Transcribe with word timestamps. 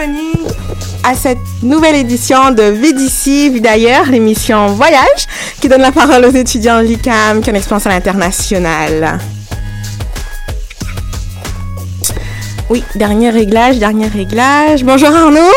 bienvenue 0.00 0.46
à 1.04 1.14
cette 1.14 1.38
nouvelle 1.62 1.96
édition 1.96 2.52
de 2.52 2.62
Vie 2.62 2.94
d'ici, 2.94 3.50
Vie 3.50 3.60
d'ailleurs, 3.60 4.06
l'émission 4.06 4.68
Voyage 4.68 5.26
qui 5.60 5.68
donne 5.68 5.82
la 5.82 5.92
parole 5.92 6.24
aux 6.24 6.30
étudiants 6.30 6.78
de 6.78 6.84
l'ICAM 6.86 7.40
qui 7.42 7.50
ont 7.50 7.52
une 7.52 7.56
expérience 7.56 7.86
à 7.86 7.90
l'international. 7.90 9.18
Oui, 12.70 12.82
dernier 12.94 13.30
réglage, 13.30 13.78
dernier 13.78 14.06
réglage. 14.06 14.84
Bonjour 14.84 15.10
Arnaud. 15.14 15.52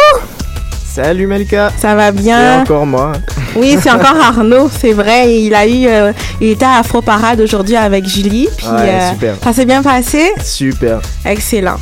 Salut 0.93 1.27
Malika. 1.27 1.71
Ça 1.77 1.95
va 1.95 2.07
C'est 2.07 2.17
bien 2.21 2.61
encore 2.61 2.85
moi. 2.85 3.13
Oui, 3.55 3.77
c'est 3.81 3.91
encore 3.91 4.17
Arnaud, 4.17 4.69
c'est 4.69 4.93
vrai. 4.93 5.39
Il 5.39 5.53
a 5.55 5.65
eu, 5.65 5.87
euh, 5.87 6.11
il 6.41 6.49
était 6.49 6.65
à 6.65 6.79
Afro 6.79 7.01
Parade 7.01 7.39
aujourd'hui 7.39 7.75
avec 7.75 8.05
Julie. 8.05 8.49
Puis, 8.57 8.67
Ouais, 8.67 8.89
euh, 8.89 9.11
super. 9.11 9.35
Ça 9.43 9.53
s'est 9.53 9.65
bien 9.65 9.81
passé? 9.81 10.31
Super. 10.43 11.01
Excellent. 11.25 11.77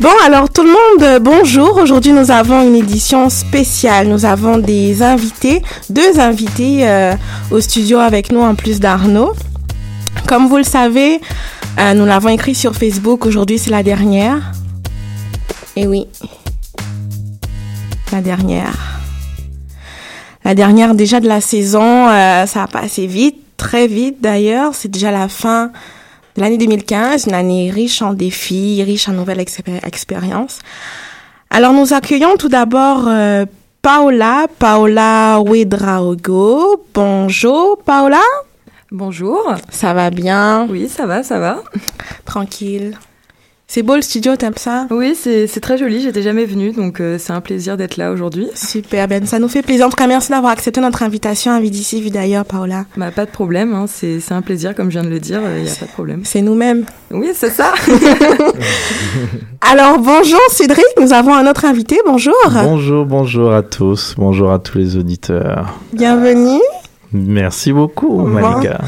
Bon, 0.00 0.08
alors 0.24 0.48
tout 0.48 0.62
le 0.62 0.70
monde, 0.70 1.02
euh, 1.02 1.18
bonjour. 1.18 1.76
Aujourd'hui, 1.76 2.12
nous 2.12 2.30
avons 2.30 2.66
une 2.66 2.74
édition 2.74 3.28
spéciale. 3.28 4.08
Nous 4.08 4.24
avons 4.24 4.56
des 4.56 5.02
invités, 5.02 5.60
deux 5.90 6.18
invités 6.18 6.88
euh, 6.88 7.12
au 7.50 7.60
studio 7.60 7.98
avec 7.98 8.32
nous 8.32 8.40
en 8.40 8.54
plus 8.54 8.80
d'Arnaud. 8.80 9.34
Comme 10.26 10.48
vous 10.48 10.56
le 10.56 10.62
savez, 10.62 11.20
euh, 11.78 11.92
nous 11.92 12.06
l'avons 12.06 12.30
écrit 12.30 12.54
sur 12.54 12.74
Facebook. 12.74 13.26
Aujourd'hui, 13.26 13.58
c'est 13.58 13.68
la 13.68 13.82
dernière. 13.82 14.52
Et 15.76 15.86
oui, 15.86 16.06
la 18.10 18.22
dernière. 18.22 19.02
La 20.46 20.54
dernière 20.54 20.94
déjà 20.94 21.20
de 21.20 21.28
la 21.28 21.42
saison. 21.42 22.06
ça 22.46 22.62
a 22.62 22.66
passé 22.66 23.06
vite, 23.06 23.36
très 23.58 23.86
vite 23.86 24.22
d'ailleurs. 24.22 24.74
C'est 24.74 24.90
déjà 24.90 25.10
la 25.10 25.28
fin 25.28 25.70
l'année 26.40 26.58
2015, 26.58 27.26
une 27.26 27.34
année 27.34 27.70
riche 27.70 28.02
en 28.02 28.12
défis, 28.14 28.82
riche 28.82 29.08
en 29.08 29.12
nouvelles 29.12 29.40
expé- 29.40 29.84
expériences. 29.86 30.58
Alors 31.50 31.72
nous 31.72 31.92
accueillons 31.92 32.36
tout 32.36 32.48
d'abord 32.48 33.04
euh, 33.08 33.44
Paola, 33.82 34.46
Paola 34.58 35.40
Ouedraogo. 35.40 36.84
Bonjour 36.94 37.78
Paola. 37.84 38.20
Bonjour. 38.90 39.54
Ça 39.70 39.94
va 39.94 40.10
bien? 40.10 40.66
Oui, 40.68 40.88
ça 40.88 41.06
va, 41.06 41.22
ça 41.22 41.38
va. 41.38 41.62
Tranquille. 42.24 42.96
C'est 43.72 43.84
beau 43.84 43.94
le 43.94 44.02
studio, 44.02 44.34
t'aimes 44.34 44.54
ça? 44.56 44.88
Oui, 44.90 45.14
c'est 45.14 45.46
c'est 45.46 45.60
très 45.60 45.78
joli, 45.78 46.00
j'étais 46.00 46.22
jamais 46.22 46.44
venue, 46.44 46.72
donc 46.72 46.98
euh, 46.98 47.18
c'est 47.20 47.32
un 47.32 47.40
plaisir 47.40 47.76
d'être 47.76 47.98
là 47.98 48.10
aujourd'hui. 48.10 48.48
Super, 48.56 49.06
ben 49.06 49.24
ça 49.26 49.38
nous 49.38 49.46
fait 49.46 49.62
plaisir. 49.62 49.86
En 49.86 49.90
tout 49.90 49.96
cas, 49.96 50.08
merci 50.08 50.32
d'avoir 50.32 50.50
accepté 50.50 50.80
notre 50.80 51.04
invitation 51.04 51.52
à 51.52 51.60
Vie 51.60 51.70
d'ici, 51.70 52.00
Vie 52.00 52.10
d'ailleurs, 52.10 52.44
Paola. 52.44 52.86
Bah, 52.96 53.12
pas 53.12 53.26
de 53.26 53.30
problème, 53.30 53.72
hein, 53.72 53.84
c'est 53.86 54.18
c'est 54.18 54.34
un 54.34 54.42
plaisir, 54.42 54.74
comme 54.74 54.90
je 54.90 54.98
viens 54.98 55.08
de 55.08 55.14
le 55.14 55.20
dire, 55.20 55.40
il 55.56 55.62
n'y 55.62 55.70
a 55.70 55.74
pas 55.76 55.86
de 55.86 55.92
problème. 55.92 56.22
C'est 56.24 56.42
nous-mêmes. 56.42 56.84
Oui, 57.12 57.28
c'est 57.32 57.50
ça. 57.50 57.72
Alors 59.60 60.00
bonjour 60.00 60.40
Cédric, 60.48 60.84
nous 61.00 61.12
avons 61.12 61.32
un 61.32 61.48
autre 61.48 61.64
invité. 61.64 62.00
Bonjour. 62.04 62.34
Bonjour, 62.52 63.06
bonjour 63.06 63.52
à 63.52 63.62
tous, 63.62 64.16
bonjour 64.18 64.50
à 64.50 64.58
tous 64.58 64.78
les 64.78 64.96
auditeurs. 64.96 65.78
Bienvenue. 65.92 66.60
Merci 67.12 67.72
beaucoup, 67.72 68.20
Malika. 68.22 68.78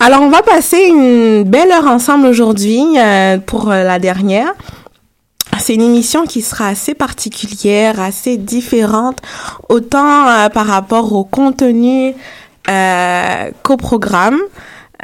Alors, 0.00 0.22
on 0.22 0.30
va 0.30 0.42
passer 0.42 0.86
une 0.88 1.42
belle 1.44 1.70
heure 1.70 1.86
ensemble 1.86 2.26
aujourd'hui 2.26 2.82
euh, 2.98 3.38
pour 3.38 3.70
euh, 3.70 3.82
la 3.82 3.98
dernière. 3.98 4.52
C'est 5.58 5.74
une 5.74 5.82
émission 5.82 6.26
qui 6.26 6.42
sera 6.42 6.68
assez 6.68 6.94
particulière, 6.94 8.00
assez 8.00 8.36
différente, 8.36 9.18
autant 9.68 10.28
euh, 10.28 10.48
par 10.48 10.66
rapport 10.66 11.12
au 11.12 11.24
contenu 11.24 12.14
euh, 12.68 13.50
qu'au 13.62 13.76
programme. 13.76 14.38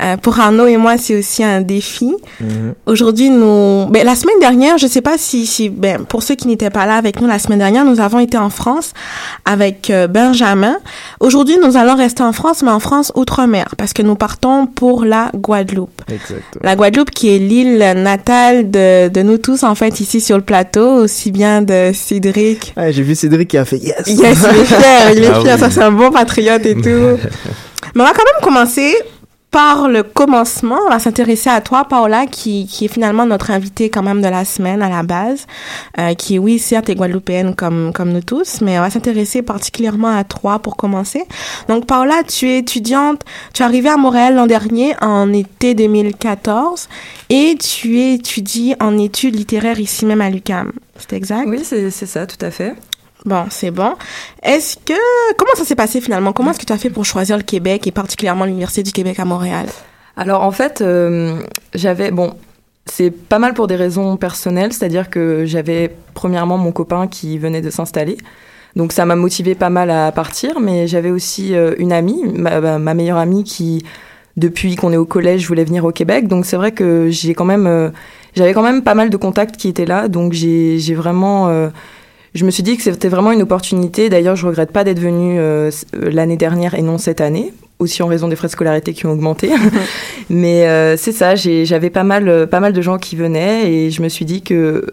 Euh, 0.00 0.16
pour 0.16 0.40
Arnaud 0.40 0.66
et 0.66 0.78
moi, 0.78 0.96
c'est 0.96 1.18
aussi 1.18 1.44
un 1.44 1.60
défi. 1.60 2.14
Mhm. 2.40 2.74
Aujourd'hui, 2.86 3.28
nous, 3.28 3.86
ben, 3.90 4.04
la 4.06 4.14
semaine 4.14 4.38
dernière, 4.40 4.78
je 4.78 4.86
sais 4.86 5.02
pas 5.02 5.18
si, 5.18 5.44
si, 5.46 5.68
ben, 5.68 6.04
pour 6.04 6.22
ceux 6.22 6.34
qui 6.34 6.48
n'étaient 6.48 6.70
pas 6.70 6.86
là 6.86 6.96
avec 6.96 7.20
nous 7.20 7.28
la 7.28 7.38
semaine 7.38 7.58
dernière, 7.58 7.84
nous 7.84 8.00
avons 8.00 8.18
été 8.18 8.38
en 8.38 8.48
France 8.48 8.94
avec 9.44 9.90
euh, 9.90 10.06
Benjamin. 10.06 10.76
Aujourd'hui, 11.20 11.58
nous 11.62 11.76
allons 11.76 11.94
rester 11.94 12.22
en 12.22 12.32
France, 12.32 12.62
mais 12.62 12.70
en 12.70 12.80
France 12.80 13.12
outre-mer, 13.16 13.74
parce 13.76 13.92
que 13.92 14.00
nous 14.00 14.14
partons 14.14 14.66
pour 14.66 15.04
la 15.04 15.30
Guadeloupe. 15.34 16.02
Exact. 16.10 16.42
La 16.62 16.74
Guadeloupe 16.74 17.10
qui 17.10 17.34
est 17.34 17.38
l'île 17.38 17.78
natale 17.96 18.70
de, 18.70 19.08
de 19.08 19.22
nous 19.22 19.36
tous, 19.36 19.62
en 19.62 19.74
fait, 19.74 20.00
ici 20.00 20.22
sur 20.22 20.38
le 20.38 20.42
plateau, 20.42 20.88
aussi 21.02 21.30
bien 21.32 21.60
de 21.60 21.90
Cédric. 21.92 22.72
Ouais, 22.78 22.92
J'ai 22.94 23.02
vu 23.02 23.14
Cédric 23.14 23.48
qui 23.48 23.58
a 23.58 23.66
fait 23.66 23.76
yes. 23.76 23.94
Yes, 24.06 24.18
il 24.18 24.24
est 24.60 24.64
fier, 24.64 25.12
il 25.16 25.24
est 25.24 25.26
Ah 25.34 25.40
fier, 25.40 25.54
oui. 25.54 25.60
ça 25.60 25.70
c'est 25.70 25.82
un 25.82 25.92
bon 25.92 26.10
patriote 26.10 26.64
et 26.64 26.74
tout. 26.74 26.80
Mais 27.94 28.02
on 28.02 28.04
va 28.04 28.12
quand 28.12 28.24
même 28.24 28.42
commencer 28.42 28.94
par 29.52 29.86
le 29.86 30.02
commencement. 30.02 30.78
On 30.86 30.88
va 30.88 30.98
s'intéresser 30.98 31.50
à 31.50 31.60
toi, 31.60 31.84
Paola, 31.84 32.26
qui, 32.26 32.66
qui 32.66 32.86
est 32.86 32.88
finalement 32.88 33.26
notre 33.26 33.50
invitée 33.50 33.90
quand 33.90 34.02
même 34.02 34.22
de 34.22 34.28
la 34.28 34.44
semaine 34.44 34.82
à 34.82 34.88
la 34.88 35.02
base, 35.02 35.46
euh, 35.98 36.14
qui, 36.14 36.38
oui, 36.38 36.58
certes, 36.58 36.88
est 36.88 36.94
guadeloupéenne 36.94 37.54
comme, 37.54 37.92
comme 37.92 38.12
nous 38.12 38.22
tous, 38.22 38.62
mais 38.62 38.78
on 38.78 38.82
va 38.82 38.90
s'intéresser 38.90 39.42
particulièrement 39.42 40.16
à 40.16 40.24
toi 40.24 40.58
pour 40.58 40.76
commencer. 40.76 41.24
Donc, 41.68 41.86
Paola, 41.86 42.22
tu 42.26 42.48
es 42.48 42.58
étudiante, 42.58 43.20
tu 43.52 43.62
es 43.62 43.64
arrivée 43.64 43.90
à 43.90 43.98
Montréal 43.98 44.34
l'an 44.34 44.46
dernier 44.46 44.94
en 45.02 45.30
été 45.32 45.74
2014 45.74 46.88
et 47.28 47.56
tu 47.60 48.00
étudies 48.00 48.74
en 48.80 48.98
études 48.98 49.36
littéraires 49.36 49.78
ici 49.78 50.06
même 50.06 50.22
à 50.22 50.30
l'UQAM. 50.30 50.72
C'est 50.96 51.12
exact? 51.12 51.46
oui, 51.46 51.60
c'est 51.62 51.90
ça, 51.90 52.26
tout 52.26 52.42
à 52.44 52.50
fait. 52.50 52.74
Bon, 53.24 53.44
c'est 53.50 53.70
bon. 53.70 53.94
Est-ce 54.42 54.76
que 54.76 55.34
comment 55.36 55.52
ça 55.54 55.64
s'est 55.64 55.76
passé 55.76 56.00
finalement? 56.00 56.32
Comment 56.32 56.50
est-ce 56.50 56.58
que 56.58 56.64
tu 56.64 56.72
as 56.72 56.78
fait 56.78 56.90
pour 56.90 57.04
choisir 57.04 57.36
le 57.36 57.44
Québec 57.44 57.86
et 57.86 57.92
particulièrement 57.92 58.44
l'université 58.44 58.82
du 58.82 58.92
Québec 58.92 59.20
à 59.20 59.24
Montréal? 59.24 59.66
Alors 60.16 60.42
en 60.42 60.50
fait, 60.50 60.80
euh, 60.80 61.40
j'avais 61.74 62.10
bon, 62.10 62.34
c'est 62.86 63.10
pas 63.10 63.38
mal 63.38 63.54
pour 63.54 63.68
des 63.68 63.76
raisons 63.76 64.16
personnelles, 64.16 64.72
c'est-à-dire 64.72 65.08
que 65.08 65.44
j'avais 65.46 65.94
premièrement 66.14 66.58
mon 66.58 66.72
copain 66.72 67.06
qui 67.06 67.38
venait 67.38 67.60
de 67.60 67.70
s'installer. 67.70 68.16
Donc 68.74 68.92
ça 68.92 69.04
m'a 69.04 69.16
motivé 69.16 69.54
pas 69.54 69.70
mal 69.70 69.90
à 69.90 70.10
partir, 70.10 70.58
mais 70.58 70.86
j'avais 70.86 71.10
aussi 71.10 71.54
euh, 71.54 71.74
une 71.78 71.92
amie, 71.92 72.24
ma, 72.34 72.78
ma, 72.78 72.94
meilleure 72.94 73.18
amie 73.18 73.44
qui, 73.44 73.84
depuis 74.36 74.74
qu'on 74.76 74.92
est 74.92 74.96
au 74.96 75.04
collège, 75.04 75.46
voulait 75.46 75.64
venir 75.64 75.84
au 75.84 75.92
Québec. 75.92 76.26
Donc 76.26 76.44
c'est 76.44 76.56
vrai 76.56 76.72
que 76.72 77.08
j'ai 77.10 77.34
quand 77.34 77.44
même, 77.44 77.66
euh, 77.66 77.90
j'avais 78.34 78.52
quand 78.52 78.62
même 78.62 78.82
pas 78.82 78.94
mal 78.94 79.10
de 79.10 79.16
contacts 79.16 79.56
qui 79.56 79.68
étaient 79.68 79.84
là. 79.84 80.08
Donc 80.08 80.32
j'ai 80.32 80.94
vraiment, 80.94 81.70
je 82.34 82.44
me 82.44 82.50
suis 82.50 82.62
dit 82.62 82.76
que 82.76 82.82
c'était 82.82 83.08
vraiment 83.08 83.32
une 83.32 83.42
opportunité. 83.42 84.08
D'ailleurs, 84.08 84.36
je 84.36 84.46
regrette 84.46 84.72
pas 84.72 84.84
d'être 84.84 84.98
venue 84.98 85.38
l'année 85.92 86.36
dernière 86.36 86.74
et 86.74 86.82
non 86.82 86.96
cette 86.98 87.20
année, 87.20 87.52
aussi 87.78 88.02
en 88.02 88.06
raison 88.06 88.28
des 88.28 88.36
frais 88.36 88.48
de 88.48 88.52
scolarité 88.52 88.94
qui 88.94 89.06
ont 89.06 89.12
augmenté. 89.12 89.50
mais 90.30 90.96
c'est 90.96 91.12
ça, 91.12 91.34
j'avais 91.34 91.90
pas 91.90 92.04
mal, 92.04 92.46
pas 92.46 92.60
mal 92.60 92.72
de 92.72 92.80
gens 92.80 92.96
qui 92.96 93.16
venaient 93.16 93.70
et 93.70 93.90
je 93.90 94.00
me 94.00 94.08
suis 94.08 94.24
dit 94.24 94.40
que 94.40 94.86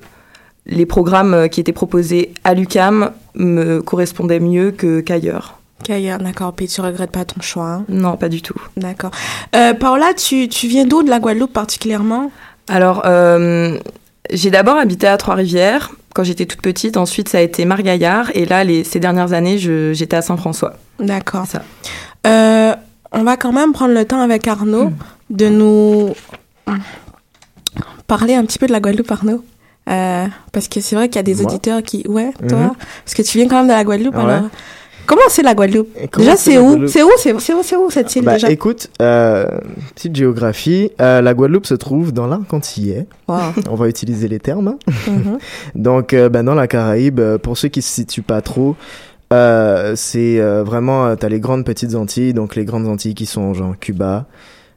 les 0.66 0.86
programmes 0.86 1.48
qui 1.50 1.62
étaient 1.62 1.72
proposés 1.72 2.34
à 2.44 2.54
l'UCAM 2.54 3.12
me 3.36 3.82
correspondaient 3.82 4.42
mieux 4.42 4.72
que 4.72 5.00
qu'ailleurs. 5.00 5.60
Qu'ailleurs, 5.84 6.20
d'accord. 6.20 6.54
Puis 6.54 6.68
tu 6.68 6.82
regrettes 6.82 7.12
pas 7.12 7.26
ton 7.26 7.42
choix 7.42 7.68
hein? 7.68 7.86
Non, 7.90 8.18
pas 8.18 8.30
du 8.30 8.42
tout. 8.42 8.60
D'accord. 8.78 9.12
Euh, 9.56 9.74
Paola, 9.74 10.14
tu, 10.14 10.48
tu 10.50 10.68
viens 10.68 10.86
d'où? 10.86 11.04
De 11.04 11.10
la 11.10 11.20
Guadeloupe 11.20 11.54
particulièrement? 11.54 12.32
Alors, 12.68 13.04
euh, 13.06 13.78
j'ai 14.32 14.52
d'abord 14.52 14.78
habité 14.78 15.08
à 15.08 15.18
Trois-Rivières 15.18 15.92
quand 16.14 16.24
j'étais 16.24 16.46
toute 16.46 16.62
petite. 16.62 16.98
Ensuite, 16.98 17.30
ça 17.30 17.40
a 17.40 17.42
été 17.42 17.66
Margaillard. 17.66 18.32
Et 18.34 18.46
là, 18.46 18.64
les, 18.64 18.84
ces 18.84 19.00
dernières 19.00 19.34
années, 19.34 19.58
j'étais 19.58 20.16
à 20.16 20.22
Saint-François. 20.22 20.74
D'accord. 21.00 21.46
Ça. 21.46 21.62
Euh, 22.28 22.74
on 23.12 23.24
va 23.24 23.38
quand 23.38 23.52
même 23.52 23.72
prendre 23.72 23.94
le 23.94 24.06
temps 24.06 24.22
avec 24.22 24.48
Arnaud 24.48 24.90
mm. 24.90 24.96
de 25.30 25.50
nous 25.50 26.14
parler 28.08 28.36
un 28.36 28.44
petit 28.44 28.60
peu 28.60 28.68
de 28.68 28.72
la 28.72 28.80
Guadeloupe, 28.80 29.12
Arnaud. 29.12 29.44
Euh, 29.90 30.28
parce 30.52 30.68
que 30.68 30.82
c'est 30.82 30.96
vrai 30.96 31.08
qu'il 31.08 31.16
y 31.16 31.20
a 31.20 31.24
des 31.24 31.42
auditeurs 31.42 31.82
qui... 31.82 32.06
Ouais, 32.08 32.32
toi 32.48 32.60
mhm. 32.60 32.72
Parce 33.04 33.16
que 33.16 33.24
tu 33.24 33.38
viens 33.40 33.48
quand 33.48 33.58
même 33.58 33.68
de 33.68 33.74
la 33.74 33.84
Guadeloupe, 33.84 34.16
alors... 34.16 34.50
Comment 35.10 35.24
c'est 35.28 35.42
la 35.42 35.56
Guadeloupe 35.56 35.90
Déjà, 36.16 36.36
c'est 36.36 36.60
où 36.60 36.88
C'est 36.88 37.02
où 37.02 37.10
C'est 37.18 37.34
où, 37.34 37.86
où 37.88 37.90
cette 37.90 38.16
île 38.16 38.24
bah, 38.24 38.34
déjà 38.34 38.52
Écoute, 38.52 38.92
euh, 39.02 39.48
petite 39.96 40.16
géographie. 40.16 40.92
Euh, 41.02 41.22
la 41.22 41.34
Guadeloupe 41.34 41.66
se 41.66 41.74
trouve 41.74 42.14
dans 42.14 42.28
l'arc 42.28 42.54
antillais. 42.54 43.08
On 43.28 43.74
va 43.74 43.90
utiliser 43.90 44.28
les 44.28 44.38
termes. 44.38 44.68
Hein. 44.68 44.78
Mhm. 45.08 45.40
Donc, 45.82 46.14
euh, 46.14 46.30
ben, 46.30 46.44
dans 46.44 46.54
la 46.54 46.68
Caraïbe, 46.68 47.22
pour 47.38 47.58
ceux 47.58 47.70
qui 47.70 47.82
se 47.82 47.92
situent 47.92 48.22
pas 48.22 48.42
trop, 48.42 48.76
c'est 49.32 50.40
vraiment, 50.40 51.16
t'as 51.16 51.30
les 51.30 51.40
grandes 51.40 51.66
petites 51.66 51.96
Antilles, 51.96 52.34
donc 52.34 52.56
les 52.56 52.66
grandes 52.66 52.88
Antilles 52.88 53.16
qui 53.16 53.26
sont 53.26 53.56
genre 53.56 53.74
Cuba, 53.80 54.28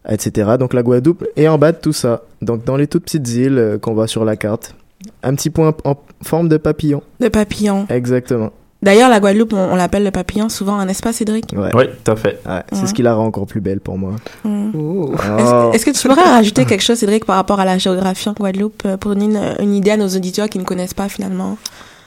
etc. 0.08 0.52
Donc 0.58 0.72
la 0.72 0.82
Guadeloupe 0.82 1.26
est 1.36 1.48
en 1.48 1.58
bas 1.58 1.72
de 1.72 1.76
tout 1.76 1.92
ça. 1.92 2.22
Donc 2.40 2.64
dans 2.64 2.78
les 2.78 2.86
toutes 2.86 3.04
petites 3.04 3.28
îles 3.28 3.78
qu'on 3.82 3.92
voit 3.92 4.06
sur 4.06 4.24
la 4.24 4.36
carte. 4.36 4.74
Un 5.22 5.34
petit 5.34 5.50
point 5.50 5.74
en 5.84 5.96
forme 6.22 6.48
de 6.48 6.56
papillon. 6.56 7.02
De 7.20 7.28
papillon. 7.28 7.86
Exactement. 7.90 8.50
D'ailleurs, 8.82 9.08
la 9.08 9.20
Guadeloupe, 9.20 9.52
on, 9.52 9.76
l'appelle 9.76 10.02
le 10.02 10.10
papillon 10.10 10.48
souvent, 10.48 10.84
n'est-ce 10.84 11.02
pas, 11.02 11.12
Cédric 11.12 11.54
ouais. 11.56 11.70
Oui, 11.74 11.84
tout 12.04 12.10
à 12.10 12.16
fait. 12.16 12.40
C'est 12.72 12.86
ce 12.86 12.94
qui 12.94 13.02
la 13.02 13.14
rend 13.14 13.26
encore 13.26 13.46
plus 13.46 13.60
belle 13.60 13.80
pour 13.80 13.96
moi. 13.96 14.12
Mm. 14.44 14.70
Oh. 14.74 15.14
Est-ce 15.72 15.86
que 15.86 15.90
tu 15.90 16.08
pourrais 16.08 16.22
rajouter 16.30 16.64
quelque 16.64 16.82
chose, 16.82 16.98
Cédric, 16.98 17.24
par 17.24 17.36
rapport 17.36 17.60
à 17.60 17.64
la 17.64 17.78
géographie 17.78 18.28
en 18.28 18.32
Guadeloupe, 18.32 18.82
euh, 18.86 18.96
pour 18.96 19.14
donner 19.14 19.26
une, 19.26 19.54
une 19.60 19.74
idée 19.74 19.92
à 19.92 19.96
nos 19.96 20.08
auditeurs 20.08 20.48
qui 20.48 20.58
ne 20.58 20.64
connaissent 20.64 20.94
pas 20.94 21.08
finalement? 21.08 21.56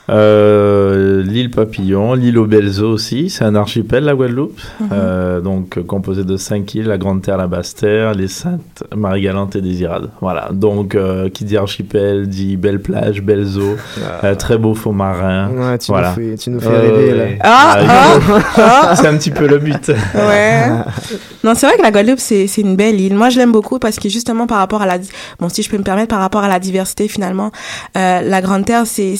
Euh, 0.10 1.24
l'île 1.24 1.50
Papillon, 1.50 2.14
l'île 2.14 2.38
aux 2.38 2.46
Belles 2.46 2.82
Eaux 2.82 2.92
aussi, 2.92 3.30
c'est 3.30 3.44
un 3.44 3.56
archipel 3.56 4.04
la 4.04 4.14
Guadeloupe, 4.14 4.60
mhm. 4.80 4.90
euh, 4.92 5.42
donc 5.42 5.82
composé 5.86 6.24
de 6.24 6.38
cinq 6.38 6.76
îles, 6.76 6.86
la 6.86 6.98
Grande 6.98 7.24
Terre, 7.24 7.38
la 7.38 7.48
Basse 7.48 7.74
Terre, 7.74 8.14
les 8.14 8.28
Saintes, 8.28 8.84
Marie-Galante 8.96 9.56
et 9.56 9.62
Désirade. 9.62 10.10
Voilà, 10.22 10.50
donc 10.52 10.94
euh, 10.94 11.30
qui 11.30 11.44
dit 11.44 11.58
archipel 11.58 12.30
dit 12.30 12.56
belle 12.56 12.82
plage, 12.82 13.22
belles 13.22 13.58
eaux, 13.58 13.78
ah. 14.22 14.36
très 14.36 14.58
beau 14.58 14.76
faux 14.76 14.92
marin. 14.92 15.50
Ouais, 15.50 15.78
tu, 15.80 15.92
voilà. 15.92 16.10
nous 16.10 16.16
fais, 16.16 16.38
tu 16.38 16.50
nous 16.52 16.60
fais 16.60 16.78
rêver 16.78 17.16
là. 17.16 17.26
Ah, 17.42 17.78
ah, 17.80 18.20
ah, 18.58 18.96
c'est 19.00 19.08
un 19.08 19.18
petit 19.18 19.32
peu 19.32 19.48
le 19.48 19.58
but. 19.58 19.92
Ouais. 20.14 20.68
non, 21.44 21.54
c'est 21.56 21.66
vrai 21.66 21.78
que 21.78 21.82
la 21.82 21.92
Guadeloupe 21.92 22.20
c'est 22.20 22.46
une 22.58 22.76
belle 22.76 23.02
île. 23.02 23.16
Moi 23.16 23.30
je 23.30 23.40
l'aime 23.40 23.52
beaucoup 23.52 23.80
parce 23.80 23.98
que 23.98 24.10
justement 24.10 24.46
par 24.46 24.60
rapport 24.60 24.84
à 24.84 24.86
la, 24.86 24.98
bon 25.40 25.50
si 25.50 25.64
je 25.64 25.70
peux 25.70 25.78
me 25.78 25.84
permettre 25.84 26.10
par 26.10 26.20
rapport 26.20 26.44
à 26.44 26.48
la 26.48 26.60
diversité 26.60 27.08
finalement, 27.08 27.52
la 27.96 28.42
Grande 28.42 28.66
Terre 28.66 28.86
c'est 28.86 29.16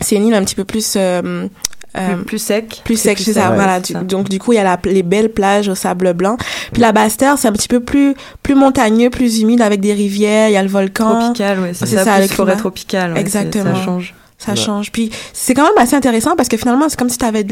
c'est 0.00 0.16
une 0.16 0.26
île 0.26 0.34
un 0.34 0.44
petit 0.44 0.54
peu 0.54 0.64
plus 0.64 0.94
euh, 0.96 1.48
euh, 1.96 2.16
plus, 2.26 2.38
sec. 2.38 2.82
plus 2.84 3.00
sec 3.00 3.18
c'est 3.18 3.32
ça 3.32 3.50
voilà. 3.50 3.80
donc 3.80 4.28
du 4.28 4.38
coup 4.38 4.52
il 4.52 4.56
y 4.56 4.58
a 4.58 4.64
la, 4.64 4.78
les 4.84 5.02
belles 5.02 5.32
plages 5.32 5.68
au 5.68 5.74
sable 5.74 6.12
blanc. 6.12 6.36
Puis 6.72 6.82
la 6.82 6.92
basse 6.92 7.16
terre 7.16 7.38
c'est 7.38 7.48
un 7.48 7.52
petit 7.52 7.68
peu 7.68 7.80
plus 7.80 8.14
plus 8.42 8.54
montagneux 8.54 9.10
plus 9.10 9.40
humide 9.40 9.62
avec 9.62 9.80
des 9.80 9.94
rivières 9.94 10.48
il 10.48 10.52
y 10.52 10.56
a 10.56 10.62
le 10.62 10.68
volcan. 10.68 11.20
Tropical 11.20 11.60
ouais 11.60 11.74
c'est 11.74 11.86
ça, 11.86 12.04
ça 12.04 12.14
avec 12.14 12.32
forêt 12.32 12.56
tropicale 12.56 13.16
exactement 13.16 13.74
ça 13.74 13.82
change. 13.82 14.14
Ça 14.38 14.54
change. 14.54 14.92
Puis 14.92 15.10
c'est 15.32 15.54
quand 15.54 15.64
même 15.64 15.78
assez 15.78 15.96
intéressant 15.96 16.36
parce 16.36 16.50
que 16.50 16.58
finalement 16.58 16.88
c'est 16.88 16.98
comme 16.98 17.08
si 17.08 17.16
tu 17.16 17.24
avais 17.24 17.44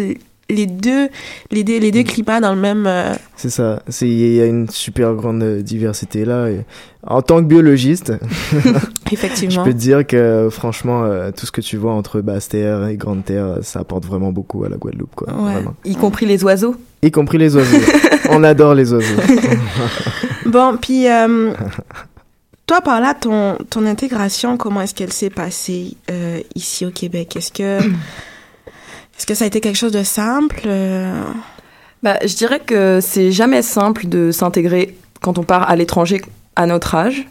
les 0.48 0.66
deux 0.66 1.08
les 1.50 1.64
deux, 1.64 1.78
les 1.78 1.90
deux 1.90 2.00
mm. 2.00 2.04
climats 2.04 2.40
dans 2.40 2.54
le 2.54 2.60
même 2.60 2.86
euh, 2.86 3.14
c'est 3.36 3.50
ça. 3.50 3.82
C'est 3.88 4.08
il 4.08 4.34
y 4.34 4.40
a 4.40 4.46
une 4.46 4.68
super 4.68 5.14
grande 5.14 5.42
diversité 5.62 6.24
là 6.24 6.48
et 6.48 6.64
en 7.06 7.22
tant 7.22 7.38
que 7.38 7.46
biologiste 7.46 8.12
effectivement. 9.12 9.64
je 9.64 9.70
peux 9.70 9.74
te 9.74 9.80
dire 9.80 10.06
que 10.06 10.48
franchement 10.50 11.04
euh, 11.04 11.30
tout 11.36 11.46
ce 11.46 11.52
que 11.52 11.60
tu 11.60 11.76
vois 11.76 11.92
entre 11.92 12.20
basse 12.20 12.48
terre 12.48 12.86
et 12.86 12.96
grande 12.96 13.24
terre 13.24 13.58
ça 13.62 13.80
apporte 13.80 14.04
vraiment 14.04 14.32
beaucoup 14.32 14.64
à 14.64 14.68
la 14.68 14.76
Guadeloupe 14.76 15.14
quoi. 15.14 15.28
Y 15.84 15.96
compris 15.96 16.26
les 16.26 16.44
oiseaux. 16.44 16.76
Y 17.02 17.10
compris 17.10 17.38
les 17.38 17.56
oiseaux. 17.56 17.78
On 18.30 18.42
adore 18.42 18.74
les 18.74 18.92
oiseaux. 18.92 19.20
Bon 20.46 20.76
puis 20.76 21.08
euh, 21.08 21.52
toi, 22.66 22.82
par 22.82 23.00
là, 23.00 23.14
ton, 23.14 23.56
ton 23.70 23.86
intégration, 23.86 24.56
comment 24.56 24.82
est-ce 24.82 24.94
qu'elle 24.94 25.12
s'est 25.12 25.30
passée 25.30 25.96
ici 26.54 26.86
au 26.86 26.90
Québec? 26.90 27.36
Est-ce 27.36 27.50
que 27.50 27.78
est-ce 29.18 29.26
que 29.26 29.34
ça 29.34 29.44
a 29.44 29.46
été 29.46 29.60
quelque 29.60 29.76
chose 29.76 29.92
de 29.92 30.02
simple 30.02 30.62
euh? 30.66 31.22
bah, 32.02 32.18
Je 32.24 32.34
dirais 32.34 32.60
que 32.60 32.98
c'est 33.00 33.32
jamais 33.32 33.62
simple 33.62 34.06
de 34.06 34.30
s'intégrer 34.30 34.96
quand 35.22 35.38
on 35.38 35.44
part 35.44 35.68
à 35.68 35.76
l'étranger 35.76 36.20
à 36.56 36.66
notre 36.66 36.94
âge. 36.94 37.26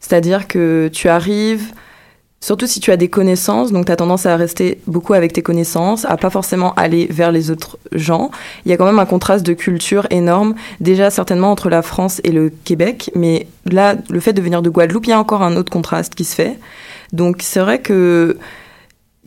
C'est-à-dire 0.00 0.46
que 0.46 0.90
tu 0.92 1.08
arrives, 1.08 1.72
surtout 2.40 2.66
si 2.66 2.78
tu 2.78 2.90
as 2.90 2.96
des 2.96 3.08
connaissances, 3.08 3.72
donc 3.72 3.86
tu 3.86 3.92
as 3.92 3.96
tendance 3.96 4.26
à 4.26 4.36
rester 4.36 4.80
beaucoup 4.86 5.14
avec 5.14 5.32
tes 5.32 5.42
connaissances, 5.42 6.04
à 6.04 6.16
pas 6.16 6.30
forcément 6.30 6.74
aller 6.74 7.06
vers 7.10 7.32
les 7.32 7.50
autres 7.50 7.78
gens. 7.92 8.30
Il 8.64 8.70
y 8.70 8.74
a 8.74 8.76
quand 8.76 8.84
même 8.84 8.98
un 8.98 9.06
contraste 9.06 9.46
de 9.46 9.54
culture 9.54 10.06
énorme, 10.10 10.54
déjà 10.80 11.10
certainement 11.10 11.50
entre 11.50 11.70
la 11.70 11.82
France 11.82 12.20
et 12.22 12.32
le 12.32 12.50
Québec, 12.50 13.10
mais 13.14 13.46
là, 13.64 13.96
le 14.10 14.20
fait 14.20 14.34
de 14.34 14.42
venir 14.42 14.62
de 14.62 14.70
Guadeloupe, 14.70 15.06
il 15.06 15.10
y 15.10 15.14
a 15.14 15.18
encore 15.18 15.42
un 15.42 15.56
autre 15.56 15.72
contraste 15.72 16.14
qui 16.14 16.24
se 16.24 16.34
fait. 16.34 16.58
Donc 17.12 17.38
c'est 17.40 17.60
vrai 17.60 17.80
que 17.80 18.36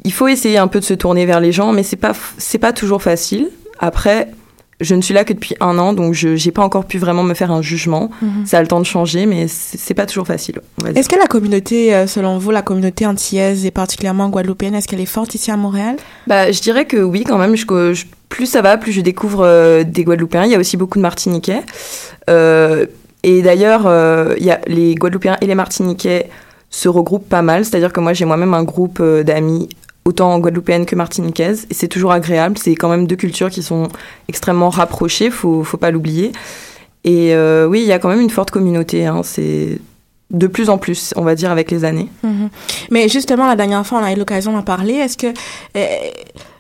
il 0.04 0.14
faut 0.14 0.28
essayer 0.28 0.58
un 0.58 0.68
peu 0.68 0.80
de 0.80 0.86
se 0.86 0.94
tourner 0.94 1.26
vers 1.26 1.40
les 1.40 1.52
gens, 1.52 1.72
mais 1.72 1.84
c'est 1.84 1.96
pas 1.96 2.14
c'est 2.38 2.58
pas 2.58 2.74
toujours 2.74 3.02
facile. 3.02 3.50
Après, 3.80 4.30
je 4.80 4.94
ne 4.94 5.02
suis 5.02 5.14
là 5.14 5.24
que 5.24 5.34
depuis 5.34 5.56
un 5.60 5.80
an, 5.80 5.94
donc 5.94 6.14
je 6.14 6.30
n'ai 6.30 6.52
pas 6.52 6.62
encore 6.62 6.86
pu 6.86 7.00
vraiment 7.00 7.24
me 7.24 7.34
faire 7.34 7.52
un 7.52 7.62
jugement. 7.62 8.12
Mhm. 8.22 8.46
Ça 8.46 8.60
a 8.60 8.62
le 8.62 8.68
temps 8.68 8.80
de 8.80 8.86
changer, 8.86 9.26
mais 9.26 9.48
c'est 9.48 9.96
pas 9.96 10.06
toujours 10.06 10.28
facile. 10.28 10.60
Est-ce 10.96 11.10
que 11.10 11.16
la 11.16 11.26
communauté, 11.26 11.96
euh, 11.96 12.06
selon 12.06 12.38
vous, 12.38 12.52
la 12.52 12.62
communauté 12.62 13.06
antillaise 13.06 13.66
et 13.66 13.72
particulièrement 13.72 14.30
guadeloupéenne, 14.30 14.76
est-ce 14.76 14.88
qu'elle 14.88 15.02
est 15.02 15.06
forte 15.06 15.34
ici 15.34 15.50
à 15.50 15.58
Montréal? 15.58 15.96
Bah, 16.28 16.52
je 16.52 16.62
dirais 16.62 16.86
que 16.86 16.98
oui, 16.98 17.24
quand 17.24 17.40
même. 17.40 17.56
Je, 17.56 18.06
plus 18.30 18.46
ça 18.46 18.62
va, 18.62 18.78
plus 18.78 18.92
je 18.92 19.02
découvre 19.02 19.44
euh, 19.44 19.84
des 19.84 20.04
Guadeloupéens. 20.04 20.46
Il 20.46 20.52
y 20.52 20.56
a 20.56 20.60
aussi 20.60 20.78
beaucoup 20.78 21.00
de 21.00 21.04
Martiniquais. 21.04 21.62
Euh, 22.30 22.86
et 23.24 23.42
d'ailleurs, 23.42 23.92
il 24.38 24.46
y 24.46 24.52
a 24.52 24.62
les 24.68 24.94
Guadeloupéens 24.94 25.38
et 25.42 25.48
les 25.48 25.56
Martiniquais 25.56 26.30
se 26.70 26.88
regroupent 26.88 27.28
pas 27.28 27.42
mal. 27.42 27.66
C'est-à-dire 27.66 27.92
que 27.92 28.00
moi, 28.00 28.14
j'ai 28.14 28.26
moi-même 28.26 28.54
un 28.54 28.64
groupe 28.64 29.02
d'amis 29.02 29.70
autant 30.08 30.40
guadeloupéenne 30.40 30.86
que 30.86 30.96
martiniquaise. 30.96 31.68
Et 31.70 31.74
c'est 31.74 31.90
toujours 31.90 32.14
agréable. 32.14 32.58
C'est 32.58 32.76
quand 32.76 32.90
même 32.90 33.08
deux 33.08 33.18
cultures 33.18 33.50
qui 33.50 33.62
sont 33.62 33.90
extrêmement 34.30 34.70
rapprochées, 34.70 35.30
faut, 35.30 35.64
faut 35.64 35.78
pas 35.78 35.92
l'oublier. 35.92 36.32
Et 37.04 37.34
euh, 37.36 37.68
oui, 37.68 37.82
il 37.82 37.88
y 37.88 37.92
a 37.92 38.00
quand 38.00 38.10
même 38.10 38.22
une 38.22 38.30
forte 38.30 38.50
communauté. 38.50 39.06
Hein. 39.06 39.22
c'est 39.24 39.80
de 40.30 40.48
plus 40.48 40.70
en 40.70 40.78
plus, 40.78 41.14
on 41.16 41.24
va 41.24 41.36
dire, 41.36 41.52
avec 41.52 41.72
les 41.72 41.86
années. 41.86 42.10
Mm-hmm. 42.26 42.50
Mais 42.92 43.08
justement, 43.08 43.48
la 43.48 43.56
dernière 43.56 43.86
fois, 43.86 44.00
on 44.00 44.04
a 44.04 44.12
eu 44.12 44.16
l'occasion 44.16 44.54
d'en 44.54 44.64
parler. 44.64 44.94
Est-ce 44.94 45.18
que... 45.18 45.28
Euh, 45.28 45.86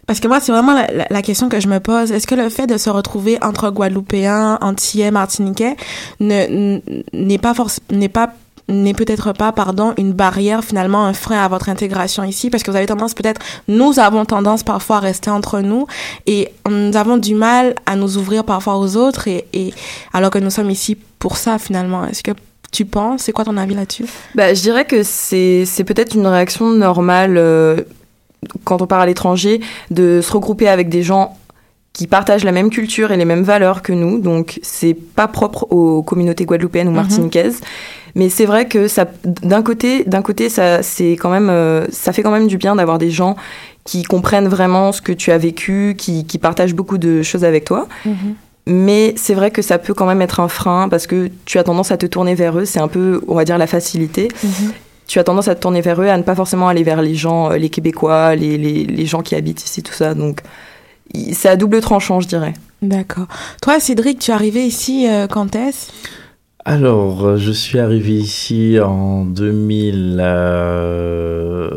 parce 0.05 0.21
que 0.21 0.27
moi, 0.29 0.39
c'est 0.39 0.53
vraiment 0.53 0.73
la, 1.09 1.21
question 1.21 1.49
que 1.49 1.59
je 1.59 1.67
me 1.67 1.79
pose. 1.79 2.13
Est-ce 2.13 2.27
que 2.27 2.35
le 2.35 2.47
fait 2.47 2.65
de 2.65 2.77
se 2.77 2.89
retrouver 2.89 3.37
entre 3.41 3.69
Guadeloupéens, 3.69 4.57
Antillais, 4.61 5.11
Martiniquais 5.11 5.75
n'est 6.21 7.37
pas 7.39 7.53
forcément 7.53 7.85
n'est 7.91 8.07
pas 8.07 8.31
n'est 8.69 8.93
peut-être 8.93 9.31
pas, 9.33 9.51
pardon, 9.51 9.93
une 9.97 10.13
barrière, 10.13 10.63
finalement, 10.63 11.05
un 11.05 11.13
frein 11.13 11.43
à 11.43 11.47
votre 11.47 11.69
intégration 11.69 12.23
ici, 12.23 12.49
parce 12.49 12.63
que 12.63 12.71
vous 12.71 12.77
avez 12.77 12.85
tendance 12.85 13.13
peut-être, 13.13 13.41
nous 13.67 13.99
avons 13.99 14.25
tendance 14.25 14.63
parfois 14.63 14.97
à 14.97 14.99
rester 14.99 15.29
entre 15.29 15.61
nous 15.61 15.87
et 16.25 16.49
nous 16.69 16.95
avons 16.97 17.17
du 17.17 17.35
mal 17.35 17.75
à 17.85 17.95
nous 17.95 18.17
ouvrir 18.17 18.43
parfois 18.43 18.77
aux 18.77 18.97
autres 18.97 19.27
et, 19.27 19.45
et 19.53 19.73
alors 20.13 20.31
que 20.31 20.39
nous 20.39 20.49
sommes 20.49 20.69
ici 20.69 20.97
pour 21.19 21.37
ça, 21.37 21.57
finalement. 21.59 22.05
Est-ce 22.05 22.23
que 22.23 22.31
tu 22.71 22.85
penses 22.85 23.23
C'est 23.23 23.31
quoi 23.31 23.45
ton 23.45 23.57
avis 23.57 23.75
là-dessus? 23.75 24.05
Bah, 24.35 24.53
Je 24.53 24.61
dirais 24.61 24.85
que 24.85 25.03
c'est, 25.03 25.63
c'est 25.65 25.83
peut-être 25.83 26.15
une 26.15 26.27
réaction 26.27 26.69
normale 26.69 27.37
euh, 27.37 27.81
quand 28.63 28.81
on 28.81 28.87
part 28.87 28.99
à 28.99 29.05
l'étranger 29.05 29.61
de 29.91 30.21
se 30.21 30.31
regrouper 30.31 30.67
avec 30.67 30.89
des 30.89 31.03
gens 31.03 31.37
qui 31.93 32.05
partagent 32.05 32.43
la 32.43 32.51
même 32.51 32.69
culture 32.69 33.11
et 33.11 33.17
les 33.17 33.25
mêmes 33.25 33.43
valeurs 33.43 33.81
que 33.81 33.91
nous. 33.91 34.19
Donc, 34.19 34.59
c'est 34.61 34.93
pas 34.93 35.27
propre 35.27 35.65
aux 35.71 36.03
communautés 36.03 36.45
guadeloupéennes 36.45 36.87
ou 36.87 36.91
mhm. 36.91 36.97
martiniquaises. 36.97 37.61
Mais 38.17 38.29
c'est 38.29 38.45
vrai 38.45 38.67
que 38.67 38.87
ça, 38.87 39.05
d'un 39.23 39.61
côté, 39.61 40.03
d'un 40.05 40.23
côté, 40.23 40.49
ça, 40.49 40.81
c'est 40.81 41.11
quand 41.11 41.29
même, 41.29 41.51
euh, 41.51 41.85
ça 41.91 42.11
fait 42.11 42.23
quand 42.23 42.31
même 42.31 42.47
du 42.47 42.57
bien 42.57 42.75
d'avoir 42.75 42.97
des 42.97 43.11
gens 43.11 43.35
qui 43.83 44.01
comprennent 44.01 44.47
vraiment 44.47 44.91
ce 44.91 45.03
que 45.03 45.11
tu 45.11 45.31
as 45.31 45.37
vécu, 45.37 45.93
qui, 45.95 46.25
qui 46.25 46.39
partagent 46.39 46.73
beaucoup 46.73 46.97
de 46.97 47.21
choses 47.21 47.43
avec 47.43 47.63
toi. 47.63 47.87
Mhm. 48.05 48.33
Mais 48.65 49.13
c'est 49.17 49.35
vrai 49.35 49.51
que 49.51 49.61
ça 49.61 49.77
peut 49.77 49.93
quand 49.93 50.07
même 50.07 50.23
être 50.23 50.39
un 50.39 50.47
frein 50.47 50.89
parce 50.89 51.05
que 51.05 51.29
tu 51.45 51.59
as 51.59 51.63
tendance 51.63 51.91
à 51.91 51.97
te 51.97 52.07
tourner 52.07 52.33
vers 52.33 52.57
eux. 52.57 52.65
C'est 52.65 52.79
un 52.79 52.87
peu, 52.87 53.21
on 53.27 53.35
va 53.35 53.45
dire, 53.45 53.59
la 53.59 53.67
facilité. 53.67 54.29
Mhm. 54.43 54.73
Tu 55.05 55.19
as 55.19 55.23
tendance 55.23 55.47
à 55.47 55.53
te 55.53 55.61
tourner 55.61 55.81
vers 55.81 56.01
eux, 56.01 56.09
à 56.09 56.17
ne 56.17 56.23
pas 56.23 56.35
forcément 56.35 56.67
aller 56.67 56.81
vers 56.81 57.03
les 57.03 57.13
gens, 57.13 57.51
euh, 57.51 57.57
les 57.57 57.69
Québécois, 57.69 58.35
les, 58.35 58.57
les, 58.57 58.83
les 58.83 59.05
gens 59.05 59.21
qui 59.21 59.35
habitent 59.35 59.63
ici, 59.63 59.83
tout 59.83 59.93
ça. 59.93 60.15
Donc, 60.15 60.41
c'est 61.33 61.49
à 61.49 61.55
double 61.55 61.81
tranchant, 61.81 62.19
je 62.19 62.27
dirais. 62.27 62.55
D'accord. 62.81 63.27
Toi, 63.61 63.79
Cédric, 63.79 64.17
tu 64.17 64.31
es 64.31 64.33
arrivé 64.33 64.65
ici 64.65 65.07
euh, 65.07 65.27
quand 65.27 65.55
est-ce? 65.55 65.91
Alors, 66.69 67.25
euh, 67.25 67.37
je 67.37 67.51
suis 67.53 67.79
arrivé 67.79 68.11
ici 68.15 68.77
en 68.83 69.23
2000, 69.23 70.17
euh, 70.21 71.69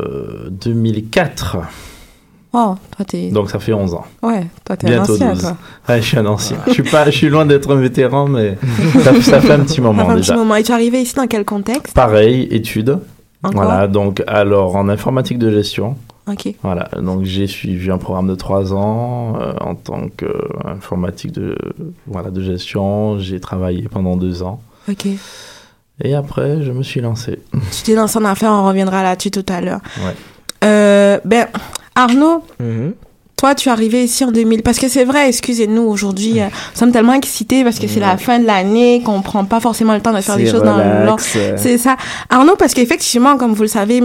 2004. 0.50 1.58
Oh, 2.52 2.74
toi, 2.96 3.04
t'es. 3.06 3.28
Donc, 3.30 3.50
ça 3.50 3.60
fait 3.60 3.72
11 3.72 3.94
ans. 3.94 4.04
Ouais, 4.20 4.48
toi, 4.64 4.76
t'es 4.76 4.88
un 4.88 4.90
Bientôt 4.90 5.12
ancien, 5.12 5.30
12. 5.32 5.40
toi. 5.42 5.56
Ouais, 5.88 6.02
je 6.02 6.06
suis 6.08 6.18
un 6.18 6.26
ancien. 6.26 6.56
je, 6.66 6.72
suis 6.72 6.82
pas, 6.82 7.04
je 7.04 7.16
suis 7.16 7.28
loin 7.28 7.46
d'être 7.46 7.72
un 7.72 7.76
vétéran, 7.80 8.26
mais 8.26 8.58
ça, 9.04 9.14
ça 9.22 9.40
fait 9.40 9.52
un 9.52 9.60
petit 9.60 9.76
Ça 9.76 9.82
moment 9.82 10.06
fait 10.06 10.10
un 10.12 10.16
déjà. 10.16 10.32
petit 10.32 10.38
moment. 10.40 10.56
Et 10.56 10.64
tu 10.64 10.72
es 10.72 10.74
arrivé 10.74 11.00
ici 11.02 11.14
dans 11.14 11.28
quel 11.28 11.44
contexte? 11.44 11.94
Pareil, 11.94 12.48
études. 12.50 12.98
Encore? 13.44 13.62
Voilà, 13.62 13.86
donc 13.86 14.24
alors 14.26 14.74
en 14.74 14.88
informatique 14.88 15.38
de 15.38 15.50
gestion. 15.52 15.94
Ok. 16.26 16.52
Voilà, 16.64 16.88
donc 17.00 17.22
j'ai 17.22 17.46
suivi 17.46 17.92
un 17.92 17.98
programme 17.98 18.26
de 18.26 18.34
trois 18.34 18.74
ans 18.74 19.34
euh, 19.40 19.52
en 19.60 19.76
tant 19.76 20.08
qu'informatique 20.16 21.30
de, 21.32 21.56
voilà, 22.08 22.30
de 22.30 22.42
gestion. 22.42 23.20
J'ai 23.20 23.38
travaillé 23.38 23.86
pendant 23.88 24.16
deux 24.16 24.42
ans. 24.42 24.60
Ok. 24.90 25.06
Et 26.02 26.14
après, 26.14 26.62
je 26.62 26.72
me 26.72 26.82
suis 26.82 27.00
lancé. 27.00 27.38
Tu 27.52 27.82
t'es 27.84 27.94
lancé 27.94 28.18
en 28.18 28.24
affaires, 28.24 28.52
on 28.52 28.66
reviendra 28.66 29.02
là-dessus 29.02 29.30
tout 29.30 29.44
à 29.48 29.60
l'heure. 29.60 29.80
Ouais. 29.98 30.14
Euh, 30.64 31.18
ben, 31.24 31.46
Arnaud, 31.94 32.42
Mhm. 32.58 32.94
toi, 33.36 33.54
tu 33.54 33.68
es 33.68 33.72
arrivé 33.72 34.04
ici 34.04 34.24
en 34.24 34.30
2000. 34.30 34.62
Parce 34.62 34.78
que 34.78 34.88
c'est 34.88 35.04
vrai, 35.04 35.28
excusez-nous, 35.28 35.82
aujourd'hui, 35.82 36.40
euh, 36.40 36.44
nous 36.46 36.78
sommes 36.78 36.92
tellement 36.92 37.12
excités 37.14 37.64
parce 37.64 37.78
que 37.78 37.86
c'est 37.86 38.00
la 38.00 38.16
fin 38.16 38.38
de 38.38 38.46
l'année, 38.46 39.02
qu'on 39.04 39.20
prend 39.22 39.44
pas 39.44 39.60
forcément 39.60 39.94
le 39.94 40.00
temps 40.00 40.12
de 40.12 40.20
faire 40.22 40.36
des 40.36 40.46
choses 40.50 40.62
dans 40.62 40.76
le 40.78 41.06
long. 41.06 41.16
euh. 41.36 41.54
C'est 41.56 41.76
ça. 41.78 41.96
Arnaud, 42.30 42.56
parce 42.56 42.72
qu'effectivement, 42.74 43.36
comme 43.36 43.52
vous 43.52 43.62
le 43.62 43.68
savez, 43.68 44.02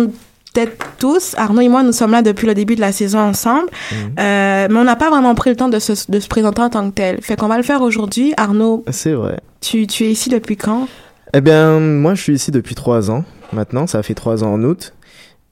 peut-être 0.55 0.77
tous, 0.99 1.35
Arnaud 1.37 1.61
et 1.61 1.67
moi, 1.69 1.83
nous 1.83 1.91
sommes 1.91 2.11
là 2.11 2.21
depuis 2.21 2.47
le 2.47 2.53
début 2.53 2.75
de 2.75 2.81
la 2.81 2.91
saison 2.91 3.19
ensemble. 3.19 3.67
Mhm. 3.91 3.97
Euh, 4.19 4.67
mais 4.71 4.79
on 4.79 4.83
n'a 4.83 4.95
pas 4.95 5.09
vraiment 5.09 5.35
pris 5.35 5.49
le 5.49 5.55
temps 5.55 5.69
de 5.69 5.79
se, 5.79 6.09
de 6.09 6.19
se 6.19 6.27
présenter 6.27 6.61
en 6.61 6.69
tant 6.69 6.89
que 6.89 6.95
tel. 6.95 7.21
Fait 7.21 7.35
qu'on 7.35 7.47
va 7.47 7.57
le 7.57 7.63
faire 7.63 7.81
aujourd'hui. 7.81 8.33
Arnaud, 8.37 8.83
C'est 8.89 9.13
vrai. 9.13 9.39
tu, 9.61 9.85
tu 9.87 10.05
es 10.05 10.11
ici 10.11 10.29
depuis 10.29 10.55
quand? 10.57 10.87
Eh 11.33 11.41
bien, 11.41 11.79
moi, 11.79 12.15
je 12.15 12.21
suis 12.21 12.33
ici 12.33 12.51
depuis 12.51 12.75
trois 12.75 13.11
ans. 13.11 13.25
Maintenant, 13.51 13.87
ça 13.87 14.01
fait 14.03 14.13
trois 14.13 14.43
ans 14.43 14.53
en 14.53 14.63
août. 14.63 14.93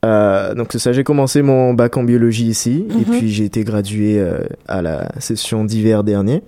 Euh, 0.06 0.54
donc 0.54 0.68
c'est 0.72 0.80
ça, 0.80 0.92
j'ai 0.92 1.06
commencé 1.06 1.42
mon 1.42 1.74
bac 1.74 1.96
en 1.96 2.04
biologie 2.04 2.48
ici 2.48 2.86
et 2.90 2.94
Mhm. 2.94 3.04
puis 3.20 3.30
j'ai 3.32 3.46
été 3.46 3.64
gradué 3.64 4.20
euh, 4.20 4.40
à 4.68 4.82
la 4.82 5.08
session 5.20 5.64
d'hiver 5.64 6.04
dernier. 6.04 6.42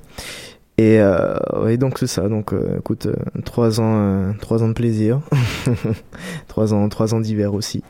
Et 0.77 1.00
euh, 1.00 1.35
oui, 1.63 1.77
donc 1.77 1.97
c'est 2.00 2.07
ça. 2.07 2.27
Donc 2.27 2.51
euh, 2.51 2.79
écoute, 2.79 3.05
euh, 3.05 3.13
trois 3.45 3.79
ans, 3.79 4.33
trois 4.41 4.62
ans 4.62 4.67
de 4.67 4.74
plaisir, 4.74 5.21
trois 6.50 6.74
ans, 6.74 6.89
trois 6.89 7.13
ans 7.13 7.21
d'hiver 7.21 7.53
aussi. 7.53 7.81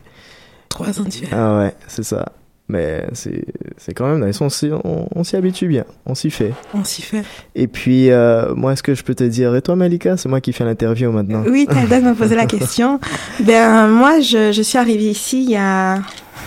Trois 0.84 1.00
ans 1.00 1.04
d'hiver. 1.04 1.28
Ah 1.32 1.58
ouais, 1.58 1.74
c'est 1.88 2.02
ça. 2.04 2.26
Mais 2.68 3.06
c'est 3.14 3.94
quand 3.94 4.08
même 4.08 4.26
nice. 4.26 4.40
On 4.40 4.48
s'y 4.48 4.70
on, 4.72 5.06
on 5.14 5.22
habitue 5.34 5.68
bien, 5.68 5.84
on 6.04 6.16
s'y 6.16 6.30
fait. 6.30 6.52
On 6.74 6.82
s'y 6.82 7.00
fait. 7.00 7.22
Et 7.54 7.68
puis 7.68 8.10
euh, 8.10 8.54
moi, 8.56 8.72
est-ce 8.72 8.82
que 8.82 8.92
je 8.94 9.04
peux 9.04 9.14
te 9.14 9.22
dire 9.22 9.54
Et 9.54 9.62
toi, 9.62 9.76
Malika, 9.76 10.16
c'est 10.16 10.28
moi 10.28 10.40
qui 10.40 10.52
fais 10.52 10.64
l'interview 10.64 11.12
maintenant. 11.12 11.44
Oui, 11.48 11.68
Talda 11.70 12.00
m'a 12.00 12.14
posé 12.14 12.34
la 12.34 12.46
question. 12.56 12.98
Ben, 13.40 13.86
moi, 13.86 14.18
je, 14.20 14.50
je 14.50 14.62
suis 14.62 14.78
arrivée 14.78 15.10
ici 15.10 15.44
il 15.44 15.50
y 15.50 15.56
a... 15.56 15.98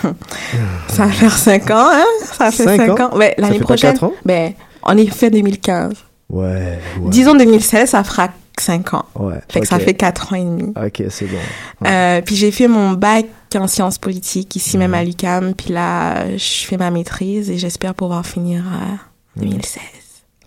Ça 0.90 1.06
va 1.06 1.12
faire 1.12 1.32
cinq 1.38 1.72
ans, 1.72 1.88
hein? 1.92 2.04
Ça 2.24 2.52
fait 2.52 2.64
Cinq 2.64 2.78
cinq 2.78 3.00
ans? 3.00 3.14
ans. 3.14 3.18
Ouais, 3.18 3.34
Ça 3.38 3.42
l'année 3.44 3.54
fait 3.54 3.60
pas 3.60 3.66
prochaine. 3.66 3.92
quatre 3.94 4.04
ans 4.04 4.14
Ben, 4.26 4.52
on 4.84 4.98
est 4.98 5.06
fait 5.08 5.30
2015. 5.30 5.94
Ouais. 6.30 6.46
ouais. 6.46 7.10
Disons 7.10 7.34
2016, 7.36 7.90
ça 7.92 8.04
fera 8.04 8.30
cinq 8.60 8.94
ans. 8.94 9.06
Ouais. 9.16 9.36
Fait 9.50 9.62
que 9.62 9.68
ça 9.68 9.80
fait 9.80 9.94
quatre 9.94 10.34
ans 10.34 10.36
et 10.36 10.44
demi. 10.44 10.74
Ok, 10.76 11.02
c'est 11.10 11.26
bon. 11.28 11.88
Euh, 11.88 12.22
puis 12.22 12.36
j'ai 12.36 12.52
fait 12.52 12.68
mon 12.68 12.92
bac 12.92 13.26
en 13.58 13.68
sciences 13.68 13.98
politiques 13.98 14.56
ici 14.56 14.78
Mhm. 14.78 14.80
même 14.84 14.94
à 14.94 15.04
l'UCAM. 15.04 15.54
Puis 15.56 15.74
là, 15.74 16.36
je 16.38 16.66
fais 16.66 16.78
ma 16.78 16.92
maîtrise 16.92 17.50
et 17.50 17.58
j'espère 17.58 17.96
pouvoir 17.96 18.26
finir 18.26 18.64
à 18.68 19.40
2016. 19.40 19.82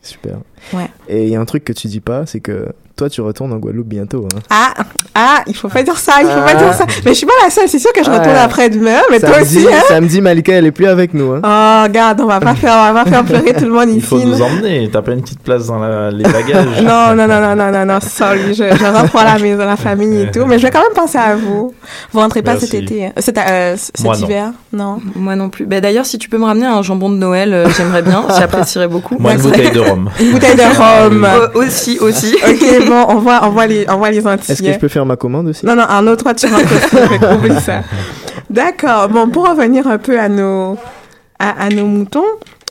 Super. 0.03 0.39
Ouais. 0.73 0.89
Et 1.09 1.25
il 1.25 1.29
y 1.31 1.37
a 1.37 1.41
un 1.41 1.45
truc 1.45 1.65
que 1.65 1.73
tu 1.73 1.87
dis 1.89 2.01
pas, 2.01 2.27
c'est 2.27 2.41
que 2.41 2.73
toi, 3.03 3.11
tu 3.11 3.21
retournes 3.21 3.53
en 3.53 3.57
Guadeloupe 3.57 3.89
bientôt. 3.89 4.29
Hein. 4.33 4.39
Ah, 4.49 4.75
ah, 5.17 5.43
il 5.49 5.57
faut 5.57 5.67
pas 5.69 5.83
dire 5.83 5.99
ça, 5.99 6.13
il 6.21 6.27
faut 6.29 6.41
pas 6.41 6.53
Ah. 6.53 6.55
dire 6.55 6.73
ça. 6.73 6.87
Mais 7.05 7.11
je 7.11 7.17
suis 7.17 7.27
pas 7.27 7.33
la 7.43 7.51
seule, 7.51 7.69
c'est 7.69 7.81
sûr 7.81 7.93
que 7.93 8.05
je 8.05 8.09
Ouais. 8.09 8.17
retourne 8.19 8.37
après-demain, 8.37 9.01
mais 9.11 9.19
toi 9.19 9.35
samedi, 9.41 9.57
aussi, 9.59 9.67
hein. 9.75 9.81
samedi, 9.89 10.21
Malika, 10.21 10.53
elle 10.53 10.67
est 10.67 10.71
plus 10.71 10.87
avec 10.87 11.15
nous. 11.15 11.33
Hein. 11.33 11.41
Oh, 11.43 11.83
regarde, 11.89 12.21
on 12.21 12.27
va 12.27 12.39
pas 12.39 12.55
faire, 12.55 12.73
on 12.91 12.93
va 12.93 13.03
pas 13.03 13.11
faire 13.11 13.25
pleurer 13.25 13.55
tout 13.55 13.65
le 13.65 13.73
monde 13.73 13.89
ici. 13.89 13.97
Il 13.99 14.03
faut 14.05 14.21
nous 14.21 14.41
emmener. 14.41 14.89
T'as 14.93 15.03
pas 15.03 15.13
une 15.13 15.23
petite 15.23 15.41
place 15.43 15.67
dans 15.67 15.81
la- 15.81 16.13
les 16.13 16.23
bagages 16.23 16.81
Non, 16.83 17.15
non, 17.17 17.27
non, 17.27 17.41
non, 17.41 17.57
non, 17.57 17.73
non, 17.73 17.87
non, 17.87 17.99
sorry, 18.01 18.55
je, 18.55 18.63
je 18.63 18.85
reprends 19.03 19.25
la 19.25 19.39
maison, 19.41 19.65
la 19.65 19.77
famille 19.77 20.23
et 20.23 20.31
tout, 20.31 20.45
mais 20.47 20.59
je 20.61 20.63
vais 20.65 20.71
quand 20.71 20.83
même 20.83 20.95
penser 20.95 21.19
à 21.19 21.35
vous. 21.35 21.75
Vous 22.13 22.21
rentrez 22.21 22.43
pas 22.43 22.53
Merci. 22.53 22.67
cet 22.69 22.83
été, 22.83 23.07
hein. 23.07 23.13
cet, 23.17 23.37
euh, 23.39 23.75
cet 23.77 24.01
Moi, 24.05 24.17
non. 24.17 24.27
hiver, 24.27 24.53
non? 24.73 24.99
Moi 25.17 25.35
non 25.35 25.49
plus. 25.49 25.67
Bah, 25.67 25.81
D'ailleurs, 25.81 26.07
si 26.07 26.19
tu 26.19 26.29
peux 26.29 26.39
me 26.39 26.45
ramener 26.45 26.67
un 26.67 26.83
jambon 26.83 27.11
de 27.11 27.17
Noël, 27.17 27.53
euh, 27.53 27.67
j'aimerais 27.77 28.03
bien. 28.03 28.23
J'apprécierais 28.39 28.87
beaucoup. 28.87 29.17
Moi, 29.19 29.33
une 29.33 29.41
bouteille 29.41 29.71
de 29.73 29.81
rhum. 29.81 30.09
Une 30.21 30.31
bouteille 30.33 30.55
de 30.55 30.63
rhum. 30.63 31.27
Euh, 31.33 31.49
aussi, 31.55 31.99
aussi. 32.01 32.35
ok, 32.47 32.87
on 32.93 33.17
voit, 33.17 33.41
on 33.45 33.51
voit 33.51 33.67
les, 33.67 33.89
on 33.89 33.97
voit 33.97 34.11
les 34.11 34.27
Antillais. 34.27 34.53
Est-ce 34.53 34.63
que 34.63 34.73
je 34.73 34.79
peux 34.79 34.89
faire 34.89 35.07
ma 35.07 35.17
commande 35.17 35.49
aussi? 35.49 35.65
Non, 35.67 35.75
non, 35.75 35.83
Arnaud, 35.83 36.17
toi, 36.17 36.35
tu 36.35 36.47
rentres 36.53 36.73
aussi, 36.73 37.61
ça. 37.61 37.83
D'accord. 38.51 39.09
Bon, 39.09 39.29
pour 39.29 39.49
revenir 39.49 39.87
un 39.87 39.99
peu 39.99 40.19
à 40.19 40.29
nos, 40.29 40.77
à, 41.39 41.65
à 41.65 41.69
nos 41.71 41.87
moutons, 41.87 42.25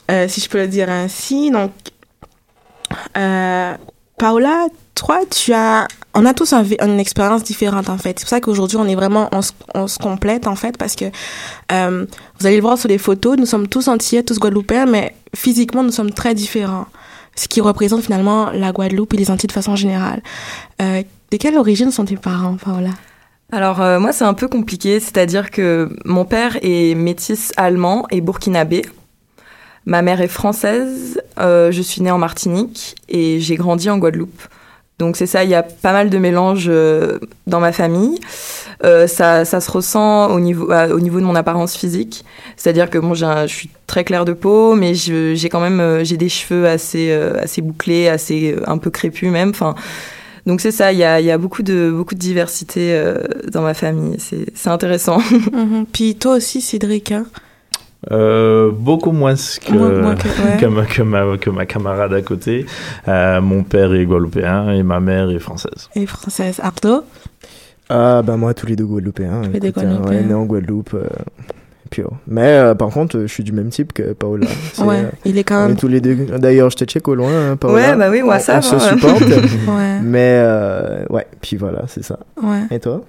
euh, 0.09 0.27
si 0.27 0.41
je 0.41 0.49
peux 0.49 0.59
le 0.59 0.67
dire 0.67 0.89
ainsi, 0.89 1.51
donc, 1.51 1.71
euh, 3.17 3.73
Paola, 4.17 4.67
toi, 4.95 5.19
tu 5.29 5.53
as, 5.53 5.87
on 6.13 6.25
a 6.25 6.33
tous 6.33 6.53
un 6.53 6.63
une 6.63 6.99
expérience 6.99 7.43
différente, 7.43 7.89
en 7.89 7.97
fait. 7.97 8.19
C'est 8.19 8.25
pour 8.25 8.29
ça 8.29 8.41
qu'aujourd'hui, 8.41 8.77
on 8.77 8.87
est 8.87 8.95
vraiment, 8.95 9.29
on 9.31 9.41
se, 9.41 9.51
on 9.73 9.87
se 9.87 9.97
complète, 9.97 10.47
en 10.47 10.55
fait, 10.55 10.77
parce 10.77 10.95
que, 10.95 11.05
euh, 11.71 12.05
vous 12.39 12.45
allez 12.45 12.57
le 12.57 12.61
voir 12.61 12.77
sur 12.77 12.89
les 12.89 12.97
photos, 12.97 13.37
nous 13.37 13.45
sommes 13.45 13.67
tous 13.67 13.87
antillais, 13.87 14.23
tous 14.23 14.37
guadeloupéens, 14.39 14.85
mais 14.85 15.15
physiquement, 15.35 15.83
nous 15.83 15.91
sommes 15.91 16.11
très 16.11 16.33
différents. 16.35 16.85
Ce 17.35 17.47
qui 17.47 17.61
représente 17.61 18.01
finalement 18.01 18.51
la 18.51 18.71
Guadeloupe 18.71 19.13
et 19.13 19.17
les 19.17 19.31
Antilles 19.31 19.47
de 19.47 19.53
façon 19.53 19.75
générale. 19.75 20.21
Euh, 20.81 21.03
de 21.31 21.37
quelle 21.37 21.57
origine 21.57 21.91
sont 21.91 22.05
tes 22.05 22.17
parents, 22.17 22.57
Paola? 22.57 22.91
Alors 23.53 23.81
euh, 23.81 23.99
moi 23.99 24.13
c'est 24.13 24.23
un 24.23 24.33
peu 24.33 24.47
compliqué, 24.47 24.99
c'est-à-dire 24.99 25.51
que 25.51 25.89
mon 26.05 26.23
père 26.23 26.57
est 26.61 26.95
métis 26.95 27.51
allemand 27.57 28.05
et 28.09 28.21
burkinabé. 28.21 28.85
Ma 29.85 30.01
mère 30.01 30.21
est 30.21 30.27
française, 30.29 31.21
euh, 31.39 31.71
je 31.71 31.81
suis 31.81 32.01
née 32.01 32.11
en 32.11 32.17
Martinique 32.17 32.95
et 33.09 33.39
j'ai 33.39 33.55
grandi 33.55 33.89
en 33.89 33.97
Guadeloupe. 33.97 34.41
Donc 35.01 35.17
c'est 35.17 35.25
ça, 35.25 35.43
il 35.43 35.49
y 35.49 35.55
a 35.55 35.63
pas 35.63 35.93
mal 35.93 36.11
de 36.11 36.17
mélanges 36.19 36.67
euh, 36.69 37.17
dans 37.47 37.59
ma 37.59 37.71
famille. 37.71 38.19
Euh, 38.83 39.07
ça, 39.07 39.45
ça 39.45 39.59
se 39.59 39.71
ressent 39.71 40.29
au 40.29 40.39
niveau, 40.39 40.71
euh, 40.71 40.95
au 40.95 40.99
niveau 40.99 41.19
de 41.19 41.25
mon 41.25 41.33
apparence 41.33 41.75
physique. 41.75 42.23
C'est-à-dire 42.55 42.87
que 42.87 42.99
bon, 42.99 43.15
je 43.15 43.47
suis 43.47 43.71
très 43.87 44.03
claire 44.03 44.25
de 44.25 44.33
peau, 44.33 44.75
mais 44.75 44.93
j'ai 44.93 45.49
quand 45.49 45.59
même 45.59 45.79
euh, 45.79 46.03
j'ai 46.03 46.17
des 46.17 46.29
cheveux 46.29 46.67
assez, 46.67 47.11
assez 47.11 47.63
bouclés, 47.63 48.09
assez 48.09 48.55
un 48.67 48.77
peu 48.77 48.91
crépus 48.91 49.31
même. 49.31 49.49
Enfin, 49.49 49.73
donc 50.45 50.61
c'est 50.61 50.71
ça, 50.71 50.93
il 50.93 50.99
y 50.99 51.03
a, 51.03 51.19
y 51.19 51.31
a 51.31 51.37
beaucoup, 51.39 51.63
de, 51.63 51.91
beaucoup 51.91 52.13
de 52.13 52.19
diversité 52.19 53.03
dans 53.51 53.63
ma 53.63 53.73
famille. 53.73 54.17
C'est 54.19 54.45
c'est 54.53 54.69
intéressant. 54.69 55.17
Mhm. 55.51 55.87
Puis 55.91 56.15
toi 56.15 56.35
aussi, 56.35 56.61
Cédric, 56.61 57.11
hein? 57.11 57.25
Euh, 58.09 58.71
beaucoup 58.73 59.11
moins 59.11 59.35
que, 59.35 59.73
Moins- 59.73 59.91
moins 60.01 60.15
que- 60.15 60.27
ouais. 60.27 60.57
que, 60.59 60.65
ma, 60.65 60.85
que, 60.85 61.01
ma, 61.03 61.37
que 61.37 61.49
ma 61.51 61.65
camarade 61.67 62.13
à 62.13 62.21
côté. 62.23 62.65
Euh, 63.07 63.39
mon 63.41 63.63
père 63.63 63.93
est 63.93 64.05
guadeloupéen 64.05 64.71
et 64.71 64.81
ma 64.81 64.99
mère 64.99 65.29
est 65.29 65.37
française. 65.39 65.87
Et 65.95 66.07
française. 66.07 66.59
Arnaud? 66.63 67.03
Ah, 67.89 68.21
bah 68.23 68.37
moi, 68.37 68.53
tous 68.55 68.65
les 68.67 68.75
deux 68.75 68.85
Guadeloupéens. 68.85 69.41
les 69.53 69.59
deux 69.59 69.67
hein, 69.67 69.71
Guadeloupéens. 69.71 70.09
ouais, 70.09 70.23
né 70.23 70.33
en 70.33 70.45
Guadeloupe. 70.45 70.93
euh, 70.95 71.03
Mais 72.27 72.41
euh, 72.57 72.75
par 72.75 72.89
contre, 72.89 73.19
je 73.21 73.27
suis 73.27 73.43
du 73.43 73.51
même 73.51 73.69
type 73.69 73.93
que 73.93 74.13
Paola. 74.13 74.47
Ouais, 74.79 74.99
euh, 74.99 75.09
il 75.25 75.37
est 75.37 75.43
quand 75.43 75.61
on 75.61 75.65
est 75.65 75.67
même. 75.69 75.77
tous 75.77 75.87
les 75.87 76.01
deux. 76.01 76.15
D'ailleurs, 76.37 76.69
je 76.69 76.77
te 76.77 76.85
check 76.85 77.07
au 77.07 77.15
loin, 77.15 77.51
hein, 77.51 77.55
Paola. 77.57 77.73
Ouais, 77.91 77.95
bah 77.95 78.09
oui, 78.09 78.21
on, 78.23 78.39
ça 78.39 78.57
on 78.59 78.61
se 78.61 78.75
va. 78.75 78.89
supporte. 78.89 79.21
Ouais, 79.67 79.99
mais 80.01 80.35
euh, 80.43 81.03
ouais, 81.09 81.27
puis 81.41 81.57
voilà, 81.57 81.83
c'est 81.87 82.03
ça. 82.03 82.17
ouais. 82.41 82.61
Et 82.71 82.79
toi? 82.79 83.01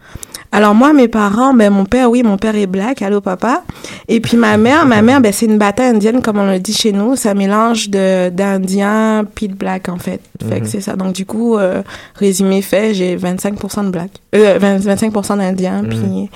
Alors 0.55 0.75
moi, 0.75 0.93
mes 0.93 1.09
parents, 1.09 1.55
ben 1.55 1.73
mon 1.73 1.87
père, 1.87 2.11
oui, 2.11 2.23
mon 2.23 2.37
père 2.37 2.55
est 2.57 2.67
black, 2.67 3.01
allô 3.01 3.23
papa? 3.23 3.63
Et 4.09 4.21
puis 4.21 4.37
ma 4.37 4.59
mère, 4.59 4.85
ma 4.85 5.01
mère, 5.01 5.21
ben 5.23 5.33
c'est 5.33 5.47
une 5.47 5.57
bataille 5.57 5.89
indienne 5.95 6.21
comme 6.21 6.37
on 6.39 6.47
le 6.51 6.59
dit 6.59 6.75
chez 6.75 6.93
nous, 6.93 7.17
c'est 7.17 7.31
un 7.31 7.35
mélange 7.35 7.89
de 7.89 8.29
d'indien 8.29 9.25
puis 9.35 9.49
de 9.49 9.55
black 9.55 9.89
en 9.89 9.97
fait. 9.97 10.21
Fait 10.47 10.57
que 10.57 10.65
Mhm. 10.65 10.67
c'est 10.67 10.81
ça. 10.83 10.95
Donc 10.97 11.15
du 11.15 11.25
coup, 11.25 11.57
euh, 11.57 11.83
résumé 12.17 12.61
fait, 12.61 12.93
j'ai 12.93 13.17
25% 13.17 13.85
de 13.85 13.91
black, 13.91 14.11
euh, 14.35 14.59
20 14.61 14.79
25% 14.79 15.39
d'indien. 15.39 15.85
Puis 15.89 16.29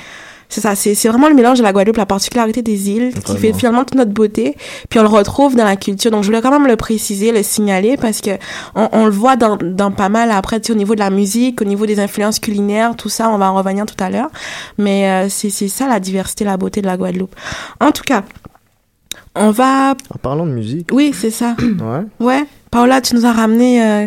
c'est 0.48 0.60
ça, 0.60 0.74
c'est 0.74 0.94
vraiment 1.08 1.28
le 1.28 1.34
mélange 1.34 1.58
de 1.58 1.62
la 1.62 1.72
Guadeloupe, 1.72 1.96
la 1.96 2.06
particularité 2.06 2.62
des 2.62 2.90
îles, 2.90 3.12
qui 3.24 3.36
fait 3.36 3.52
finalement 3.52 3.84
toute 3.84 3.96
notre 3.96 4.12
beauté. 4.12 4.56
Puis 4.88 4.98
on 4.98 5.02
le 5.02 5.08
retrouve 5.08 5.56
dans 5.56 5.64
la 5.64 5.76
culture. 5.76 6.10
Donc 6.10 6.22
je 6.22 6.28
voulais 6.28 6.40
quand 6.42 6.50
même 6.52 6.66
le 6.66 6.76
préciser, 6.76 7.32
le 7.32 7.42
signaler 7.42 7.96
parce 7.96 8.20
que 8.20 8.30
on, 8.74 8.88
on 8.92 9.04
le 9.06 9.10
voit 9.12 9.36
dans, 9.36 9.56
dans 9.56 9.90
pas 9.90 10.08
mal 10.08 10.30
après, 10.30 10.60
tu 10.60 10.68
sais, 10.68 10.72
au 10.72 10.76
niveau 10.76 10.94
de 10.94 11.00
la 11.00 11.10
musique, 11.10 11.60
au 11.60 11.64
niveau 11.64 11.84
des 11.86 11.98
influences 12.00 12.38
culinaires, 12.38 12.94
tout 12.96 13.08
ça, 13.08 13.28
on 13.30 13.38
va 13.38 13.50
en 13.50 13.54
revenir 13.56 13.86
tout 13.86 14.02
à 14.02 14.08
l'heure. 14.10 14.28
Mais 14.78 15.08
euh, 15.08 15.28
c'est 15.28 15.50
c'est 15.50 15.68
ça 15.68 15.88
la 15.88 16.00
diversité, 16.00 16.44
la 16.44 16.56
beauté 16.56 16.80
de 16.80 16.86
la 16.86 16.96
Guadeloupe. 16.96 17.34
En 17.80 17.90
tout 17.92 18.04
cas, 18.04 18.22
On 19.34 19.50
va. 19.50 19.90
En 20.14 20.18
parlant 20.18 20.46
de 20.46 20.52
musique. 20.52 20.88
Oui, 20.92 21.12
c'est 21.14 21.30
ça. 21.30 21.56
Ouais. 21.60 22.04
Ouais. 22.26 22.44
Paola, 22.70 23.00
tu 23.02 23.14
nous 23.14 23.26
as 23.26 23.32
ramené. 23.32 23.82
euh, 23.84 24.06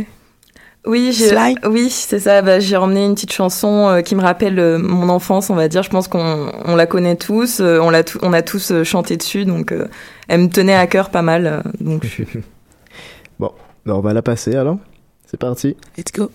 Oui, 0.85 1.11
j'ai, 1.13 1.29
oui, 1.67 1.89
c'est 1.89 2.19
ça. 2.19 2.41
Bah, 2.41 2.59
j'ai 2.59 2.77
emmené 2.77 3.05
une 3.05 3.13
petite 3.13 3.33
chanson 3.33 3.89
euh, 3.89 4.01
qui 4.01 4.15
me 4.15 4.21
rappelle 4.21 4.57
euh, 4.59 4.77
mon 4.79 5.09
enfance, 5.09 5.49
on 5.49 5.55
va 5.55 5.67
dire. 5.67 5.83
Je 5.83 5.89
pense 5.89 6.07
qu'on 6.07 6.51
on 6.65 6.75
la 6.75 6.85
connaît 6.87 7.15
tous, 7.17 7.59
euh, 7.59 7.79
on 7.81 7.89
l'a 7.89 8.03
tout- 8.03 8.19
on 8.21 8.31
a 8.33 8.41
tous 8.41 8.71
euh, 8.71 8.83
chanté 8.83 9.17
dessus, 9.17 9.43
donc 9.45 9.71
euh, 9.73 9.87
elle 10.29 10.41
me 10.41 10.47
tenait 10.49 10.75
à 10.75 10.87
cœur 10.87 11.09
pas 11.09 11.21
mal. 11.21 11.45
euh, 11.47 11.61
donc 11.81 12.05
Bon, 13.39 13.51
ben, 13.85 13.93
on 13.93 13.99
va 14.01 14.13
la 14.13 14.21
passer 14.21 14.55
alors. 14.55 14.77
C'est 15.29 15.39
parti. 15.39 15.75
Let's 15.97 16.11
go. 16.13 16.31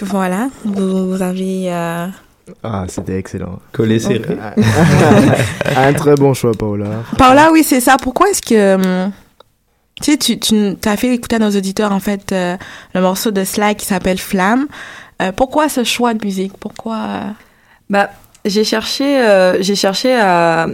Donc 0.00 0.08
voilà, 0.10 0.48
vous, 0.64 1.10
vous 1.10 1.22
avez. 1.22 1.72
euh, 1.72 2.06
Ah, 2.62 2.84
c'était 2.88 3.18
excellent. 3.18 3.58
Collé 3.72 3.98
serré. 3.98 4.36
Un 5.76 5.92
très 5.94 6.14
bon 6.14 6.34
choix, 6.34 6.52
Paola. 6.58 7.02
Paola, 7.18 7.50
oui, 7.52 7.62
c'est 7.64 7.80
ça. 7.80 7.96
Pourquoi 8.00 8.28
est-ce 8.30 8.42
que. 8.42 8.74
hum, 8.74 9.12
Tu 10.02 10.12
sais, 10.12 10.18
tu, 10.18 10.38
tu 10.38 10.76
as 10.88 10.96
fait 10.96 11.14
écouter 11.14 11.36
à 11.36 11.38
nos 11.38 11.50
auditeurs, 11.50 11.92
en 11.92 12.00
fait, 12.00 12.32
euh, 12.32 12.56
le 12.94 13.00
morceau 13.00 13.30
de 13.30 13.44
Sly 13.44 13.74
qui 13.76 13.86
s'appelle 13.86 14.18
Flamme. 14.18 14.66
Euh, 15.22 15.32
pourquoi 15.32 15.68
ce 15.70 15.82
choix 15.84 16.12
de 16.14 16.24
musique? 16.24 16.52
Pourquoi. 16.58 16.98
Bah, 17.88 18.10
j'ai 18.44 18.64
cherché, 18.64 19.20
euh, 19.22 19.62
j'ai 19.62 19.74
cherché 19.74 20.14
à, 20.14 20.66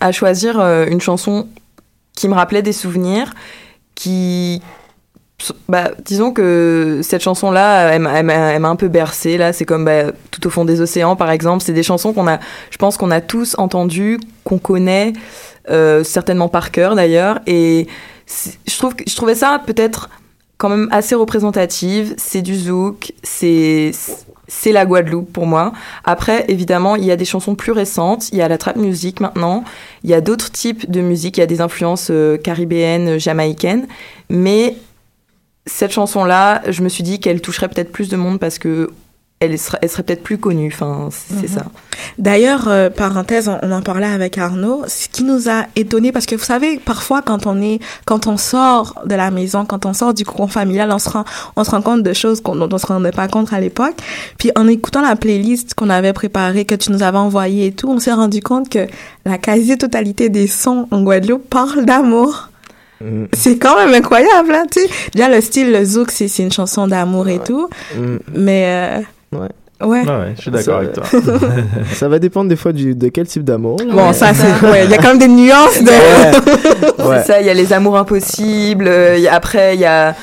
à 0.00 0.12
choisir 0.12 0.58
euh, 0.58 0.86
une 0.86 1.00
chanson 1.00 1.46
qui 2.16 2.28
me 2.28 2.34
rappelait 2.34 2.62
des 2.62 2.72
souvenirs, 2.72 3.32
qui, 3.94 4.62
bah, 5.68 5.90
disons 6.04 6.32
que 6.32 7.00
cette 7.02 7.22
chanson-là, 7.22 7.92
elle, 7.94 8.00
m'a- 8.02 8.68
un 8.68 8.76
peu 8.76 8.88
bercée. 8.88 9.36
Là, 9.36 9.52
c'est 9.52 9.64
comme 9.64 9.84
bah, 9.84 10.12
tout 10.30 10.46
au 10.46 10.50
fond 10.50 10.64
des 10.64 10.80
océans, 10.80 11.16
par 11.16 11.30
exemple. 11.30 11.62
C'est 11.62 11.72
des 11.72 11.82
chansons 11.82 12.12
qu'on 12.12 12.28
a, 12.28 12.38
je 12.70 12.76
pense 12.78 12.96
qu'on 12.96 13.10
a 13.10 13.20
tous 13.20 13.54
entendues, 13.58 14.18
qu'on 14.44 14.58
connaît 14.58 15.12
euh, 15.70 16.04
certainement 16.04 16.48
par 16.48 16.70
cœur 16.70 16.94
d'ailleurs. 16.94 17.40
Et 17.46 17.86
je 18.66 18.78
trouve, 18.78 18.94
je 19.06 19.14
trouvais 19.16 19.34
ça 19.34 19.60
peut-être 19.64 20.10
quand 20.58 20.68
même 20.68 20.88
assez 20.92 21.14
représentative. 21.14 22.14
C'est 22.18 22.42
du 22.42 22.56
zouk, 22.56 23.12
c'est 23.22 23.92
c'est 24.48 24.72
la 24.72 24.84
Guadeloupe 24.84 25.32
pour 25.32 25.46
moi. 25.46 25.72
Après, 26.04 26.44
évidemment, 26.48 26.96
il 26.96 27.04
y 27.04 27.10
a 27.10 27.16
des 27.16 27.24
chansons 27.24 27.54
plus 27.54 27.72
récentes, 27.72 28.28
il 28.32 28.38
y 28.38 28.42
a 28.42 28.48
la 28.48 28.58
trap 28.58 28.76
music 28.76 29.20
maintenant, 29.20 29.64
il 30.04 30.10
y 30.10 30.14
a 30.14 30.20
d'autres 30.20 30.50
types 30.52 30.90
de 30.90 31.00
musique, 31.00 31.38
il 31.38 31.40
y 31.40 31.42
a 31.42 31.46
des 31.46 31.60
influences 31.62 32.08
euh, 32.10 32.36
caribéennes, 32.36 33.18
jamaïcaines, 33.18 33.86
mais 34.28 34.76
cette 35.66 35.92
chanson-là, 35.92 36.62
je 36.68 36.82
me 36.82 36.88
suis 36.88 37.02
dit 37.04 37.20
qu'elle 37.20 37.40
toucherait 37.40 37.68
peut-être 37.68 37.92
plus 37.92 38.08
de 38.08 38.16
monde 38.16 38.38
parce 38.40 38.58
que 38.58 38.90
elle 39.44 39.58
serait, 39.58 39.78
elle 39.82 39.88
serait 39.88 40.04
peut-être 40.04 40.22
plus 40.22 40.38
connue. 40.38 40.70
Enfin, 40.72 41.08
c'est 41.10 41.48
Mhm. 41.50 41.56
ça. 41.56 41.64
D'ailleurs, 42.16 42.68
euh, 42.68 42.90
parenthèse, 42.90 43.48
on, 43.48 43.58
on 43.62 43.72
en 43.72 43.82
parlait 43.82 44.06
avec 44.06 44.38
Arnaud. 44.38 44.84
Ce 44.86 45.08
qui 45.08 45.24
nous 45.24 45.48
a 45.48 45.64
étonné, 45.74 46.12
parce 46.12 46.26
que 46.26 46.36
vous 46.36 46.44
savez, 46.44 46.78
parfois 46.78 47.22
quand 47.22 47.48
on 47.48 47.60
est, 47.60 47.80
quand 48.04 48.28
on 48.28 48.36
sort 48.36 49.02
de 49.04 49.16
la 49.16 49.32
maison, 49.32 49.64
quand 49.64 49.84
on 49.84 49.94
sort 49.94 50.14
du 50.14 50.24
cocon 50.24 50.46
familial, 50.46 50.92
on 50.92 51.00
se 51.00 51.08
rend, 51.10 51.24
on 51.56 51.64
se 51.64 51.72
rend 51.72 51.82
compte 51.82 52.04
de 52.04 52.12
choses 52.12 52.40
qu'on, 52.40 52.54
dont 52.54 52.68
on 52.72 52.78
se 52.78 52.86
rendait 52.86 53.10
pas 53.10 53.26
compte 53.26 53.52
à 53.52 53.58
l'époque. 53.58 53.96
Puis 54.38 54.52
en 54.54 54.68
écoutant 54.68 55.02
la 55.02 55.16
playlist 55.16 55.74
qu'on 55.74 55.90
avait 55.90 56.12
préparée, 56.12 56.64
que 56.64 56.76
tu 56.76 56.92
nous 56.92 57.02
avais 57.02 57.18
envoyée 57.18 57.66
et 57.66 57.72
tout, 57.72 57.88
on 57.90 57.98
s'est 57.98 58.12
rendu 58.12 58.42
compte 58.42 58.68
que 58.68 58.86
la 59.24 59.38
quasi-totalité 59.38 60.28
des 60.28 60.46
sons 60.46 60.86
en 60.92 61.02
Guadeloupe 61.02 61.48
parlent 61.50 61.84
d'amour. 61.84 62.48
Mm. 63.02 63.24
C'est 63.32 63.56
quand 63.58 63.76
même 63.76 63.94
incroyable, 63.94 64.52
hein, 64.54 64.64
tu 64.70 64.80
sais. 64.80 64.88
Déjà, 65.14 65.28
le 65.28 65.40
style, 65.40 65.72
le 65.72 65.84
zouk, 65.84 66.10
c'est, 66.10 66.28
c'est 66.28 66.42
une 66.42 66.52
chanson 66.52 66.86
d'amour 66.86 67.28
et 67.28 67.38
tout. 67.40 67.68
Mm. 67.96 68.16
Mais, 68.34 68.64
euh, 68.66 69.38
Ouais. 69.38 69.48
ouais. 69.88 70.02
Ah 70.06 70.18
ouais, 70.20 70.34
je 70.36 70.42
suis 70.42 70.50
d'accord 70.50 70.78
avec 70.78 70.92
toi. 70.92 71.04
Ça 71.94 72.08
va 72.10 72.18
dépendre 72.18 72.48
des 72.50 72.56
fois 72.56 72.72
du, 72.72 72.94
de 72.94 73.08
quel 73.08 73.26
type 73.26 73.44
d'amour. 73.44 73.78
Bon, 73.90 74.12
ça, 74.12 74.32
c'est, 74.34 74.66
ouais, 74.66 74.84
il 74.84 74.90
y 74.90 74.94
a 74.94 74.98
quand 74.98 75.08
même 75.08 75.18
des 75.18 75.28
nuances 75.28 75.82
de... 75.82 75.88
Ouais. 75.88 77.02
Ouais. 77.08 77.18
C'est 77.26 77.32
ça, 77.32 77.40
il 77.40 77.46
y 77.46 77.50
a 77.50 77.54
les 77.54 77.72
amours 77.72 77.96
impossibles. 77.98 78.86
euh, 78.86 79.16
il 79.16 79.22
y 79.22 79.28
a- 79.28 79.34
après, 79.34 79.74
il 79.74 79.80
y 79.80 79.84
a. 79.86 80.14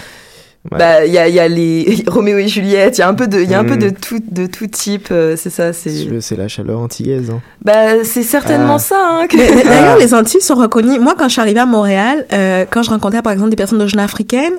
Bah, 0.72 1.06
il 1.06 1.14
y 1.14 1.18
a, 1.18 1.28
il 1.30 1.34
y 1.34 1.40
a 1.40 1.48
les 1.48 2.04
Roméo 2.08 2.38
et 2.38 2.48
Juliette, 2.48 2.98
il 2.98 3.02
y 3.02 3.04
a 3.04 3.08
un 3.08 3.14
peu 3.14 3.28
de, 3.28 3.40
il 3.40 3.50
y 3.50 3.54
a 3.54 3.60
un 3.60 3.64
peu 3.64 3.76
Mm. 3.76 3.80
de 3.80 3.90
tout, 3.90 4.20
de 4.30 4.46
tout 4.46 4.68
type, 4.68 5.08
euh, 5.12 5.36
c'est 5.38 5.50
ça, 5.50 5.72
c'est. 5.74 5.90
La 6.38 6.48
chaleur 6.48 6.80
antillaise. 6.80 7.30
Hein. 7.32 7.42
Bah, 7.64 8.04
c'est 8.04 8.24
certainement 8.24 8.76
Ah. 8.76 8.80
ça, 8.80 8.96
hein, 9.00 9.28
que- 9.28 9.38
D'ailleurs, 9.64 9.96
Ah. 9.98 10.00
les 10.00 10.14
Antilles 10.14 10.42
sont 10.42 10.56
reconnues. 10.56 11.00
Moi, 11.00 11.16
quand 11.18 11.26
je 11.28 11.32
suis 11.34 11.42
arrivée 11.42 11.62
à 11.62 11.66
Montréal, 11.66 12.26
euh, 12.34 12.66
quand 12.70 12.84
je 12.84 12.90
rencontrais 12.90 13.22
par 13.22 13.32
exemple 13.34 13.50
des 13.52 13.56
personnes 13.56 13.78
d'origine 13.80 14.00
africaine, 14.02 14.54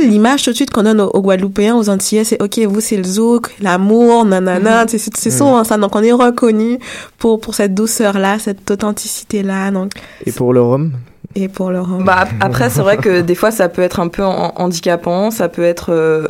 l'image 0.00 0.42
tout 0.44 0.50
de 0.50 0.56
suite 0.56 0.70
qu'on 0.70 0.84
donne 0.84 1.00
aux, 1.00 1.10
aux 1.10 1.20
Guadeloupéens, 1.20 1.76
aux 1.76 1.88
Antillais, 1.90 2.24
c'est 2.24 2.40
OK, 2.42 2.58
vous, 2.60 2.80
c'est 2.80 2.96
le 2.96 3.04
zouk, 3.04 3.50
l'amour, 3.60 4.24
nanana. 4.24 4.86
sais, 4.88 4.98
C'est 4.98 5.16
c'est 5.16 5.30
Mhm. 5.30 5.36
souvent 5.36 5.64
ça. 5.64 5.76
Donc, 5.76 5.94
on 5.94 6.02
est 6.02 6.12
reconnu 6.12 6.78
pour, 7.18 7.40
pour 7.40 7.54
cette 7.54 7.74
douceur-là, 7.74 8.38
cette 8.38 8.70
authenticité-là. 8.70 9.70
Donc, 9.70 9.92
Et 10.26 10.32
pour 10.32 10.52
le 10.52 10.62
rhum? 10.62 10.92
Et 11.34 11.48
pour. 11.48 11.70
Bah, 11.70 12.16
ap- 12.20 12.30
après, 12.40 12.70
c'est 12.70 12.80
vrai 12.82 12.96
que 12.96 13.20
des 13.22 13.34
fois, 13.34 13.50
ça 13.50 13.68
peut 13.68 13.82
être 13.82 14.00
un 14.00 14.08
peu 14.08 14.22
handicapant. 14.24 15.30
Ça 15.30 15.48
peut 15.48 15.62
être. 15.64 15.90
euh, 15.92 16.26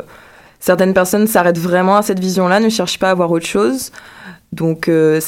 certaines 0.59 0.93
personnes 0.93 1.27
s'arrêtent 1.27 1.57
vraiment 1.59 1.97
à 1.97 2.01
cette 2.01 2.19
vision-là, 2.19 2.59
ne 2.59 2.69
cherchent 2.69 2.99
pas 2.99 3.09
à 3.11 3.13
voir 3.13 3.31
autre 3.31 3.45
chose. 3.45 3.91
Donc, 4.51 4.87
euh, 4.87 5.19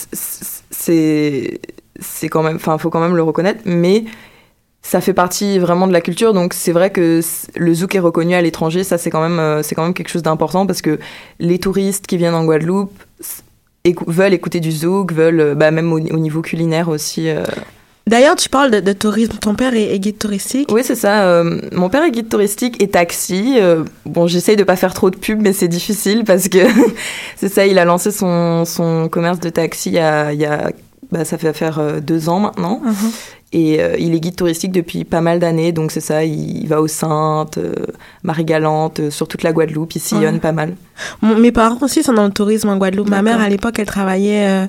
c'est. 0.71 1.59
C'est 1.99 2.27
quand 2.29 2.43
même. 2.43 2.57
Enfin, 2.57 2.77
faut 2.77 2.89
quand 2.89 2.99
même 2.99 3.15
le 3.15 3.23
reconnaître. 3.23 3.61
Mais 3.65 4.03
ça 4.81 5.01
fait 5.01 5.13
partie 5.13 5.57
vraiment 5.59 5.87
de 5.87 5.93
la 5.93 6.01
culture. 6.01 6.33
Donc, 6.33 6.53
c'est 6.53 6.71
vrai 6.73 6.91
que 6.91 7.21
le 7.55 7.73
zouk 7.73 7.95
est 7.95 7.99
reconnu 7.99 8.35
à 8.35 8.41
l'étranger. 8.41 8.83
Ça, 8.83 8.97
c'est 8.97 9.09
quand, 9.09 9.21
même, 9.21 9.39
euh, 9.39 9.63
c'est 9.63 9.75
quand 9.75 9.83
même 9.83 9.93
quelque 9.93 10.09
chose 10.09 10.21
d'important 10.23 10.67
parce 10.67 10.81
que 10.81 10.99
les 11.39 11.57
touristes 11.57 12.05
qui 12.05 12.17
viennent 12.17 12.35
en 12.35 12.43
Guadeloupe. 12.45 12.91
écou- 13.85 14.03
veulent 14.07 14.33
écouter 14.33 14.59
du 14.59 14.71
zouk, 14.71 15.11
veulent, 15.13 15.39
euh, 15.39 15.55
bah, 15.55 15.71
même 15.71 15.91
au, 15.93 15.97
au 15.99 16.19
niveau 16.19 16.41
culinaire 16.41 16.89
aussi. 16.89 17.29
euh, 17.29 17.43
D'ailleurs, 18.07 18.35
tu 18.35 18.49
parles 18.49 18.69
de, 18.69 18.79
de 18.81 18.93
tourisme. 18.93 19.33
Ton 19.41 19.55
père 19.55 19.73
est, 19.73 19.93
est 19.95 19.99
guide 19.99 20.19
touristique. 20.19 20.71
Oui, 20.71 20.81
c'est 20.83 20.95
ça. 20.95 21.23
euh, 21.23 21.59
mon 21.71 21.89
père 21.89 22.03
est 22.03 22.11
guide 22.11 22.29
touristique 22.29 22.81
et 22.81 22.87
taxi. 22.87 23.55
Euh, 23.57 23.83
bon, 24.05 24.27
j'essaye 24.27 24.55
de 24.55 24.63
pas 24.63 24.75
faire 24.75 24.93
trop 24.93 25.09
de 25.09 25.15
pub, 25.17 25.41
mais 25.41 25.53
c'est 25.53 25.67
difficile 25.67 26.23
parce 26.23 26.47
que 26.47 26.59
c'est 27.35 27.49
ça. 27.49 27.65
Il 27.65 27.79
a 27.79 27.85
lancé 27.85 28.11
son, 28.11 28.63
son 28.65 29.09
commerce 29.09 29.39
de 29.39 29.49
taxi 29.49 29.89
il 29.89 29.95
y 29.95 29.99
a, 29.99 30.33
il 30.33 30.39
y 30.39 30.45
a 30.45 30.71
bah, 31.11 31.25
ça 31.25 31.37
fait 31.39 31.53
faire 31.53 31.79
euh, 31.79 31.99
deux 31.99 32.29
ans 32.29 32.39
maintenant. 32.39 32.79
Mhm. 32.83 33.11
Et 33.53 33.81
euh, 33.81 33.95
il 33.97 34.13
est 34.13 34.19
guide 34.19 34.35
touristique 34.35 34.71
depuis 34.71 35.03
pas 35.03 35.21
mal 35.21 35.39
d'années. 35.39 35.71
Donc 35.71 35.91
c'est 35.91 35.99
ça. 36.01 36.23
Il, 36.25 36.61
il 36.63 36.67
va 36.67 36.81
aux 36.81 36.87
Saintes, 36.87 37.57
euh, 37.57 37.73
Marie-Galante, 38.23 39.09
sur 39.09 39.27
toute 39.27 39.41
la 39.43 39.51
Guadeloupe. 39.51 39.95
Il 39.95 39.99
sillonne 40.01 40.39
pas 40.39 40.51
mal. 40.51 40.75
Mon- 41.21 41.37
mes 41.37 41.51
parents 41.51 41.77
aussi 41.81 42.03
sont 42.03 42.13
dans 42.13 42.25
le 42.25 42.31
tourisme 42.31 42.69
en 42.69 42.77
Guadeloupe. 42.77 43.09
Ma 43.09 43.21
mère, 43.21 43.39
à 43.39 43.49
l'époque, 43.49 43.79
elle 43.79 43.85
travaillait 43.87 44.45
euh, 44.47 44.65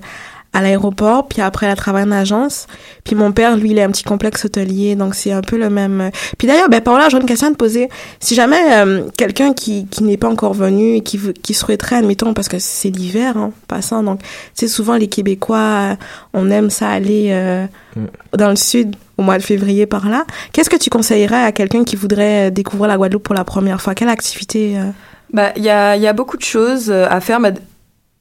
à 0.57 0.62
l'aéroport, 0.62 1.29
puis 1.29 1.42
après, 1.42 1.66
elle 1.66 1.73
a 1.73 1.77
travaillé 1.77 2.07
en 2.07 2.12
agence. 2.12 2.66
Puis 3.05 3.14
mon 3.14 3.31
père, 3.33 3.57
lui, 3.57 3.71
il 3.73 3.79
a 3.81 3.85
un 3.85 3.90
petit 3.90 4.05
complexe 4.05 4.45
hôtelier, 4.47 4.97
donc 4.97 5.14
c'est 5.14 5.33
un 5.33 5.42
peu 5.42 5.59
le 5.59 5.69
même. 5.71 6.01
euh. 6.01 6.11
Puis 6.38 6.49
d'ailleurs, 6.49 6.69
ben, 6.69 6.81
Paola, 6.81 7.09
j'ai 7.11 7.19
une 7.19 7.27
question 7.27 7.49
à 7.49 7.51
te 7.51 7.57
poser. 7.57 7.88
Si 8.21 8.35
jamais 8.35 8.61
euh, 8.73 9.03
quelqu'un 9.16 9.53
qui, 9.53 9.87
qui 9.87 10.03
n'est 10.03 10.16
pas 10.16 10.29
encore 10.29 10.55
venu 10.55 10.97
et 10.97 11.01
qui, 11.03 11.21
qui 11.42 11.53
souhaiterait, 11.55 11.97
admettons, 11.97 12.33
parce 12.35 12.49
que 12.49 12.59
c'est 12.59 12.90
l'hiver, 12.90 13.37
hein, 13.37 13.51
passant, 13.69 14.03
donc, 14.03 14.21
tu 14.21 14.27
sais, 14.55 14.69
souvent, 14.69 14.97
les 14.97 15.09
Québécois, 15.09 15.57
euh, 15.59 15.95
on 16.33 16.51
aime 16.51 16.71
ça 16.71 16.88
aller 16.88 17.29
euh, 17.31 17.66
Mm. 17.97 18.07
dans 18.37 18.51
le 18.51 18.57
sud 18.57 18.95
au 19.16 19.23
mois 19.23 19.38
de 19.38 19.42
février 19.42 19.87
par 19.87 20.09
là. 20.09 20.27
Qu'est-ce 20.53 20.69
que 20.69 20.77
tu 20.77 20.90
conseillerais 20.90 21.42
à 21.45 21.53
quelqu'un 21.53 21.83
qui 21.83 21.97
voudrait 21.97 22.51
découvrir 22.51 22.88
la 22.88 22.97
Guadeloupe 22.99 23.23
pour 23.23 23.35
la 23.35 23.45
première 23.45 23.81
fois? 23.81 23.95
Quelle 23.95 24.11
activité? 24.11 24.77
euh? 24.77 24.90
Bah, 25.33 25.53
il 25.57 25.64
y 25.64 25.71
a, 25.71 25.97
il 25.97 26.03
y 26.03 26.07
a 26.07 26.12
beaucoup 26.12 26.37
de 26.37 26.42
choses 26.42 26.90
à 26.90 27.21
faire. 27.21 27.40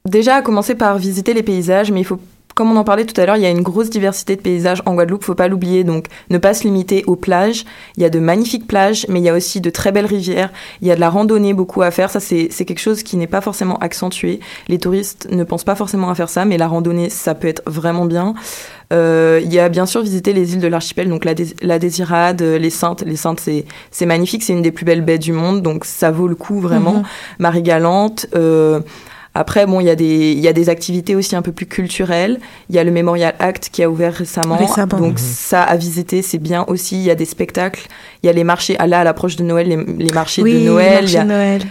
Déjà, 0.05 0.35
à 0.35 0.41
commencer 0.41 0.75
par 0.75 0.97
visiter 0.97 1.33
les 1.33 1.43
paysages, 1.43 1.91
mais 1.91 2.01
il 2.01 2.03
faut, 2.03 2.19
comme 2.53 2.71
on 2.71 2.75
en 2.77 2.83
parlait 2.83 3.05
tout 3.05 3.19
à 3.19 3.25
l'heure, 3.25 3.37
il 3.37 3.41
y 3.41 3.45
a 3.45 3.49
une 3.49 3.63
grosse 3.63 3.89
diversité 3.89 4.35
de 4.35 4.41
paysages 4.41 4.81
en 4.85 4.93
Guadeloupe, 4.93 5.23
faut 5.23 5.33
pas 5.35 5.47
l'oublier. 5.47 5.83
Donc, 5.83 6.05
ne 6.29 6.37
pas 6.37 6.53
se 6.53 6.63
limiter 6.63 7.03
aux 7.07 7.15
plages. 7.15 7.65
Il 7.97 8.03
y 8.03 8.05
a 8.05 8.09
de 8.09 8.19
magnifiques 8.19 8.67
plages, 8.67 9.05
mais 9.09 9.19
il 9.19 9.23
y 9.23 9.29
a 9.29 9.33
aussi 9.33 9.61
de 9.61 9.69
très 9.69 9.91
belles 9.91 10.05
rivières. 10.05 10.51
Il 10.81 10.87
y 10.87 10.91
a 10.91 10.95
de 10.95 10.99
la 10.99 11.09
randonnée 11.09 11.53
beaucoup 11.53 11.81
à 11.81 11.89
faire. 11.91 12.09
Ça, 12.11 12.19
c'est 12.19 12.47
quelque 12.49 12.79
chose 12.79 13.01
qui 13.03 13.17
n'est 13.17 13.27
pas 13.27 13.41
forcément 13.41 13.77
accentué. 13.79 14.39
Les 14.67 14.77
touristes 14.77 15.27
ne 15.31 15.43
pensent 15.43 15.63
pas 15.65 15.75
forcément 15.75 16.09
à 16.11 16.15
faire 16.15 16.29
ça, 16.29 16.45
mais 16.45 16.57
la 16.57 16.67
randonnée, 16.67 17.09
ça 17.09 17.33
peut 17.35 17.47
être 17.47 17.63
vraiment 17.65 18.05
bien. 18.05 18.35
Euh, 18.93 19.41
il 19.43 19.51
y 19.51 19.57
a 19.59 19.67
bien 19.67 19.87
sûr 19.87 20.03
visiter 20.03 20.31
les 20.31 20.53
îles 20.53 20.61
de 20.61 20.67
l'archipel, 20.67 21.09
donc 21.09 21.25
la, 21.25 21.33
Dés- 21.33 21.55
la 21.63 21.79
Désirade, 21.79 22.43
euh, 22.43 22.59
les 22.59 22.69
Saintes. 22.69 23.03
Les 23.05 23.15
Saintes, 23.15 23.39
c'est 23.39 23.65
c'est 23.89 24.05
magnifique, 24.05 24.43
c'est 24.43 24.53
une 24.53 24.61
des 24.61 24.71
plus 24.71 24.85
belles 24.85 25.01
baies 25.03 25.17
du 25.17 25.31
monde, 25.31 25.63
donc 25.63 25.83
ça 25.85 26.11
vaut 26.11 26.27
le 26.27 26.35
coup 26.35 26.59
vraiment. 26.59 26.93
Mhm. 26.97 27.03
Marie-Galante. 27.39 28.27
euh, 28.35 28.79
après, 29.36 29.65
bon, 29.67 29.80
il 29.82 29.86
y, 29.86 29.89
a 29.89 29.95
des- 29.95 30.32
il 30.32 30.39
y 30.39 30.48
a 30.48 30.54
des 30.54 30.69
activités 30.69 31.13
aussi 31.15 31.36
un 31.36 31.41
peu 31.43 31.52
plus 31.52 31.65
culturelles. 31.67 32.39
Il 32.69 32.76
y 32.76 32.80
a 32.80 32.84
le 32.84 32.91
Memorial 32.91 33.36
Act 33.39 33.69
qui 33.71 33.84
a 33.84 33.89
ouvert 33.89 34.13
récemment. 34.13 34.56
Récemment. 34.58 34.98
Donc, 34.98 35.12
Mhm. 35.13 35.17
ça 35.17 35.62
à 35.62 35.76
visiter, 35.76 36.21
c'est 36.21 36.38
bien 36.39 36.63
aussi. 36.67 36.95
Il 36.95 37.04
y 37.04 37.12
a 37.12 37.15
des 37.15 37.26
spectacles. 37.26 37.88
Il 38.24 38.28
y 38.28 38.30
a 38.30 38.34
les 38.34 38.43
marchés. 38.43 38.76
Ah, 38.80 38.88
là, 38.88 39.02
à 39.02 39.04
l'approche 39.04 39.36
de 39.36 39.43
Noël, 39.43 39.67
les, 39.67 39.78
les 40.06 40.12
marchés 40.13 40.41
oui, 40.41 40.54
de 40.54 40.60
Noël. 40.60 41.06
Il 41.08 41.13
marché 41.13 41.13
y, 41.13 41.17
a, 41.17 41.24
de 41.24 41.28
Noël. 41.28 41.62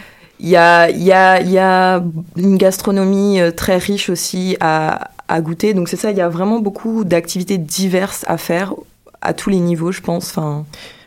il, 0.40 0.48
y 0.48 0.56
a, 0.56 0.90
il, 0.90 1.02
y 1.02 1.12
a, 1.12 1.40
il 1.40 1.50
y 1.50 1.58
a 1.58 2.02
une 2.36 2.56
gastronomie 2.58 3.40
euh, 3.40 3.50
très 3.50 3.78
riche 3.78 4.10
aussi 4.10 4.56
à, 4.60 5.10
à 5.28 5.40
goûter. 5.40 5.72
Donc, 5.74 5.88
c'est 5.88 5.96
ça. 5.96 6.10
Il 6.10 6.16
y 6.18 6.20
a 6.20 6.28
vraiment 6.28 6.60
beaucoup 6.60 7.02
d'activités 7.04 7.56
diverses 7.58 8.24
à 8.28 8.36
faire 8.36 8.74
à 9.22 9.32
tous 9.32 9.48
les 9.48 9.58
niveaux, 9.60 9.90
je 9.90 10.02
pense. 10.02 10.28
Enfin, 10.28 10.66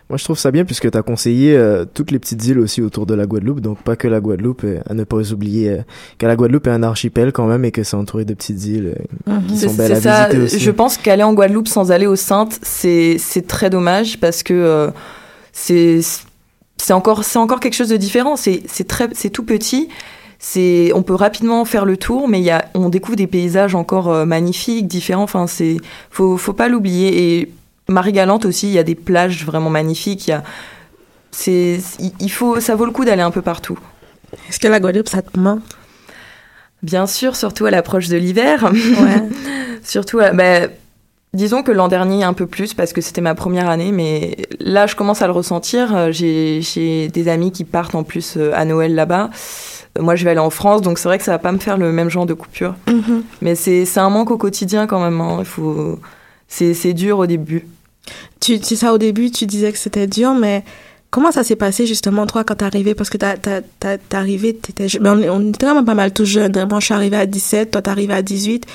Moi, 0.10 0.15
je 0.15 0.24
trouve 0.24 0.39
ça 0.39 0.52
bien 0.52 0.63
puisque 0.63 0.89
tu 0.89 0.98
as 0.98 1.02
conseillé 1.02 1.58
euh, 1.58 1.84
toutes 1.84 2.12
les 2.12 2.20
petites 2.20 2.46
îles 2.46 2.60
aussi 2.60 2.82
autour 2.82 3.06
de 3.06 3.13
la 3.13 3.26
Guadeloupe, 3.26 3.60
donc 3.60 3.80
pas 3.84 3.98
que 3.98 4.08
la 4.08 4.22
Guadeloupe, 4.22 4.63
euh, 4.63 4.80
à 4.89 4.93
ne 4.93 5.04
pas 5.04 5.17
oublier 5.34 5.70
euh, 5.70 5.78
que 6.17 6.26
la 6.26 6.38
Guadeloupe 6.38 6.67
est 6.67 6.72
un 6.72 6.84
archipel 6.84 7.34
quand 7.34 7.46
même 7.46 7.65
et 7.65 7.72
que 7.72 7.84
c'est 7.84 7.98
entouré 7.98 8.24
de 8.24 8.34
petites 8.34 8.63
îles 8.63 8.96
euh, 9.28 9.39
qui 9.50 9.58
sont 9.58 9.74
belles 9.74 9.91
à 9.91 10.00
ça. 10.00 10.28
visiter 10.28 10.43
aussi. 10.43 10.60
Je 10.60 10.72
pense 10.72 10.98
qu'aller 10.98 11.24
en 11.24 11.34
Guadeloupe 11.34 11.67
sans 11.67 11.91
aller 11.91 12.08
aux 12.08 12.15
Saintes, 12.15 12.58
c'est 12.62 13.17
c'est 13.20 13.48
très 13.48 13.70
dommage 13.70 14.17
parce 14.22 14.43
que 14.43 14.89
c'est 15.52 16.00
c'est 16.78 16.93
encore 16.93 17.26
c'est 17.26 17.39
encore 17.39 17.60
quelque 17.60 17.76
chose 17.76 17.89
de 17.89 17.98
différent. 17.98 18.38
C'est 18.38 18.63
c'est 18.65 18.88
très 18.88 19.10
c'est 19.12 19.30
tout 19.30 19.43
petit. 19.43 19.89
C'est 20.39 20.91
on 20.93 21.04
peut 21.04 21.15
rapidement 21.15 21.65
faire 21.65 21.84
le 21.84 21.98
tour, 21.98 22.30
mais 22.30 22.39
il 22.39 22.46
y 22.46 22.52
a 22.52 22.63
on 22.76 22.88
découvre 22.88 23.17
des 23.17 23.28
paysages 23.28 23.76
encore 23.76 24.26
magnifiques, 24.26 24.88
différents. 24.88 25.24
Enfin 25.24 25.48
c'est 25.48 25.78
faut 26.12 26.38
faut 26.38 26.54
pas 26.54 26.70
l'oublier. 26.70 27.39
Et 27.39 27.52
Marie-Galante 27.89 28.45
aussi, 28.45 28.67
il 28.67 28.73
y 28.73 28.80
a 28.80 28.84
des 28.84 28.95
plages 28.95 29.45
vraiment 29.45 29.69
magnifiques. 29.69 30.28
Il 30.28 30.32
y 30.32 30.34
a 30.34 30.43
c'est 31.32 31.80
il- 32.00 32.13
il 32.19 32.32
faut 32.32 32.60
ça 32.60 32.76
vaut 32.76 32.86
le 32.86 32.91
coup 32.91 33.06
d'aller 33.06 33.21
un 33.21 33.32
peu 33.32 33.41
partout. 33.41 33.78
Est-ce 34.50 34.60
que 34.60 34.67
la 34.67 34.80
Guadeloupe, 34.80 35.08
ça 35.10 35.21
te 35.21 35.39
manque? 35.39 35.62
Bien 36.84 37.08
sûr, 37.08 37.36
surtout 37.36 37.65
à 37.65 37.71
l'approche 37.71 38.08
de 38.08 38.17
l'hiver. 38.17 38.63
Ouais. 38.71 39.23
Surtout, 39.84 40.19
bah, 40.34 40.67
disons 41.34 41.63
que 41.63 41.71
l'an 41.71 41.88
dernier 41.88 42.23
un 42.23 42.34
peu 42.34 42.45
plus 42.45 42.73
parce 42.73 42.91
que 42.93 43.00
c'était 43.02 43.21
ma 43.21 43.36
première 43.36 43.69
année, 43.69 43.91
mais 43.91 44.36
là 44.60 44.86
je 44.86 44.95
commence 44.95 45.21
à 45.21 45.28
le 45.28 45.34
ressentir. 45.34 46.12
J'ai 46.12 46.60
j'ai 46.62 47.08
des 47.08 47.28
amis 47.30 47.52
qui 47.52 47.63
partent 47.63 47.95
en 47.95 48.04
plus 48.04 48.36
euh, 48.38 48.52
à 48.54 48.65
Noël 48.65 48.93
là-bas. 48.95 49.30
Moi 50.00 50.15
je 50.15 50.23
vais 50.26 50.32
aller 50.32 50.39
en 50.39 50.50
France, 50.50 50.82
donc 50.82 51.00
c'est 51.00 51.08
vrai 51.08 51.17
que 51.17 51.23
ça 51.23 51.32
va 51.32 51.39
pas 51.39 51.52
me 51.52 51.58
faire 51.58 51.78
le 51.78 51.91
même 51.91 52.10
genre 52.10 52.26
de 52.26 52.34
coupure. 52.34 52.76
Mhm. 52.88 53.23
Mais 53.41 53.56
c'est 53.56 53.86
c'est 53.86 54.00
un 54.02 54.10
manque 54.10 54.30
au 54.32 54.38
quotidien 54.38 54.86
quand 54.88 55.00
même. 55.02 55.21
hein. 55.21 55.38
Il 55.39 55.45
faut, 55.45 56.00
c'est 56.47 56.73
c'est 56.73 56.93
dur 56.93 57.17
au 57.19 57.26
début. 57.26 57.65
Tu 58.47 58.60
dis 58.60 58.77
ça 58.77 58.93
au 58.93 58.97
début, 58.97 59.29
tu 59.29 59.45
disais 59.45 59.73
que 59.73 59.77
c'était 59.77 60.07
dur, 60.07 60.33
mais 60.33 60.63
comment 61.10 61.33
ça 61.33 61.43
s'est 61.43 61.57
passé 61.57 61.86
justement 61.86 62.25
toi 62.25 62.45
quand 62.45 62.55
t'es 62.55 62.63
arrivé 62.63 62.95
Parce 62.95 63.10
que 63.10 63.17
t'es 63.17 63.99
arrivé, 64.13 64.55
t'étais, 64.55 64.88
mais 65.01 65.10
on, 65.10 65.36
on 65.36 65.49
était 65.49 65.65
quand 65.65 65.75
même 65.75 65.83
pas 65.83 65.95
mal 65.95 66.13
tous 66.13 66.23
jeunes. 66.23 66.53
Moi, 66.69 66.79
je 66.79 66.86
suis 66.86 66.93
arrivée 66.93 67.17
à 67.17 67.25
17, 67.25 67.71
toi 67.71 67.81
t'es 67.81 67.89
arrivé 67.89 68.13
à 68.13 68.21
18, 68.21 68.65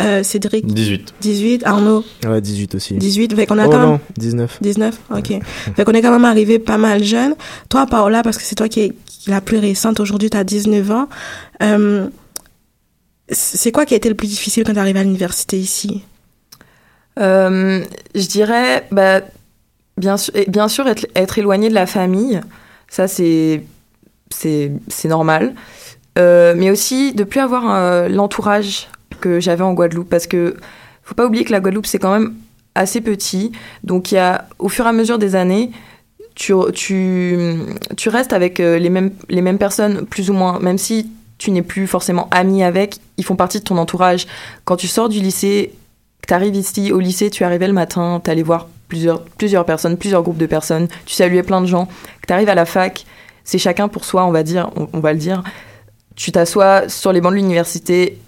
euh, 0.00 0.22
Cédric? 0.22 0.64
18. 0.64 1.12
18, 1.20 1.66
Arnaud? 1.66 2.06
Ouais, 2.26 2.40
18 2.40 2.76
aussi. 2.76 2.94
18. 2.94 3.34
Fait 3.34 3.44
qu'on 3.44 3.58
a 3.58 3.66
oh 3.66 3.70
quand 3.70 3.78
même 3.78 3.88
non, 3.90 4.00
19. 4.16 4.60
19, 4.62 4.98
ok. 5.10 5.40
fait 5.76 5.84
qu'on 5.84 5.92
est 5.92 6.00
quand 6.00 6.10
même 6.10 6.24
arrivé 6.24 6.58
pas 6.58 6.78
mal 6.78 7.04
jeune. 7.04 7.34
Toi, 7.68 7.84
Paola, 7.84 8.22
parce 8.22 8.38
que 8.38 8.44
c'est 8.44 8.54
toi 8.54 8.70
qui 8.70 8.80
est, 8.80 8.94
qui 9.04 9.28
est 9.28 9.32
la 9.34 9.42
plus 9.42 9.58
récente 9.58 10.00
aujourd'hui, 10.00 10.30
t'as 10.30 10.42
19 10.42 10.90
ans. 10.90 11.06
Euh, 11.62 12.08
c'est 13.30 13.72
quoi 13.72 13.84
qui 13.84 13.92
a 13.92 13.98
été 13.98 14.08
le 14.08 14.14
plus 14.14 14.28
difficile 14.28 14.64
quand 14.64 14.72
t'es 14.72 14.80
arrivé 14.80 15.00
à 15.00 15.04
l'université 15.04 15.58
ici? 15.58 16.02
Euh, 17.18 17.84
je 18.14 18.26
dirais, 18.26 18.86
bah, 18.90 19.20
bien 19.96 20.16
sûr, 20.68 20.86
être, 20.86 21.38
éloigné 21.38 21.68
de 21.68 21.74
la 21.74 21.86
famille. 21.86 22.40
Ça, 22.88 23.08
c'est 23.08 23.62
normal. 25.04 25.54
Euh, 26.18 26.54
mais 26.56 26.70
aussi 26.70 27.12
de 27.12 27.22
plus 27.22 27.40
avoir 27.40 27.72
euh, 27.72 28.08
l'entourage 28.08 28.88
que 29.20 29.38
j'avais 29.38 29.62
en 29.62 29.72
Guadeloupe 29.72 30.08
parce 30.08 30.26
que 30.26 30.56
faut 31.04 31.14
pas 31.14 31.24
oublier 31.24 31.44
que 31.44 31.52
la 31.52 31.60
Guadeloupe 31.60 31.86
c'est 31.86 32.00
quand 32.00 32.12
même 32.12 32.34
assez 32.74 33.00
petit. 33.00 33.52
Donc 33.84 34.10
il 34.10 34.16
y 34.16 34.18
a 34.18 34.48
au 34.58 34.68
fur 34.68 34.84
et 34.86 34.88
à 34.88 34.92
mesure 34.92 35.18
des 35.18 35.36
années, 35.36 35.70
tu, 36.34 36.54
restes 38.06 38.32
avec 38.32 38.58
les 38.58 38.90
mêmes 38.90 39.58
personnes 39.58 40.06
plus 40.06 40.28
ou 40.28 40.32
moins, 40.32 40.58
même 40.58 40.78
si 40.78 41.08
tu 41.38 41.52
n'es 41.52 41.62
plus 41.62 41.86
forcément 41.86 42.28
ami 42.32 42.64
avec, 42.64 42.98
ils 43.16 43.24
font 43.24 43.36
partie 43.36 43.60
de 43.60 43.64
ton 43.64 43.78
entourage. 43.78 44.26
Quand 44.64 44.76
tu 44.76 44.88
sors 44.88 45.08
du 45.08 45.20
lycée, 45.20 45.72
tu 46.28 46.34
arrives 46.34 46.54
ici 46.54 46.92
au 46.92 47.00
lycée, 47.00 47.30
tu 47.30 47.42
arrivais 47.42 47.66
le 47.66 47.72
matin, 47.72 48.20
tu 48.22 48.30
allais 48.30 48.42
voir 48.42 48.68
plusieurs, 48.86 49.22
plusieurs 49.24 49.64
personnes, 49.64 49.96
plusieurs 49.96 50.22
groupes 50.22 50.36
de 50.36 50.46
personnes, 50.46 50.86
tu 51.06 51.14
saluais 51.14 51.42
plein 51.42 51.62
de 51.62 51.66
gens. 51.66 51.86
Que 52.20 52.26
tu 52.26 52.32
arrives 52.34 52.50
à 52.50 52.54
la 52.54 52.66
fac, 52.66 53.06
c'est 53.44 53.58
chacun 53.58 53.88
pour 53.88 54.04
soi, 54.04 54.24
on 54.26 54.30
va 54.30 54.42
dire, 54.42 54.70
on, 54.76 54.88
on 54.92 55.00
va 55.00 55.14
le 55.14 55.18
dire. 55.18 55.42
Tu 56.16 56.30
t'assois 56.30 56.88
sur 56.88 57.12
les 57.12 57.22
bancs 57.22 57.32
de 57.32 57.36
l'université, 57.36 58.18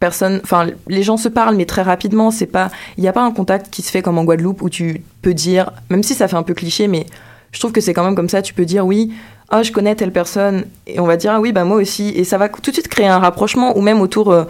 personne, 0.00 0.40
enfin, 0.44 0.66
les 0.86 1.02
gens 1.02 1.16
se 1.16 1.28
parlent, 1.30 1.56
mais 1.56 1.64
très 1.64 1.82
rapidement. 1.82 2.30
C'est 2.30 2.46
pas, 2.46 2.70
il 2.98 3.00
n'y 3.00 3.08
a 3.08 3.12
pas 3.14 3.22
un 3.24 3.32
contact 3.32 3.70
qui 3.70 3.80
se 3.80 3.90
fait 3.90 4.02
comme 4.02 4.18
en 4.18 4.24
Guadeloupe 4.24 4.60
où 4.60 4.68
tu 4.68 5.02
peux 5.22 5.32
dire, 5.32 5.70
même 5.88 6.02
si 6.02 6.14
ça 6.14 6.28
fait 6.28 6.36
un 6.36 6.42
peu 6.42 6.52
cliché, 6.54 6.88
mais 6.88 7.06
je 7.52 7.58
trouve 7.58 7.72
que 7.72 7.80
c'est 7.80 7.94
quand 7.94 8.04
même 8.04 8.16
comme 8.16 8.28
ça. 8.28 8.42
Tu 8.42 8.52
peux 8.52 8.66
dire 8.66 8.84
oui, 8.84 9.14
ah, 9.48 9.62
je 9.62 9.72
connais 9.72 9.94
telle 9.94 10.12
personne, 10.12 10.66
et 10.86 11.00
on 11.00 11.06
va 11.06 11.16
dire 11.16 11.32
ah 11.32 11.40
oui, 11.40 11.52
bah 11.52 11.64
moi 11.64 11.78
aussi, 11.78 12.08
et 12.10 12.24
ça 12.24 12.36
va 12.36 12.50
tout 12.50 12.70
de 12.70 12.74
suite 12.74 12.88
créer 12.88 13.06
un 13.06 13.18
rapprochement, 13.18 13.78
ou 13.78 13.80
même 13.80 14.02
autour. 14.02 14.30
euh, 14.30 14.44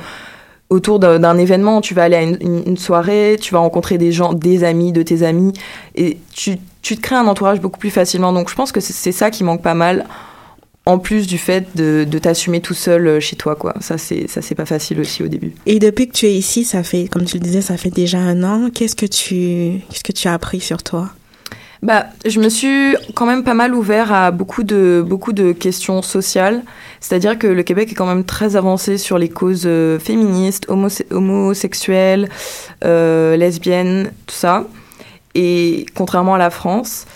autour 0.68 0.98
d'un 0.98 1.38
événement, 1.38 1.80
tu 1.80 1.94
vas 1.94 2.04
aller 2.04 2.16
à 2.16 2.22
une, 2.22 2.76
soirée, 2.76 3.36
tu 3.40 3.52
vas 3.52 3.60
rencontrer 3.60 3.98
des 3.98 4.10
gens, 4.12 4.32
des 4.32 4.64
amis 4.64 4.92
de 4.92 5.02
tes 5.02 5.22
amis, 5.22 5.52
et 5.94 6.18
tu, 6.34 6.56
tu 6.82 6.96
te 6.96 7.00
crées 7.00 7.16
un 7.16 7.26
entourage 7.26 7.60
beaucoup 7.60 7.78
plus 7.78 7.90
facilement. 7.90 8.32
Donc 8.32 8.50
je 8.50 8.54
pense 8.54 8.72
que 8.72 8.80
c'est- 8.80 9.12
ça 9.12 9.30
qui 9.30 9.44
manque 9.44 9.62
pas 9.62 9.74
mal, 9.74 10.06
en 10.84 10.98
plus 10.98 11.26
du 11.26 11.38
fait 11.38 11.76
de, 11.76 12.04
de 12.04 12.18
t'assumer 12.18 12.60
tout 12.60 12.74
seul 12.74 13.06
euh, 13.06 13.20
chez 13.20 13.34
toi, 13.36 13.56
quoi. 13.56 13.74
Ça, 13.80 13.96
c'est 13.98 14.54
pas 14.54 14.66
facile 14.66 15.00
aussi 15.00 15.22
au 15.22 15.28
début. 15.28 15.52
Et 15.66 15.78
depuis 15.78 16.06
que 16.08 16.12
tu 16.12 16.26
es 16.26 16.34
ici, 16.34 16.64
ça 16.64 16.82
fait, 16.82 17.08
comme 17.08 17.24
tu 17.24 17.38
le 17.38 17.42
disais, 17.42 17.60
ça 17.60 17.76
fait 17.76 17.90
déjà 17.90 18.18
un 18.18 18.42
an. 18.44 18.70
Qu'est-ce 18.72 18.94
qu'est-ce 18.94 20.02
que 20.04 20.12
tu 20.12 20.28
as 20.28 20.32
appris 20.32 20.60
sur 20.60 20.82
toi? 20.82 21.10
Bah, 21.86 22.06
je 22.24 22.40
me 22.40 22.48
suis 22.48 22.96
quand 23.14 23.26
même 23.26 23.44
pas 23.44 23.54
mal 23.54 23.72
ouvert 23.72 24.12
à 24.12 24.32
beaucoup 24.32 24.64
de, 24.64 25.52
questions 25.52 26.02
sociales. 26.02 26.64
C'est-à-dire 26.98 27.38
que 27.38 27.46
le 27.46 27.62
Québec 27.62 27.92
est 27.92 27.94
quand 27.94 28.06
même 28.06 28.24
très 28.24 28.56
avancé 28.56 28.98
sur 28.98 29.18
les 29.18 29.28
causes 29.28 29.66
euh, 29.66 30.00
féministes, 30.00 30.68
homose- 30.68 31.04
homosexuelles, 31.12 32.28
euh, 32.84 33.36
lesbiennes, 33.36 34.10
tout 34.26 34.34
ça. 34.34 34.64
Et 35.36 35.86
contrairement 35.94 36.34
à 36.34 36.38
la 36.38 36.50
France. 36.50 37.06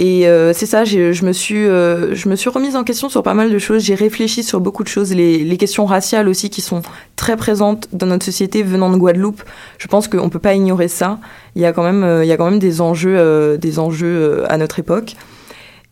Et 0.00 0.26
euh, 0.26 0.52
c'est 0.52 0.66
ça, 0.66 0.84
je 0.84 1.24
me, 1.24 1.32
suis, 1.32 1.68
euh, 1.68 2.16
je 2.16 2.28
me 2.28 2.34
suis 2.34 2.50
remise 2.50 2.74
en 2.74 2.82
question 2.82 3.08
sur 3.08 3.22
pas 3.22 3.34
mal 3.34 3.52
de 3.52 3.58
choses. 3.58 3.84
J'ai 3.84 3.94
réfléchi 3.94 4.42
sur 4.42 4.60
beaucoup 4.60 4.82
de 4.82 4.88
choses. 4.88 5.14
Les, 5.14 5.44
les 5.44 5.56
questions 5.56 5.86
raciales 5.86 6.28
aussi 6.28 6.50
qui 6.50 6.62
sont 6.62 6.82
très 7.14 7.36
présentes 7.36 7.88
dans 7.92 8.06
notre 8.06 8.24
société 8.24 8.64
venant 8.64 8.90
de 8.90 8.96
Guadeloupe. 8.96 9.42
Je 9.78 9.86
pense 9.86 10.08
qu'on 10.08 10.24
ne 10.24 10.30
peut 10.30 10.40
pas 10.40 10.54
ignorer 10.54 10.88
ça. 10.88 11.20
Il 11.54 11.62
y 11.62 11.64
a 11.64 11.72
quand 11.72 11.84
même, 11.84 12.02
euh, 12.02 12.24
il 12.24 12.28
y 12.28 12.32
a 12.32 12.36
quand 12.36 12.50
même 12.50 12.58
des 12.58 12.80
enjeux, 12.80 13.16
euh, 13.16 13.56
des 13.56 13.78
enjeux 13.78 14.06
euh, 14.06 14.46
à 14.48 14.58
notre 14.58 14.80
époque. 14.80 15.14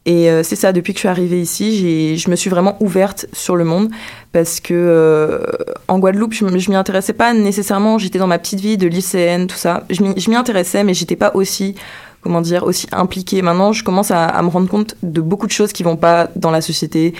Et 0.04 0.28
c'est 0.42 0.56
ça, 0.56 0.72
depuis 0.72 0.94
que 0.94 0.96
je 0.96 1.02
suis 1.02 1.08
arrivée 1.08 1.40
ici, 1.40 2.18
je 2.18 2.28
me 2.28 2.34
suis 2.34 2.50
vraiment 2.50 2.76
ouverte 2.80 3.26
sur 3.32 3.54
le 3.54 3.62
monde 3.62 3.88
parce 4.32 4.58
que 4.58 5.40
en 5.86 6.00
Guadeloupe, 6.00 6.32
je, 6.34 6.58
je 6.58 6.70
m'y 6.70 6.74
intéressais 6.74 7.12
pas 7.12 7.32
nécessairement. 7.32 7.98
J'étais 7.98 8.18
dans 8.18 8.26
ma 8.26 8.40
petite 8.40 8.58
vie 8.58 8.76
de 8.76 8.88
lycéenne, 8.88 9.46
tout 9.46 9.54
ça. 9.54 9.84
Je 9.90 10.02
m'y 10.02 10.34
intéressais, 10.34 10.82
mais 10.82 10.92
j'étais 10.92 11.14
pas 11.14 11.30
aussi, 11.34 11.76
comment 12.22 12.40
dire, 12.40 12.64
aussi 12.64 12.86
impliquée. 12.92 13.42
Maintenant, 13.42 13.72
je 13.72 13.82
commence 13.84 14.10
à, 14.10 14.24
à 14.26 14.42
me 14.42 14.48
rendre 14.48 14.68
compte 14.68 14.94
de 15.02 15.20
beaucoup 15.20 15.46
de 15.46 15.52
choses 15.52 15.72
qui 15.72 15.82
vont 15.82 15.96
pas 15.96 16.28
dans 16.36 16.50
la 16.50 16.60
société. 16.60 17.14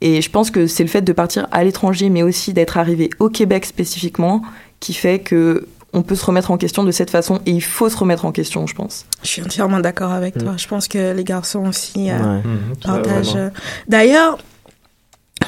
Et 0.00 0.20
je 0.22 0.30
pense 0.30 0.50
que 0.50 0.66
c'est 0.66 0.82
le 0.82 0.88
fait 0.88 1.02
de 1.02 1.12
partir 1.12 1.46
à 1.52 1.64
l'étranger, 1.64 2.08
mais 2.10 2.22
aussi 2.22 2.52
d'être 2.52 2.76
arrivé 2.76 3.10
au 3.18 3.28
Québec 3.28 3.64
spécifiquement, 3.66 4.42
qui 4.80 4.92
fait 4.94 5.18
que 5.20 5.66
on 5.94 6.02
peut 6.02 6.14
se 6.16 6.24
remettre 6.26 6.50
en 6.50 6.58
question 6.58 6.84
de 6.84 6.90
cette 6.90 7.10
façon. 7.10 7.40
Et 7.46 7.50
il 7.52 7.62
faut 7.62 7.88
se 7.88 7.96
remettre 7.96 8.26
en 8.26 8.30
question, 8.32 8.66
je 8.66 8.74
pense. 8.74 9.06
Je 9.22 9.28
suis 9.28 9.42
entièrement 9.42 9.80
d'accord 9.80 10.12
avec 10.12 10.36
Mm. 10.36 10.42
toi. 10.42 10.54
Je 10.58 10.68
pense 10.68 10.86
que 10.86 11.14
les 11.14 11.24
garçons 11.24 11.66
aussi 11.66 12.10
euh, 12.10 12.18
Ouais. 12.18 12.42
partagent. 12.84 13.36
euh, 13.36 13.48
D'ailleurs, 13.88 14.36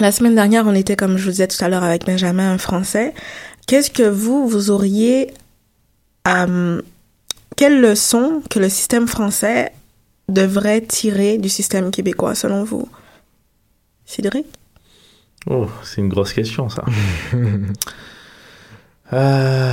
la 0.01 0.11
semaine 0.12 0.35
dernière, 0.35 0.64
on 0.66 0.75
était, 0.75 0.96
comme 0.96 1.18
je 1.18 1.25
vous 1.25 1.31
disais 1.31 1.46
tout 1.49 1.62
à 1.62 1.68
l'heure, 1.68 1.85
avec 1.85 2.07
Benjamin, 2.07 2.53
un 2.55 2.59
Français. 2.59 3.12
Qu'est-ce 3.66 3.90
que 3.90 4.03
vous, 4.09 4.49
vous 4.49 4.70
auriez... 4.70 5.33
euh, 6.27 6.81
quelle 7.61 7.83
leçon 7.83 8.42
que 8.49 8.59
le 8.59 8.70
système 8.70 9.07
français 9.07 9.70
devrait 10.31 10.81
tirer 10.81 11.37
du 11.37 11.51
système 11.51 11.90
québécois, 11.90 12.35
selon 12.35 12.64
vous? 12.64 12.88
Cédric? 14.07 14.46
Oh, 15.46 15.66
c'est 15.83 16.01
une 16.01 16.09
grosse 16.09 16.33
question, 16.33 16.70
ça. 16.70 16.85
Euh, 19.12 19.73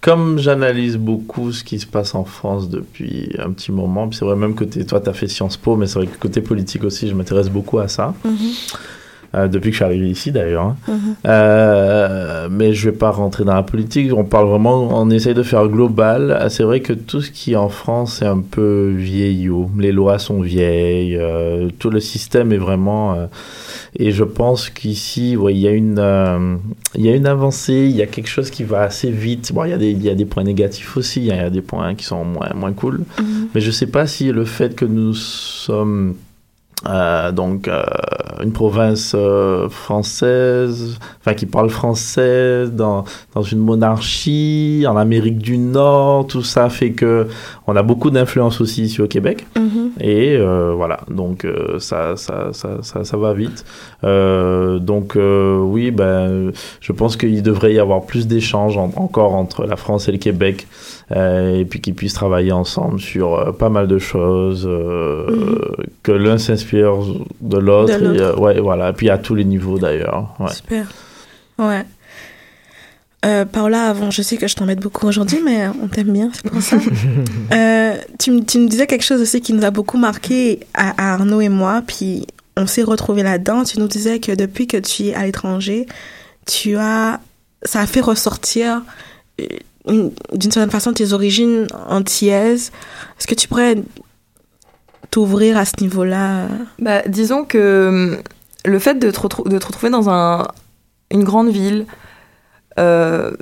comme 0.00 0.38
j'analyse 0.38 0.96
beaucoup 0.96 1.50
ce 1.50 1.64
qui 1.64 1.80
se 1.80 1.86
passe 1.86 2.14
en 2.14 2.24
France 2.24 2.68
depuis 2.68 3.34
un 3.40 3.50
petit 3.50 3.72
moment, 3.72 4.06
puis 4.06 4.16
c'est 4.16 4.24
vrai 4.24 4.36
même 4.36 4.54
que 4.54 4.62
toi, 4.62 5.00
tu 5.00 5.10
as 5.10 5.12
fait 5.12 5.26
Sciences 5.26 5.56
Po, 5.56 5.74
mais 5.74 5.88
c'est 5.88 5.98
vrai 5.98 6.06
que 6.06 6.16
côté 6.16 6.40
politique 6.40 6.84
aussi, 6.84 7.08
je 7.08 7.14
m'intéresse 7.16 7.48
beaucoup 7.48 7.80
à 7.80 7.88
ça. 7.88 8.14
Euh, 9.34 9.46
depuis 9.46 9.68
que 9.70 9.72
je 9.72 9.76
suis 9.76 9.84
arrivé 9.84 10.08
ici 10.10 10.32
d'ailleurs. 10.32 10.64
hein. 10.64 10.76
Euh, 11.24 12.48
mais 12.50 12.72
je 12.74 12.90
vais 12.90 12.96
pas 12.96 13.10
rentrer 13.10 13.44
dans 13.44 13.54
la 13.54 13.62
politique. 13.62 14.12
On 14.12 14.24
parle 14.24 14.48
vraiment, 14.48 14.88
on 15.00 15.08
essaye 15.10 15.34
de 15.34 15.42
faire 15.44 15.68
global. 15.68 16.36
Ah, 16.40 16.48
C'est 16.50 16.64
vrai 16.64 16.80
que 16.80 16.92
tout 16.92 17.20
ce 17.20 17.30
qui 17.30 17.52
est 17.52 17.56
en 17.56 17.68
France 17.68 18.22
est 18.22 18.26
un 18.26 18.40
peu 18.40 18.92
vieillot. 18.96 19.70
Les 19.78 19.92
lois 19.92 20.18
sont 20.18 20.40
vieilles. 20.40 21.16
euh, 21.16 21.68
tout 21.78 21.90
le 21.90 22.00
système 22.00 22.52
est 22.52 22.58
vraiment. 22.58 23.28
et 23.96 24.10
je 24.10 24.24
pense 24.24 24.68
qu'ici, 24.68 25.36
ouais, 25.36 25.54
il 25.54 25.58
y 25.60 25.68
a 25.68 25.72
une, 25.72 26.58
il 26.96 27.04
y 27.04 27.08
a 27.08 27.14
une 27.14 27.26
avancée. 27.26 27.86
Il 27.88 27.96
y 27.96 28.02
a 28.02 28.06
quelque 28.06 28.28
chose 28.28 28.50
qui 28.50 28.64
va 28.64 28.80
assez 28.82 29.10
vite. 29.10 29.52
Bon, 29.52 29.64
il 29.64 29.70
y 29.70 29.74
a 29.74 29.78
des, 29.78 29.90
il 29.92 30.02
y 30.02 30.10
a 30.10 30.14
des 30.14 30.24
points 30.24 30.44
négatifs 30.44 30.96
aussi. 30.96 31.20
Il 31.20 31.26
y 31.26 31.32
a 31.32 31.50
des 31.50 31.60
points 31.62 31.94
qui 31.94 32.04
sont 32.04 32.24
moins, 32.24 32.50
moins 32.54 32.72
cool. 32.72 33.02
Mais 33.54 33.60
je 33.60 33.70
sais 33.70 33.86
pas 33.86 34.06
si 34.08 34.32
le 34.32 34.44
fait 34.44 34.74
que 34.74 34.84
nous 34.84 35.14
sommes 35.14 36.14
euh, 36.88 37.30
donc 37.32 37.68
euh, 37.68 37.82
une 38.42 38.52
province 38.52 39.12
euh, 39.14 39.68
française, 39.68 40.98
enfin 41.20 41.34
qui 41.34 41.44
parle 41.46 41.68
français 41.68 42.66
dans 42.68 43.04
dans 43.34 43.42
une 43.42 43.58
monarchie 43.58 44.84
en 44.88 44.96
Amérique 44.96 45.38
du 45.38 45.58
Nord, 45.58 46.26
tout 46.26 46.42
ça 46.42 46.70
fait 46.70 46.92
que 46.92 47.26
on 47.66 47.76
a 47.76 47.82
beaucoup 47.82 48.10
d'influence 48.10 48.60
aussi 48.60 48.84
ici 48.84 49.00
au 49.02 49.06
Québec. 49.08 49.46
Et 50.00 50.36
euh, 50.36 50.72
voilà. 50.74 51.00
Donc 51.10 51.44
euh, 51.44 51.78
ça, 51.78 52.16
ça 52.16 52.48
ça 52.52 52.78
ça 52.82 53.04
ça 53.04 53.16
va 53.18 53.34
vite. 53.34 53.64
Euh, 54.04 54.78
donc 54.78 55.16
euh, 55.16 55.58
oui 55.58 55.90
ben 55.90 56.50
je 56.80 56.92
pense 56.92 57.16
qu'il 57.16 57.42
devrait 57.42 57.74
y 57.74 57.78
avoir 57.78 58.02
plus 58.06 58.26
d'échanges 58.26 58.78
en- 58.78 58.90
encore 58.96 59.34
entre 59.34 59.66
la 59.66 59.76
France 59.76 60.08
et 60.08 60.12
le 60.12 60.18
Québec 60.18 60.66
et 61.14 61.64
puis 61.68 61.80
qu'ils 61.80 61.94
puissent 61.94 62.14
travailler 62.14 62.52
ensemble 62.52 63.00
sur 63.00 63.34
euh, 63.34 63.52
pas 63.52 63.68
mal 63.68 63.88
de 63.88 63.98
choses, 63.98 64.64
euh, 64.66 65.74
que 66.02 66.12
l'un 66.12 66.38
s'inspire 66.38 66.94
de 67.40 67.58
l'autre. 67.58 67.94
Euh, 68.00 68.36
ouais, 68.36 68.60
voilà. 68.60 68.90
Et 68.90 68.92
puis 68.92 69.10
à 69.10 69.18
tous 69.18 69.34
les 69.34 69.44
niveaux 69.44 69.78
d'ailleurs. 69.78 70.34
Ouais. 70.38 70.52
Super. 70.52 70.86
Ouais. 71.58 71.84
Euh, 73.26 73.44
Paola, 73.44 73.88
avant, 73.90 74.10
je 74.10 74.22
sais 74.22 74.38
que 74.38 74.48
je 74.48 74.54
t'embête 74.54 74.80
beaucoup 74.80 75.06
aujourd'hui, 75.06 75.40
mais 75.44 75.68
on 75.82 75.88
t'aime 75.88 76.12
bien, 76.12 76.30
c'est 76.32 76.50
pour 76.50 76.62
ça. 76.62 76.76
Euh, 77.52 77.96
tu, 78.18 78.44
tu 78.44 78.60
me 78.60 78.68
disais 78.68 78.86
quelque 78.86 79.04
chose 79.04 79.20
aussi 79.20 79.40
qui 79.40 79.52
nous 79.52 79.64
a 79.64 79.70
beaucoup 79.70 79.98
marqué 79.98 80.60
à, 80.72 80.90
à 80.90 81.14
Arnaud 81.14 81.40
et 81.40 81.48
moi, 81.48 81.82
puis 81.84 82.26
on 82.56 82.66
s'est 82.66 82.82
retrouvés 82.82 83.24
là-dedans. 83.24 83.64
Tu 83.64 83.80
nous 83.80 83.88
disais 83.88 84.20
que 84.20 84.32
depuis 84.32 84.66
que 84.68 84.76
tu 84.76 85.08
es 85.08 85.14
à 85.14 85.26
l'étranger, 85.26 85.86
tu 86.46 86.76
as, 86.76 87.20
ça 87.64 87.80
a 87.80 87.86
fait 87.86 88.00
ressortir 88.00 88.82
euh, 89.40 89.46
d'une 89.86 90.12
certaine 90.52 90.70
façon 90.70 90.92
tes 90.92 91.12
origines 91.12 91.66
antillaises. 91.88 92.70
Est-ce 93.18 93.26
que 93.26 93.34
tu 93.34 93.48
pourrais 93.48 93.76
t'ouvrir 95.10 95.56
à 95.56 95.64
ce 95.64 95.74
niveau-là? 95.80 96.48
Bah, 96.78 97.02
disons 97.06 97.44
que 97.44 98.18
le 98.64 98.78
fait 98.78 98.94
de 98.94 99.10
te, 99.10 99.20
retrouver 99.20 99.90
dans 99.90 100.10
un, 100.10 100.48
une 101.10 101.24
grande 101.24 101.48
ville, 101.48 101.86
euh, 102.78 103.32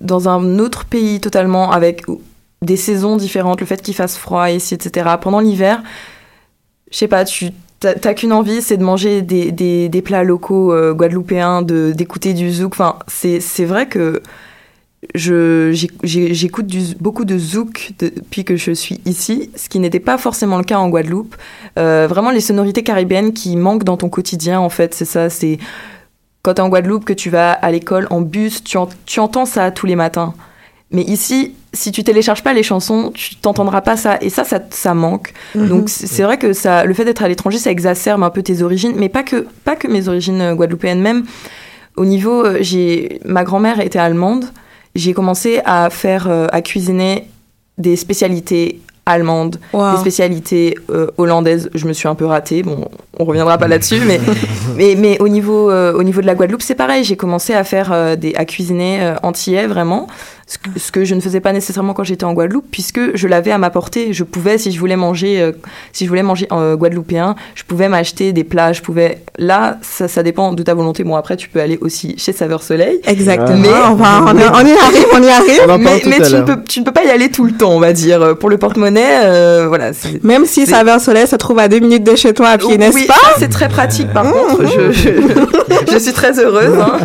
dans 0.00 0.28
un 0.28 0.58
autre 0.58 0.84
pays 0.84 1.20
totalement, 1.20 1.72
avec 1.72 2.04
des 2.62 2.76
saisons 2.76 3.16
différentes, 3.16 3.60
le 3.60 3.66
fait 3.66 3.82
qu'il 3.82 3.94
fasse 3.94 4.16
froid 4.16 4.50
ici, 4.50 4.74
etc. 4.74 5.10
Pendant 5.20 5.40
l'hiver, 5.40 5.82
je 6.90 6.96
sais 6.96 7.08
pas, 7.08 7.24
tu 7.24 7.50
t'as 7.80 8.14
qu'une 8.14 8.32
envie, 8.32 8.60
c'est 8.60 8.76
de 8.76 8.82
manger 8.82 9.22
des, 9.22 9.52
des, 9.52 10.02
plats 10.02 10.24
locaux 10.24 10.72
euh, 10.72 10.94
guadeloupéens, 10.94 11.62
de 11.62 11.92
d'écouter 11.92 12.34
du 12.34 12.50
zouk. 12.50 12.72
Enfin, 12.74 12.98
c'est 13.06 13.64
vrai 13.64 13.86
que 13.86 14.20
j'écoute 15.14 16.66
beaucoup 17.00 17.24
de 17.24 17.38
zouk 17.38 17.92
depuis 17.98 18.44
que 18.44 18.56
je 18.56 18.72
suis 18.72 19.00
ici, 19.04 19.50
ce 19.56 19.68
qui 19.68 19.78
n'était 19.78 20.00
pas 20.00 20.18
forcément 20.18 20.58
le 20.58 20.64
cas 20.64 20.78
en 20.78 20.88
Guadeloupe. 20.88 21.36
Euh, 21.78 22.06
vraiment 22.08 22.30
les 22.30 22.40
sonorités 22.40 22.82
caribéennes 22.82 23.32
qui 23.32 23.56
manquent 23.56 23.84
dans 23.84 23.96
ton 23.96 24.08
quotidien, 24.08 24.60
en 24.60 24.68
fait, 24.68 24.94
c'est 24.94 25.04
ça. 25.04 25.30
C'est 25.30 25.58
quand 26.42 26.54
t'es 26.54 26.62
en 26.62 26.68
Guadeloupe 26.68 27.04
que 27.04 27.12
tu 27.12 27.30
vas 27.30 27.52
à 27.52 27.70
l'école 27.70 28.06
en 28.10 28.20
bus, 28.20 28.62
tu, 28.64 28.76
en- 28.76 28.88
tu 29.06 29.20
entends 29.20 29.46
ça 29.46 29.70
tous 29.70 29.86
les 29.86 29.96
matins. 29.96 30.34
Mais 30.90 31.02
ici, 31.02 31.54
si 31.74 31.92
tu 31.92 32.02
télécharges 32.02 32.42
pas 32.42 32.54
les 32.54 32.62
chansons, 32.62 33.12
tu 33.14 33.36
t'entendras 33.36 33.82
pas 33.82 33.96
ça. 33.98 34.16
Et 34.22 34.30
ça, 34.30 34.44
ça, 34.44 34.58
ça 34.70 34.94
manque. 34.94 35.32
Mhm. 35.54 35.68
Donc 35.68 35.88
c'est 35.90 36.22
vrai 36.22 36.38
que 36.38 36.52
ça, 36.54 36.84
le 36.84 36.94
fait 36.94 37.04
d'être 37.04 37.22
à 37.22 37.28
l'étranger, 37.28 37.58
ça 37.58 37.70
exacerbe 37.70 38.22
un 38.22 38.30
peu 38.30 38.42
tes 38.42 38.62
origines, 38.62 38.94
mais 38.96 39.08
pas 39.10 39.22
que, 39.22 39.46
pas 39.64 39.76
que 39.76 39.86
mes 39.86 40.08
origines 40.08 40.40
euh, 40.40 40.54
guadeloupéennes. 40.54 41.00
Même 41.02 41.24
au 41.96 42.06
niveau, 42.06 42.42
euh, 42.44 42.58
j'ai, 42.62 43.20
ma 43.26 43.44
grand-mère 43.44 43.80
était 43.80 43.98
allemande. 43.98 44.46
J'ai 44.94 45.12
commencé 45.14 45.60
à 45.64 45.90
faire, 45.90 46.28
euh, 46.28 46.46
à 46.52 46.60
cuisiner 46.62 47.28
des 47.76 47.96
spécialités 47.96 48.80
allemandes, 49.06 49.58
Wow. 49.72 49.92
des 49.92 49.98
spécialités 50.00 50.74
euh, 50.90 51.06
hollandaises. 51.16 51.70
Je 51.74 51.86
me 51.86 51.92
suis 51.94 52.08
un 52.08 52.14
peu 52.14 52.26
ratée. 52.26 52.62
Bon, 52.62 52.88
on 53.18 53.24
reviendra 53.24 53.56
pas 53.56 53.66
là-dessus, 53.68 54.00
mais, 54.06 54.20
mais, 54.76 54.96
mais 54.98 55.18
au 55.20 55.28
niveau, 55.28 55.70
euh, 55.70 55.94
au 55.94 56.02
niveau 56.02 56.20
de 56.20 56.26
la 56.26 56.34
Guadeloupe, 56.34 56.60
c'est 56.62 56.74
pareil. 56.74 57.04
J'ai 57.04 57.16
commencé 57.16 57.54
à 57.54 57.64
faire 57.64 57.90
euh, 57.92 58.16
des, 58.16 58.34
à 58.34 58.44
cuisiner 58.44 58.98
euh, 59.00 59.14
antillais 59.22 59.66
vraiment, 59.66 60.08
ce 60.50 60.56
que, 60.56 60.78
ce 60.80 60.90
que 60.90 61.04
je 61.04 61.14
ne 61.14 61.20
faisais 61.20 61.40
pas 61.40 61.52
nécessairement 61.52 61.92
quand 61.92 62.04
j'étais 62.04 62.24
en 62.24 62.32
Guadeloupe, 62.32 62.64
puisque 62.70 63.14
je 63.14 63.28
l'avais 63.28 63.50
à 63.50 63.58
ma 63.58 63.68
portée. 63.68 64.14
Je 64.14 64.24
pouvais, 64.24 64.56
si 64.56 64.72
je 64.72 64.80
voulais 64.80 64.96
manger, 64.96 65.42
euh, 65.42 65.52
si 65.92 66.04
je 66.04 66.08
voulais 66.08 66.22
manger 66.22 66.48
euh, 66.52 66.74
guadeloupéen, 66.74 67.34
je 67.54 67.64
pouvais 67.64 67.88
m'acheter 67.90 68.32
des 68.32 68.44
plats. 68.44 68.72
Je 68.72 68.80
pouvais. 68.80 69.18
Là, 69.36 69.76
ça, 69.82 70.08
ça 70.08 70.22
dépend 70.22 70.54
de 70.54 70.62
ta 70.62 70.72
volonté. 70.72 71.04
Bon, 71.04 71.16
après, 71.16 71.36
tu 71.36 71.50
peux 71.50 71.60
aller 71.60 71.76
aussi 71.82 72.14
chez 72.16 72.32
Saveur 72.32 72.62
Soleil. 72.62 72.98
Exactement. 73.06 73.58
Mais- 73.58 73.68
on, 73.90 73.94
va, 73.94 74.24
on, 74.26 74.36
y- 74.38 74.42
on 74.42 74.66
y 74.66 74.72
arrive, 74.72 75.06
on 75.14 75.22
y 75.22 75.28
arrive. 75.28 75.60
On 75.68 75.76
Mais, 75.78 76.00
tu, 76.00 76.08
ne 76.08 76.42
peux, 76.42 76.62
tu 76.66 76.80
ne 76.80 76.84
peux 76.86 76.92
pas 76.92 77.04
y 77.04 77.10
aller 77.10 77.30
tout 77.30 77.44
le 77.44 77.52
temps, 77.52 77.72
on 77.72 77.80
va 77.80 77.92
dire. 77.92 78.22
Euh, 78.22 78.34
Pour 78.34 78.48
le 78.48 78.56
porte-monnaie, 78.56 79.20
euh, 79.24 79.66
voilà. 79.68 79.90
Même 80.22 80.46
si 80.46 80.64
Saveur 80.66 80.98
Soleil 81.00 81.26
se 81.26 81.36
trouve 81.36 81.58
à 81.58 81.68
deux 81.68 81.78
minutes 81.80 82.04
de 82.04 82.16
chez 82.16 82.32
toi 82.32 82.48
à 82.48 82.56
pied, 82.58 82.78
n'est-ce 82.78 82.94
oui, 82.94 83.04
pas? 83.06 83.14
c'est 83.38 83.50
très 83.50 83.68
pratique 83.68 84.10
par 84.14 84.24
contre. 84.32 84.64
Je, 84.66 84.92
je, 84.92 85.10
je 85.92 85.98
suis 86.04 86.12
très 86.14 86.38
heureuse. 86.40 86.78
hein. 86.80 86.98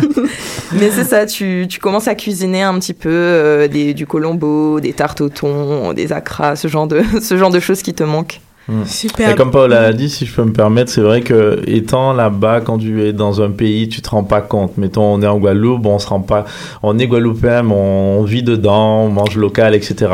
Mais 0.72 0.90
c'est 0.90 1.04
ça, 1.04 1.26
tu, 1.26 1.66
tu 1.68 1.78
commences 1.78 2.08
à 2.08 2.14
cuisiner 2.14 2.62
un 2.62 2.78
petit 2.78 2.94
peu 2.94 3.08
euh, 3.34 3.68
du 3.68 4.06
colombo, 4.06 4.80
des 4.80 4.92
tartes 4.92 5.20
au 5.20 5.28
thon, 5.28 5.92
des 5.92 6.12
acras, 6.12 6.56
ce 7.20 7.36
genre 7.36 7.50
de 7.50 7.60
choses 7.60 7.82
qui 7.82 7.94
te 7.94 8.04
manquent. 8.04 8.40
Super. 8.86 9.30
Et 9.30 9.34
comme 9.34 9.50
Paul 9.50 9.72
a 9.72 9.92
dit, 9.92 10.08
si 10.08 10.24
je 10.24 10.34
peux 10.34 10.44
me 10.44 10.52
permettre, 10.52 10.90
c'est 10.90 11.02
vrai 11.02 11.20
que 11.20 11.60
étant 11.66 12.12
là-bas, 12.14 12.62
quand 12.62 12.78
tu 12.78 13.02
es 13.02 13.12
dans 13.12 13.42
un 13.42 13.50
pays, 13.50 13.88
tu 13.88 14.00
te 14.00 14.08
rends 14.08 14.24
pas 14.24 14.40
compte. 14.40 14.78
Mettons, 14.78 15.02
on 15.02 15.22
est 15.22 15.26
en 15.26 15.38
Guadeloupe, 15.38 15.84
on 15.84 15.98
se 15.98 16.08
rend 16.08 16.20
pas, 16.20 16.44
on 16.82 16.98
est 16.98 17.06
guadeloupéen, 17.06 17.62
mais 17.62 17.74
on 17.74 18.22
vit 18.22 18.42
dedans, 18.42 19.04
on 19.04 19.08
mange 19.10 19.36
local, 19.36 19.74
etc. 19.74 20.12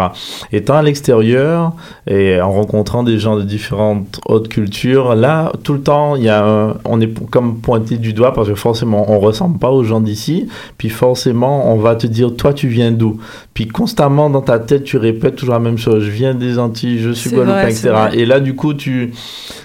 Étant 0.53 0.75
à 0.75 0.83
l'extérieur 0.83 1.73
et 2.09 2.41
en 2.41 2.53
rencontrant 2.53 3.05
des 3.05 3.19
gens 3.19 3.37
de 3.37 3.43
différentes 3.43 4.21
autres 4.27 4.49
cultures, 4.49 5.15
là, 5.15 5.53
tout 5.63 5.75
le 5.75 5.83
temps, 5.83 6.17
il 6.17 6.25
y 6.25 6.29
a 6.29 6.45
un, 6.45 6.75
on 6.85 7.01
est 7.01 7.31
comme 7.31 7.61
pointé 7.61 7.99
du 7.99 8.13
doigt 8.13 8.33
parce 8.33 8.49
que 8.49 8.57
forcément, 8.57 9.13
on 9.13 9.21
ressemble 9.21 9.59
pas 9.59 9.71
aux 9.71 9.85
gens 9.85 10.01
d'ici. 10.01 10.49
Puis 10.77 10.89
forcément, 10.89 11.73
on 11.73 11.77
va 11.77 11.95
te 11.95 12.09
dire, 12.09 12.35
toi, 12.35 12.53
tu 12.53 12.67
viens 12.67 12.91
d'où? 12.91 13.21
Puis 13.55 13.69
constamment 13.69 14.29
dans 14.29 14.43
ta 14.43 14.59
tête, 14.59 14.85
tu 14.85 14.97
répètes 14.97 15.37
toujours 15.37 15.55
la 15.55 15.61
même 15.61 15.79
chose. 15.79 16.03
Je 16.03 16.11
viens 16.11 16.35
des 16.35 16.59
Antilles, 16.59 16.99
je 16.99 17.11
suis 17.11 17.31
guadeloupéen, 17.31 17.69
etc. 17.69 17.93
Et 18.15 18.25
là, 18.27 18.40
du 18.41 18.55
coup, 18.55 18.75
tu, 18.75 19.13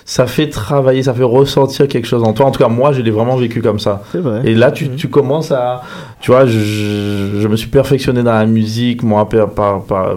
ça 0.06 0.28
fait 0.28 0.50
travailler, 0.50 1.04
ça 1.04 1.14
fait 1.14 1.24
ressortir 1.24 1.88
quelque 1.88 2.06
chose 2.08 2.24
en 2.24 2.34
toi. 2.34 2.46
En 2.46 2.52
tout 2.52 2.62
cas, 2.62 2.68
moi, 2.70 2.92
je 2.94 3.02
l'ai 3.02 3.12
vraiment 3.12 3.36
vécu 3.38 3.62
comme 3.62 3.80
ça. 3.80 4.04
Vrai. 4.14 4.42
Et 4.46 4.54
là, 4.56 4.72
tu, 4.72 4.90
tu 4.90 5.08
commences 5.08 5.52
à, 5.52 5.82
tu 6.22 6.32
vois, 6.32 6.46
je, 6.46 6.60
je, 6.60 7.40
je 7.42 7.48
me 7.48 7.56
suis 7.56 7.70
perfectionné 7.70 8.24
dans 8.24 8.34
la 8.34 8.46
musique. 8.46 9.04
Moi, 9.04 9.28
par, 9.28 9.50
par, 9.50 9.84
par, 9.84 10.16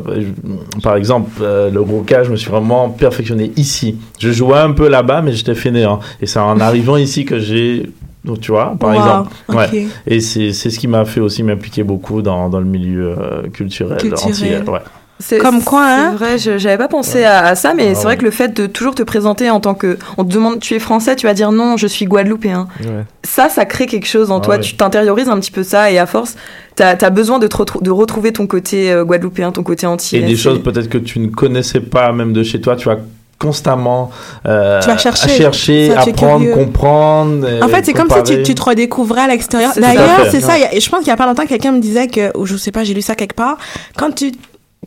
par 0.83 0.97
exemple, 0.97 1.31
euh, 1.41 1.71
le 1.71 1.83
gros 1.83 2.03
cas, 2.03 2.23
je 2.23 2.31
me 2.31 2.37
suis 2.37 2.51
vraiment 2.51 2.89
perfectionné 2.91 3.53
ici. 3.57 3.97
Je 4.19 4.31
jouais 4.31 4.59
un 4.59 4.73
peu 4.73 4.89
là-bas, 4.89 5.23
mais 5.23 5.33
j'étais 5.33 5.55
fainéant. 5.55 6.01
Et 6.21 6.27
c'est 6.27 6.39
en 6.41 6.61
arrivant 6.61 6.97
ici 6.97 7.25
que 7.25 7.39
j'ai, 7.39 7.85
donc, 8.25 8.41
tu 8.41 8.51
vois, 8.51 8.75
par 8.79 8.91
Wow, 8.91 8.97
exemple. 8.97 9.33
Ouais. 9.49 9.87
Et 10.07 10.21
c'est 10.21 10.53
c'est 10.53 10.71
ce 10.71 10.79
qui 10.79 10.89
m'a 10.89 11.05
fait 11.05 11.21
aussi 11.21 11.43
m'impliquer 11.43 11.83
beaucoup 11.85 12.21
dans, 12.21 12.49
dans 12.49 12.59
le 12.59 12.67
milieu 12.67 13.15
euh, 13.19 13.43
culturel, 13.53 13.99
Culturel. 13.99 14.31
antillais, 14.33 14.69
ouais. 14.69 14.81
C'est- 15.21 15.39
Comme 15.39 15.63
quoi, 15.65 15.85
hein 15.85 16.11
C'est 16.13 16.17
vrai, 16.51 16.59
j'avais 16.59 16.79
pas 16.79 16.87
pensé 16.89 17.25
à, 17.25 17.45
à 17.47 17.55
ça, 17.57 17.75
mais 17.75 17.89
Ah 17.91 17.95
c'est 17.95 18.03
vrai 18.05 18.13
ouais. 18.13 18.17
que 18.19 18.25
le 18.25 18.31
fait 18.31 18.49
de 18.57 18.67
toujours 18.67 18.95
te 18.95 19.03
présenter 19.03 19.51
en 19.51 19.59
tant 19.59 19.75
que. 19.75 19.99
On 20.17 20.25
te 20.25 20.33
demande, 20.33 20.61
tu 20.61 20.75
es 20.75 20.79
français, 20.79 21.17
tu 21.17 21.27
vas 21.27 21.35
dire 21.35 21.51
non, 21.51 21.77
je 21.77 21.87
suis 21.89 22.07
guadeloupéen. 22.07 22.69
Ouais. 22.83 23.05
Ça, 23.25 23.49
ça 23.49 23.65
crée 23.65 23.87
quelque 23.87 24.07
chose 24.07 24.31
en 24.31 24.39
Ah 24.39 24.41
toi. 24.45 24.55
ouais. 24.57 24.61
Tu 24.61 24.77
t'intériorises 24.77 25.29
un 25.29 25.39
petit 25.41 25.51
peu 25.51 25.65
ça 25.65 25.91
et 25.91 25.99
à 25.99 26.07
force, 26.07 26.37
t'as 26.77 26.97
as 27.01 27.11
besoin 27.11 27.39
de, 27.41 27.49
te 27.49 27.57
retrou- 27.57 27.83
de 27.83 27.91
retrouver 27.91 28.33
ton 28.33 28.47
côté 28.47 28.93
euh, 28.93 29.05
guadeloupéen, 29.05 29.51
ton 29.51 29.65
côté 29.65 29.85
Et 29.85 29.89
antillais. 29.89 30.23
des 30.23 30.37
choses 30.37 30.63
peut-être 30.63 30.89
que 30.89 30.99
tu 30.99 31.19
ne 31.19 31.27
connaissais 31.29 31.81
pas 31.81 32.13
même 32.13 32.33
de 32.33 32.43
chez 32.45 32.61
toi, 32.61 32.77
tu 32.77 32.89
vas 32.89 32.99
constamment 33.41 34.11
euh, 34.47 34.81
Tu 34.81 34.89
vas 34.89 34.99
chercher. 34.99 35.25
à 35.25 35.29
chercher, 35.29 35.91
Ça, 35.93 36.01
apprendre, 36.03 36.49
comprendre. 36.55 37.47
En 37.63 37.69
fait, 37.69 37.85
c'est 37.85 37.93
comme 37.93 38.09
si 38.25 38.43
tu, 38.43 38.55
te 38.55 38.63
redécouvrais 38.63 39.23
à 39.23 39.27
l'extérieur. 39.29 39.73
D'ailleurs, 39.77 40.27
c'est 40.31 40.41
ça. 40.41 40.59
y 40.59 40.65
a- 40.65 40.79
je 40.79 40.89
pense 40.89 41.01
qu'il 41.01 41.09
y 41.09 41.13
a 41.13 41.17
pas 41.17 41.27
longtemps, 41.27 41.47
quelqu'un 41.47 41.73
me 41.73 41.81
disait 41.81 42.09
que, 42.09 42.37
ou 42.37 42.47
je 42.47 42.57
sais 42.57 42.73
pas, 42.73 42.85
j'ai 42.85 42.95
lu 42.95 43.03
ça 43.03 43.15
quelque 43.15 43.35
part. 43.37 43.57
Quand 43.97 44.13
tu, 44.15 44.33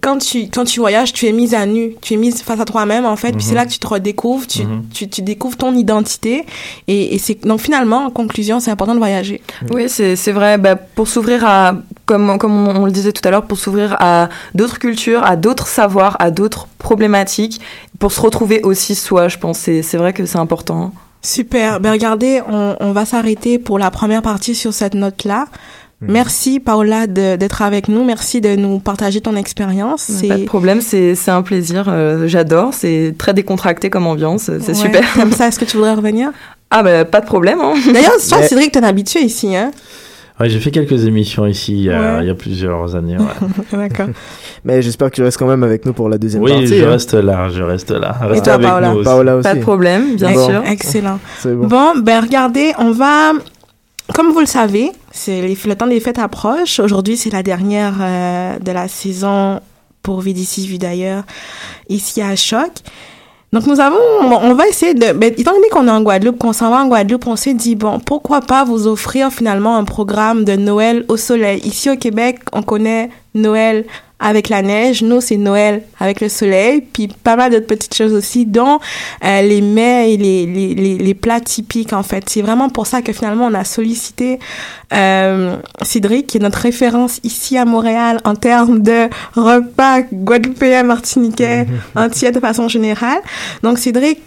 quand 0.02 0.18
tu, 0.18 0.50
quand 0.50 0.66
tu 0.66 0.80
voyages, 0.80 1.14
tu 1.14 1.28
es 1.28 1.32
mise 1.32 1.54
à 1.54 1.66
nu. 1.66 1.94
Tu 2.02 2.16
es 2.16 2.18
mise 2.18 2.42
face 2.42 2.60
à 2.60 2.66
toi-même, 2.66 3.06
en 3.06 3.16
fait. 3.16 3.32
Puis 3.34 3.44
c'est 3.44 3.52
Mhm. 3.52 3.56
là 3.58 3.66
que 3.68 3.72
tu 3.72 3.80
te 3.80 3.88
redécouvres. 3.88 4.48
Tu, 4.48 4.64
Mhm. 4.66 4.84
tu, 4.94 5.08
tu 5.08 5.22
découvres 5.22 5.58
ton 5.58 5.74
identité. 5.76 6.46
Et, 6.88 7.14
et 7.14 7.18
c'est, 7.20 7.46
donc 7.46 7.62
finalement, 7.62 8.06
en 8.06 8.10
conclusion, 8.10 8.60
c'est 8.60 8.72
important 8.72 8.94
de 8.96 9.00
voyager. 9.00 9.42
Oui, 9.72 9.88
c'est 9.88 10.32
vrai. 10.32 10.58
Bah, 10.58 10.76
pour 10.76 11.08
s'ouvrir 11.08 11.46
à, 11.46 11.76
comme, 12.08 12.38
comme 12.40 12.68
on, 12.68 12.86
le 12.86 12.92
disait 12.92 13.12
tout 13.14 13.22
à 13.28 13.32
l'heure, 13.32 13.46
pour 13.46 13.58
s'ouvrir 13.60 13.96
à 14.00 14.30
d'autres 14.56 14.80
cultures, 14.80 15.24
à 15.24 15.36
d'autres 15.36 15.68
savoirs, 15.68 16.18
à 16.20 16.32
d'autres 16.32 16.68
problématiques, 16.80 17.62
pour 18.00 18.12
se 18.12 18.20
retrouver 18.22 18.62
aussi 18.64 18.96
soi, 18.96 19.28
je 19.28 19.38
pense. 19.38 19.60
C'est 19.60 19.82
c'est 19.84 19.98
vrai 19.98 20.14
que 20.14 20.26
c'est 20.26 20.40
important. 20.40 20.92
Super. 21.24 21.80
Ben 21.80 21.92
regardez, 21.92 22.42
on, 22.50 22.76
on 22.80 22.92
va 22.94 23.06
s'arrêter 23.06 23.60
pour 23.60 23.78
la 23.78 23.92
première 23.92 24.24
partie 24.24 24.56
sur 24.56 24.74
cette 24.74 24.96
note-là. 24.96 25.46
Merci 26.02 26.60
Paola 26.60 27.06
d'être 27.08 27.62
avec 27.62 27.88
nous. 27.88 28.04
Merci 28.04 28.42
de 28.42 28.56
nous 28.56 28.80
partager 28.80 29.22
ton 29.22 29.36
expérience. 29.36 30.12
Pas 30.28 30.38
de 30.38 30.46
problème, 30.46 30.82
c'est 30.82 31.16
c'est 31.16 31.32
un 31.32 31.42
plaisir. 31.44 31.86
euh, 31.88 32.28
J'adore. 32.28 32.74
C'est 32.74 33.14
très 33.18 33.34
décontracté 33.34 33.90
comme 33.90 34.08
ambiance. 34.08 34.44
C'est 34.60 34.68
Ouais, 34.70 34.74
super. 34.74 35.04
Comme 35.16 35.32
ça, 35.32 35.48
est-ce 35.48 35.60
que 35.60 35.66
tu 35.66 35.78
voudrais 35.78 35.94
revenir? 35.94 36.32
Ah, 36.72 36.84
bah, 36.84 37.06
pas 37.06 37.22
de 37.22 37.26
problème. 37.26 37.60
Hein. 37.62 37.74
D'ailleurs, 37.94 38.14
toi, 38.28 38.38
Mais- 38.40 38.48
Cédric, 38.48 38.72
t'es 38.72 38.84
habitué 38.84 39.20
ici, 39.22 39.56
hein 39.56 39.72
Ouais, 40.40 40.50
j'ai 40.50 40.60
fait 40.60 40.72
quelques 40.72 41.06
émissions 41.06 41.46
ici 41.46 41.74
il 41.74 41.84
y 41.84 41.92
a, 41.92 42.00
Ouais. 42.16 42.24
il 42.24 42.28
y 42.28 42.30
a 42.32 42.34
plusieurs 42.34 42.96
années. 42.96 43.18
ouais. 43.18 43.28
D'accord. 43.78 44.08
Mais 44.66 44.82
j'espère 44.82 45.12
que 45.12 45.16
tu 45.16 45.22
restes 45.22 45.38
quand 45.38 45.46
même 45.46 45.62
avec 45.64 45.86
nous 45.86 45.94
pour 45.94 46.10
la 46.10 46.18
deuxième 46.18 46.42
oui, 46.42 46.52
partie. 46.52 46.68
je 46.80 46.84
hein. 46.86 46.90
reste 46.90 47.14
là, 47.14 47.50
je 47.50 47.62
reste 47.62 47.92
là. 47.92 48.16
Restez 48.22 48.46
toi, 48.46 48.54
avec 48.54 48.66
Paola 48.68 48.90
nous 48.90 48.96
aussi. 48.96 49.04
Paola 49.06 49.36
aussi. 49.36 49.44
Pas 49.44 49.54
de 49.56 49.60
problème, 49.62 50.16
bien 50.16 50.32
Bon. 50.34 50.48
sûr. 50.48 50.64
Excellent. 50.66 51.20
C'est 51.40 51.54
bon. 51.54 51.68
Bon, 51.68 51.94
ben 52.02 52.22
regardez, 52.22 52.72
on 52.80 52.92
va, 52.92 53.34
comme 54.14 54.32
vous 54.32 54.40
le 54.40 54.46
savez, 54.46 54.92
le 55.28 55.74
temps 55.74 55.88
des 55.88 56.00
fêtes 56.00 56.20
approche. 56.20 56.80
Aujourd'hui, 56.80 57.18
c'est 57.18 57.32
la 57.32 57.44
dernière 57.44 57.96
euh, 58.00 58.60
de 58.60 58.72
la 58.72 58.88
saison 58.88 59.60
pour 60.04 60.22
Vie 60.22 60.34
d'ici, 60.34 60.78
d'ailleurs, 60.78 61.24
ici 61.90 62.22
à 62.22 62.36
Choc. 62.36 62.72
Donc 63.54 63.68
nous 63.68 63.82
avons, 63.82 63.98
on 64.22 64.54
va 64.54 64.68
essayer 64.70 64.94
de, 64.94 65.12
ben, 65.12 65.34
étant 65.38 65.52
donné 65.52 65.68
qu'on 65.70 65.86
est 65.86 65.92
en 65.92 66.02
Guadeloupe, 66.02 66.38
qu'on 66.38 66.54
s'en 66.54 66.70
va 66.70 66.78
en 66.78 66.88
Guadeloupe, 66.88 67.28
on 67.28 67.36
s'est 67.36 67.54
dit 67.54 67.76
bon, 67.76 68.00
pourquoi 68.00 68.40
pas 68.40 68.64
vous 68.64 68.88
offrir 68.88 69.30
finalement 69.30 69.76
un 69.76 69.84
programme 69.84 70.46
de 70.46 70.56
Noël 70.56 71.04
au 71.10 71.18
soleil. 71.18 71.60
Ici 71.66 71.90
au 71.90 71.98
Québec, 71.98 72.40
on 72.54 72.64
connaît 72.64 73.10
Noël 73.36 73.86
avec 74.22 74.50
la 74.50 74.62
neige, 74.62 75.02
nous 75.02 75.20
c'est 75.20 75.38
Noël 75.38 75.82
avec 76.00 76.22
le 76.22 76.30
soleil, 76.30 76.82
puis 76.82 77.08
pas 77.08 77.36
mal 77.36 77.52
d'autres 77.52 77.68
petites 77.68 77.96
choses 77.96 78.14
aussi, 78.14 78.46
dont 78.46 78.80
euh, 79.24 79.42
les 79.42 79.62
mets 79.62 80.14
et 80.14 80.18
les, 80.18 80.46
les, 80.46 80.76
les, 80.76 80.98
les 80.98 81.14
plats 81.14 81.42
typiques 81.42 81.92
en 81.92 82.04
fait. 82.04 82.30
C'est 82.30 82.42
vraiment 82.42 82.70
pour 82.70 82.88
ça 82.88 83.02
que 83.02 83.12
finalement 83.12 83.48
on 83.48 83.54
a 83.54 83.64
sollicité 83.64 84.40
euh, 84.94 85.58
Cédric, 85.82 86.28
qui 86.28 86.38
est 86.38 86.42
notre 86.42 86.60
référence 86.60 87.20
ici 87.24 87.58
à 87.58 87.66
Montréal 87.66 88.20
en 88.24 88.36
termes 88.36 88.82
de 88.82 89.10
repas 89.36 90.02
guadeloupéens, 90.14 90.84
martiniquais, 90.84 91.66
entiers 91.96 92.32
de 92.32 92.40
façon 92.40 92.68
générale. 92.68 93.20
Donc 93.64 93.80
Cédric, 93.80 94.22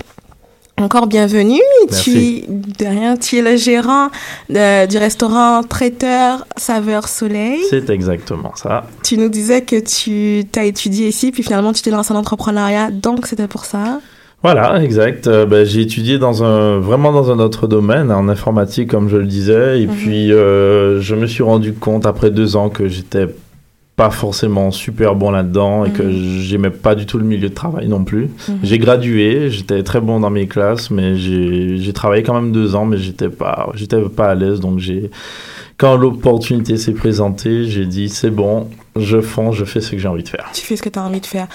encore 0.80 1.06
bienvenue. 1.06 1.60
Merci. 1.90 2.44
Tu, 2.46 2.52
de 2.84 2.88
rien, 2.88 3.16
tu 3.16 3.38
es 3.38 3.42
le 3.42 3.56
gérant 3.56 4.08
de- 4.50 4.86
du 4.86 4.98
restaurant 4.98 5.62
traiteur 5.62 6.46
Saveur 6.56 7.08
Soleil. 7.08 7.60
C'est 7.70 7.88
exactement 7.90 8.52
ça. 8.56 8.84
Tu 9.02 9.16
nous 9.16 9.28
disais 9.28 9.62
que 9.62 9.76
tu 9.80 10.44
as 10.58 10.64
étudié 10.64 11.08
ici, 11.08 11.30
puis 11.30 11.42
finalement 11.42 11.72
tu 11.72 11.82
t'es 11.82 11.90
lancé 11.90 12.12
en 12.12 12.16
entrepreneuriat, 12.16 12.90
donc 12.90 13.26
c'était 13.26 13.46
pour 13.48 13.64
ça. 13.64 14.00
Voilà, 14.42 14.82
exact. 14.82 15.26
Euh, 15.26 15.46
ben, 15.46 15.64
j'ai 15.64 15.80
étudié 15.80 16.18
dans 16.18 16.44
un 16.44 16.78
vraiment 16.78 17.12
dans 17.12 17.30
un 17.30 17.38
autre 17.38 17.66
domaine, 17.66 18.12
en 18.12 18.28
informatique 18.28 18.90
comme 18.90 19.08
je 19.08 19.16
le 19.16 19.24
disais, 19.26 19.80
et 19.80 19.86
Mhm. 19.86 19.94
puis 19.94 20.32
euh, 20.32 21.00
je 21.00 21.14
me 21.14 21.26
suis 21.26 21.42
rendu 21.42 21.72
compte 21.72 22.04
après 22.04 22.30
deux 22.30 22.54
ans 22.56 22.68
que 22.68 22.86
j'étais 22.88 23.26
pas 23.96 24.10
forcément 24.10 24.72
super 24.72 25.14
bon 25.14 25.30
là-dedans 25.30 25.84
et 25.84 25.90
que 25.90 26.02
Mhm. 26.02 26.40
j'aimais 26.40 26.70
pas 26.70 26.94
du 26.96 27.06
tout 27.06 27.16
le 27.16 27.24
milieu 27.24 27.48
de 27.48 27.54
travail 27.54 27.86
non 27.86 28.02
plus. 28.02 28.28
Mhm. 28.48 28.58
J'ai 28.64 28.78
gradué, 28.78 29.50
j'étais 29.50 29.82
très 29.84 30.00
bon 30.00 30.18
dans 30.18 30.30
mes 30.30 30.48
classes, 30.48 30.90
mais 30.90 31.16
j'ai 31.16 31.92
travaillé 31.92 32.22
quand 32.24 32.34
même 32.34 32.50
deux 32.50 32.74
ans, 32.74 32.86
mais 32.86 32.96
j'étais 32.98 33.28
pas 33.28 33.70
j'étais 33.74 34.00
pas 34.02 34.30
à 34.30 34.34
l'aise, 34.34 34.58
donc 34.58 34.80
j'ai 34.80 35.10
quand 35.78 35.96
l'opportunité 35.96 36.76
s'est 36.76 36.92
présentée, 36.92 37.64
j'ai 37.66 37.86
dit 37.86 38.08
c'est 38.08 38.30
bon, 38.30 38.68
je 38.96 39.20
fonce, 39.20 39.54
je 39.54 39.64
fais 39.64 39.80
ce 39.80 39.92
que 39.92 39.98
j'ai 39.98 40.08
envie 40.08 40.22
de 40.24 40.28
faire. 40.28 40.50
Tu 40.52 40.62
fais 40.62 40.76
ce 40.76 40.82
que 40.82 40.88
tu 40.88 40.98
as 40.98 41.02
envie 41.02 41.20
de 41.20 41.26
faire. 41.26 41.46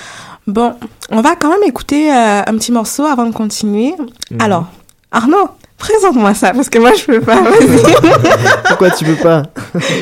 Bon, 0.47 0.73
on 1.11 1.21
va 1.21 1.35
quand 1.35 1.49
même 1.49 1.63
écouter 1.67 2.09
euh, 2.11 2.41
un 2.47 2.53
petit 2.57 2.71
morceau 2.71 3.03
avant 3.03 3.25
de 3.25 3.33
continuer. 3.33 3.93
Mhm. 4.31 4.41
Alors, 4.41 4.67
Arnaud, 5.11 5.47
Présente-moi 5.79 6.33
ça, 6.33 6.51
parce 6.51 6.69
que 6.69 6.77
moi, 6.77 6.91
je 6.93 7.05
peux 7.05 7.21
pas. 7.21 7.41
Vas-y. 7.41 7.93
Pourquoi 8.67 8.89
tu 8.91 9.05
peux 9.05 9.15
pas? 9.15 9.43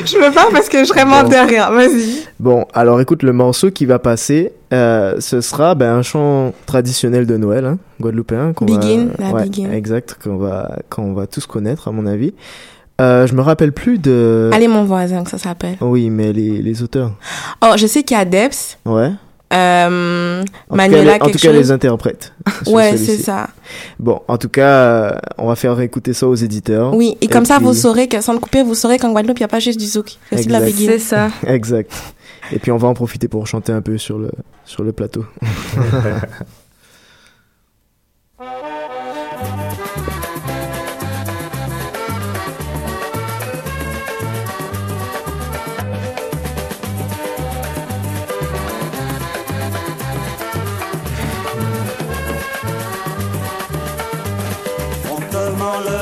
Je 0.04 0.18
peux 0.18 0.32
pas 0.34 0.46
parce 0.52 0.68
que 0.68 0.84
je 0.84 0.88
vraiment 0.92 1.22
Bon. 1.22 1.28
rien. 1.46 1.70
Vas-y. 1.70 2.24
Bon, 2.40 2.66
alors 2.74 3.00
écoute, 3.00 3.22
le 3.22 3.32
morceau 3.32 3.70
qui 3.70 3.86
va 3.86 3.98
passer, 3.98 4.52
euh, 4.74 5.14
ce 5.20 5.40
sera 5.40 5.74
ben, 5.76 5.94
un 5.94 6.02
chant 6.02 6.52
traditionnel 6.66 7.26
de 7.26 7.36
Noël, 7.36 7.64
hein, 7.64 7.78
guadeloupéen. 8.00 8.52
qu'on 8.54 8.64
Begin, 8.64 9.08
va... 9.18 9.24
la 9.28 9.32
ouais, 9.34 9.42
Begin. 9.44 9.70
Exact, 9.72 10.16
qu'on 10.22 10.36
va, 10.36 10.78
qu'on 10.90 11.12
va 11.14 11.26
tous 11.28 11.46
connaître, 11.46 11.86
à 11.88 11.92
mon 11.92 12.06
avis. 12.06 12.34
Euh, 13.00 13.28
je 13.28 13.34
me 13.34 13.42
rappelle 13.42 13.70
plus 13.72 13.98
de... 13.98 14.50
Allez, 14.52 14.66
mon 14.66 14.82
voisin, 14.82 15.22
que 15.22 15.30
ça 15.30 15.38
s'appelle. 15.38 15.76
Oui, 15.80 16.10
mais 16.10 16.32
les, 16.32 16.60
les 16.60 16.82
auteurs. 16.82 17.12
Oh, 17.62 17.74
je 17.76 17.86
sais 17.86 18.02
qu'il 18.02 18.16
y 18.16 18.20
a 18.20 18.24
Debs, 18.24 18.76
Ouais. 18.84 19.12
Euh, 19.52 20.42
En 20.68 20.76
Manuela, 20.76 21.14
tout 21.14 21.18
cas, 21.18 21.24
les, 21.26 21.30
en 21.30 21.32
tout 21.32 21.38
cas, 21.38 21.52
les 21.52 21.70
interprètes. 21.70 22.32
Ouais, 22.66 22.96
c'est 22.96 23.16
ça. 23.18 23.48
Bon, 23.98 24.20
en 24.28 24.36
tout 24.38 24.48
cas, 24.48 24.68
euh, 24.68 25.18
on 25.38 25.48
va 25.48 25.56
faire 25.56 25.80
écouter 25.80 26.12
ça 26.12 26.26
aux 26.26 26.34
éditeurs. 26.34 26.94
Oui, 26.94 27.16
et 27.20 27.28
comme 27.28 27.44
ça, 27.44 27.56
puis- 27.56 27.64
vous 27.64 27.74
saurez 27.74 28.08
que, 28.08 28.20
sans 28.20 28.32
le 28.32 28.40
couper, 28.40 28.62
vous 28.62 28.74
saurez 28.74 28.98
qu'en 28.98 29.12
Guadeloupe, 29.12 29.38
il 29.38 29.42
n'y 29.42 29.46
a 29.46 29.48
pas 29.48 29.60
juste 29.60 29.78
du 29.80 29.86
zouk. 29.86 30.16
C'est 30.32 30.98
ça. 30.98 31.28
Exact. 31.46 31.92
Et 32.52 32.58
puis 32.58 32.72
on 32.72 32.76
va 32.78 32.88
en 32.88 32.94
profiter 32.94 33.28
pour 33.28 33.46
chanter 33.46 33.72
un 33.72 33.82
peu 33.82 33.98
sur 33.98 34.18
le, 34.18 34.30
sur 34.64 34.82
le 34.82 34.92
plateau. 34.92 35.24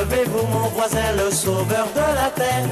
levez-vous, 0.09 0.47
mon 0.47 0.67
voisin, 0.69 1.11
le 1.15 1.31
sauveur 1.31 1.87
de 1.95 2.05
la 2.15 2.29
terre. 2.35 2.65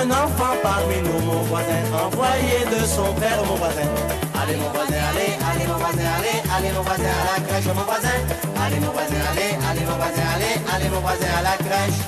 Un 0.00 0.10
enfant 0.10 0.54
parmi 0.62 0.96
nous, 1.02 1.20
mon 1.24 1.42
voisin, 1.42 1.82
envoyé 1.92 2.64
de 2.70 2.84
son 2.86 3.12
père, 3.14 3.42
mon 3.46 3.54
voisin. 3.56 3.88
Allez, 4.40 4.56
mon 4.56 4.70
voisin, 4.70 5.00
allez, 5.10 5.32
allez, 5.50 5.66
mon 5.66 5.78
voisin, 5.78 6.08
allez, 6.18 6.38
allez, 6.54 6.72
mon 6.72 6.82
voisin, 6.82 7.12
à 7.20 7.24
la 7.30 7.46
crèche, 7.46 7.66
mon 7.66 7.84
voisin. 7.84 8.18
Allez, 8.64 8.80
mon 8.80 8.92
voisin, 8.92 9.22
allez, 9.30 9.52
allez, 9.68 9.84
mon 9.86 9.96
voisin, 9.96 10.26
allez, 10.34 10.54
allez, 10.72 10.88
mon 10.90 11.00
voisin, 11.00 11.30
à 11.38 11.42
la 11.42 11.56
crèche. 11.64 12.00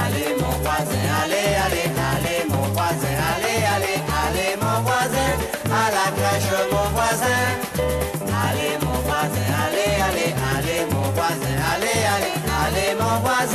Allez, 0.00 0.30
mon 0.40 0.54
voisin, 0.64 1.04
allez, 1.22 1.48
allez, 1.64 1.88
allez, 2.12 2.40
mon 2.48 2.66
voisin, 2.76 3.14
allez, 3.32 3.58
allez, 3.74 3.98
allez, 4.24 4.52
mon 4.60 4.80
voisin, 4.86 5.30
à 5.66 5.84
la 5.96 6.06
crèche, 6.16 6.50
mon 6.72 6.86
voisin. 6.96 7.77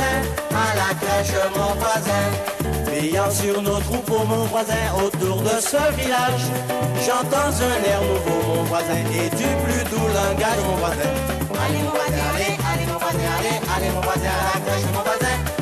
À 0.00 0.76
la 0.76 0.94
crèche 0.94 1.34
mon 1.56 1.74
voisin. 1.74 2.26
Veillant 2.86 3.30
sur 3.30 3.62
nos 3.62 3.80
troupeaux 3.80 4.24
mon 4.24 4.44
voisin 4.44 4.84
autour 4.96 5.42
de 5.42 5.56
ce 5.60 5.82
village, 5.98 6.46
j'entends 7.04 7.54
un 7.70 7.90
air 7.90 8.00
nouveau 8.02 8.54
mon 8.54 8.62
voisin 8.64 9.02
et 9.12 9.28
du 9.30 9.48
plus 9.64 9.84
doux 9.90 10.06
langage 10.06 10.62
mon 10.66 10.76
voisin. 10.76 11.12
Allez 11.64 11.82
mon 11.82 11.90
voisin, 11.90 12.24
allez, 12.34 12.56
allez 12.72 12.86
mon 12.86 12.98
voisin, 12.98 13.30
allez, 13.38 13.58
allez 13.76 13.90
mon 13.94 14.00
voisin, 14.00 14.28
à 14.28 14.54
la 14.54 14.60
crèche 14.64 14.84
mon 14.92 15.02
voisin. 15.02 15.53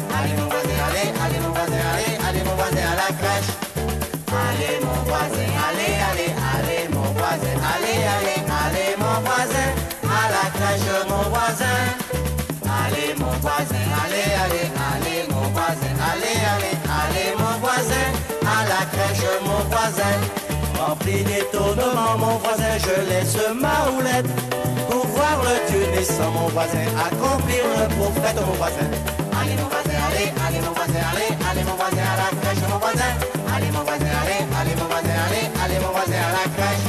Rempli 21.42 21.58
d'étonnement 21.58 22.18
mon 22.18 22.38
voisin, 22.38 22.78
je 22.78 23.08
laisse 23.08 23.36
ma 23.54 23.90
houlette 23.90 24.26
pour 24.88 25.06
voir 25.06 25.42
le 25.42 25.70
Dieu 25.70 25.86
mon 26.32 26.48
voisin, 26.48 26.86
accomplir 27.06 27.64
le 27.78 27.88
prophète 27.96 28.36
mon 28.46 28.52
voisin. 28.54 28.88
Allez 29.40 29.56
mon 29.56 29.68
voisin, 29.68 29.98
allez, 30.08 30.32
allez 30.46 30.60
mon 30.60 30.72
voisin, 30.72 31.02
allez, 31.12 31.30
allez 31.50 31.64
mon 31.64 31.74
voisin, 31.74 32.02
à 32.02 32.16
la 32.20 32.28
crèche 32.40 32.62
mon 32.70 32.78
voisin. 32.78 33.12
Allez 33.54 33.70
mon 33.72 33.82
voisin, 33.82 34.12
allez, 34.22 34.42
allez 34.60 34.76
mon 34.76 34.86
voisin, 34.86 35.16
allez, 35.26 35.46
allez 35.62 35.80
mon 35.80 35.92
voisin, 35.92 36.20
à 36.22 36.32
la 36.36 36.44
crèche. 36.54 36.86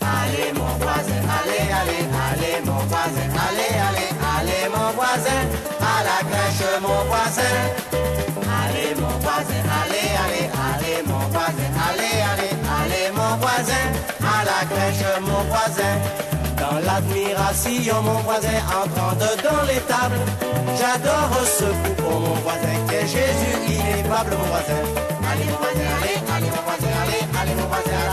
Allez 0.00 0.52
mon 0.54 0.72
voisin, 0.82 1.20
allez, 1.38 1.64
allez, 1.80 2.04
allez 2.26 2.56
mon 2.64 2.82
voisin, 2.90 3.26
allez, 3.46 3.72
allez, 3.86 4.10
allez 4.34 4.64
mon 4.74 4.90
voisin, 4.98 5.42
à 5.80 5.96
la 6.06 6.18
crèche 6.28 6.66
mon 6.82 7.00
voisin. 7.10 8.17
Mon 15.38 15.44
voisin. 15.44 15.94
Dans 16.58 16.78
l'admiration 16.86 18.02
mon 18.02 18.20
voisin 18.26 18.58
entrant 18.82 19.14
dedans 19.14 19.62
les 19.70 19.80
tables, 19.92 20.20
j'adore 20.78 21.38
ce 21.58 21.68
pour 22.00 22.20
mon 22.20 22.34
voisin 22.46 22.76
qu'est 22.88 23.06
Jésus 23.06 23.56
ineffable 23.68 24.32
mon 24.40 24.48
voisin. 24.52 24.82
Allez 25.30 25.44
mon 25.50 25.58
voisin, 25.62 25.88
allez, 25.98 26.18
allez 26.34 26.50
mon 26.56 26.62
voisin, 26.68 26.92
allez, 27.02 27.22
allez 27.40 27.54
mon 27.60 27.68
voisin, 27.72 28.07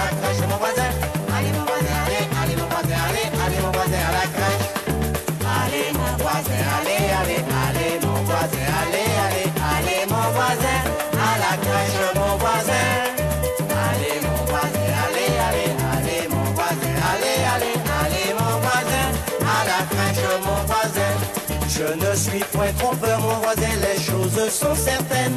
sont 24.55 24.75
certaines. 24.75 25.35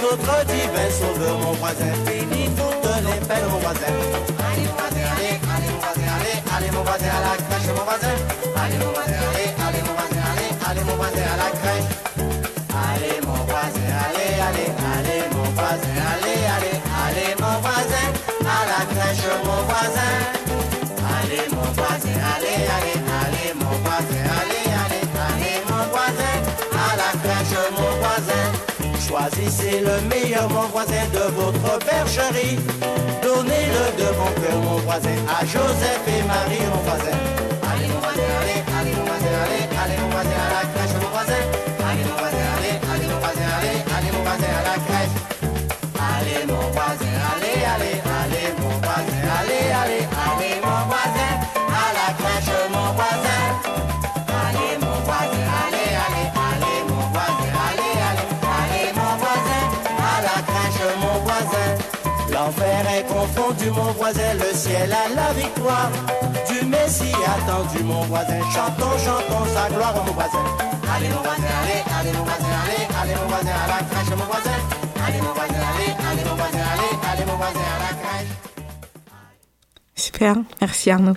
Notre 0.00 0.46
divin 0.46 0.88
sauveur 0.90 1.38
mon 1.38 1.52
voisin, 1.54 1.92
finit 2.06 2.48
toutes 2.54 2.94
les 3.06 3.20
peines 3.26 3.48
mon 3.50 3.58
voisin. 3.58 3.90
Allez 4.38 4.66
mon 4.70 4.76
voisin, 4.78 5.04
allez, 5.14 5.34
allez 5.50 5.70
mon 5.72 5.80
voisin, 5.82 6.08
allez, 6.16 6.38
allez 6.54 6.70
mon 6.70 6.82
voisin, 6.86 7.10
à 7.10 7.20
la 7.26 7.34
crèche 7.42 7.68
mon 7.76 7.84
voisin. 7.84 8.14
Allez 8.62 8.78
mon 8.78 8.92
voisin, 8.94 9.18
allez, 9.30 9.48
allez 9.66 9.82
mon 9.82 9.94
voisin, 9.98 10.22
allez, 10.30 10.50
allez 10.68 10.84
mon 10.86 10.96
voisin, 11.00 11.26
à 11.26 11.36
la 11.42 11.50
crèche. 11.58 11.90
Allez 12.86 13.18
mon 13.26 13.40
voisin, 13.50 13.90
allez, 14.06 14.32
allez, 14.46 14.70
allez 14.94 15.22
mon 15.34 15.48
voisin, 15.58 15.96
allez, 16.12 16.40
allez, 16.54 16.76
allez 17.02 17.34
mon 17.42 17.56
voisin, 17.66 18.06
à 18.46 18.60
la 18.70 18.80
crèche 18.94 19.26
mon 19.44 19.60
voisin. 19.66 20.31
Choisissez 29.72 29.80
le 29.80 30.08
meilleur 30.08 30.48
mon 30.50 30.68
voisin 30.68 31.06
de 31.12 31.32
votre 31.34 31.78
bergerie. 31.86 32.58
Donnez-le 33.22 34.02
de 34.02 34.08
bon 34.16 34.40
cœur 34.40 34.60
mon 34.62 34.76
voisin 34.78 35.16
à 35.28 35.44
Joseph 35.44 36.02
et 36.08 36.22
Marie 36.24 36.66
mon 36.70 36.82
voisin. 36.82 37.51
Mon 63.76 63.92
voisin, 63.92 64.34
le 64.38 64.54
ciel 64.56 64.90
a 64.92 65.14
la 65.14 65.32
victoire. 65.34 65.90
Du 66.48 66.66
Messie 66.66 67.12
attendu 67.24 67.82
mon 67.84 68.02
voisin, 68.02 68.38
chantons, 68.54 68.96
chantons 69.04 69.44
sa 69.54 69.68
gloire 69.74 69.94
mon 70.06 70.12
voisin. 70.12 70.38
Allez 70.94 71.08
mon 71.08 71.22
voisin, 71.22 71.52
allez, 71.62 71.80
allez 71.98 72.12
mon 72.16 72.24
voisin, 72.24 72.52
allez, 72.64 72.84
allez 73.02 73.14
mon 73.20 73.28
voisin, 73.28 73.50
à 73.64 73.68
la 73.68 73.78
crèche 73.88 74.10
mon 74.10 74.24
voisin. 74.24 74.58
Allez 75.06 75.18
mon 75.20 75.32
voisin, 75.32 75.54
allez, 75.54 75.92
allez 76.10 76.24
mon 76.28 76.36
voisin, 76.36 76.64
allez, 76.72 77.12
allez 77.12 77.26
mon 77.30 77.36
voisin, 77.36 77.60
à 77.60 77.78
la 77.78 77.98
crèche. 77.98 78.28
Super. 79.94 80.36
Merci 80.60 80.90
Arnaud. 80.90 81.14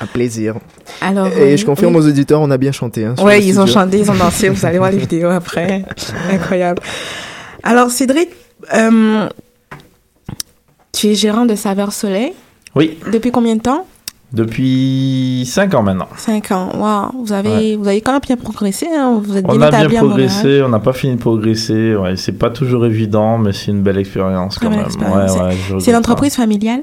Un 0.00 0.06
plaisir. 0.06 0.54
Alors, 1.00 1.26
Et 1.26 1.54
euh, 1.54 1.56
je 1.56 1.64
confirme 1.66 1.96
oui. 1.96 2.02
aux 2.02 2.08
auditeurs, 2.08 2.40
on 2.40 2.50
a 2.50 2.56
bien 2.58 2.70
chanté. 2.72 3.04
Hein, 3.04 3.14
le 3.18 3.38
ils 3.40 3.58
ont 3.58 3.66
chanté, 3.66 3.98
ils 3.98 4.10
ont 4.10 4.14
dansé. 4.14 4.48
Vous 4.48 4.64
allez 4.64 4.78
voir 4.78 4.90
les 4.92 4.98
vidéos 5.06 5.30
après. 5.30 5.84
Incroyable. 6.30 6.80
Alors, 7.64 7.90
Cédric, 7.90 8.30
euh, 8.74 9.28
tu 10.98 11.06
es 11.06 11.14
gérant 11.14 11.46
de 11.46 11.54
Saveur 11.54 11.92
Soleil? 11.92 12.32
Oui. 12.74 12.98
Depuis 13.12 13.30
combien 13.30 13.54
de 13.54 13.60
temps? 13.60 13.86
Depuis 14.32 15.44
5 15.46 15.74
ans 15.74 15.82
maintenant. 15.82 16.08
5 16.16 16.50
ans, 16.50 16.70
waouh. 16.76 17.24
Vous 17.24 17.32
avez, 17.32 17.76
vous 17.76 17.86
avez 17.86 18.00
quand 18.00 18.12
même 18.12 18.20
bien 18.20 18.36
progressé, 18.36 18.88
hein? 18.92 19.20
Vous 19.22 19.36
êtes 19.36 19.46
bien 19.46 19.54
On 19.54 19.62
a 19.62 19.86
bien 19.86 20.00
progressé, 20.00 20.60
on 20.62 20.68
n'a 20.68 20.80
pas 20.80 20.92
fini 20.92 21.14
de 21.14 21.20
progresser. 21.20 21.94
Ouais, 21.94 22.16
c'est 22.16 22.32
pas 22.32 22.50
toujours 22.50 22.84
évident, 22.84 23.38
mais 23.38 23.52
c'est 23.52 23.70
une 23.70 23.82
belle 23.82 23.96
expérience 23.96 24.58
quand 24.58 24.70
même. 24.70 24.86
Ouais, 24.86 25.80
C'est 25.80 25.92
l'entreprise 25.92 26.34
familiale? 26.34 26.82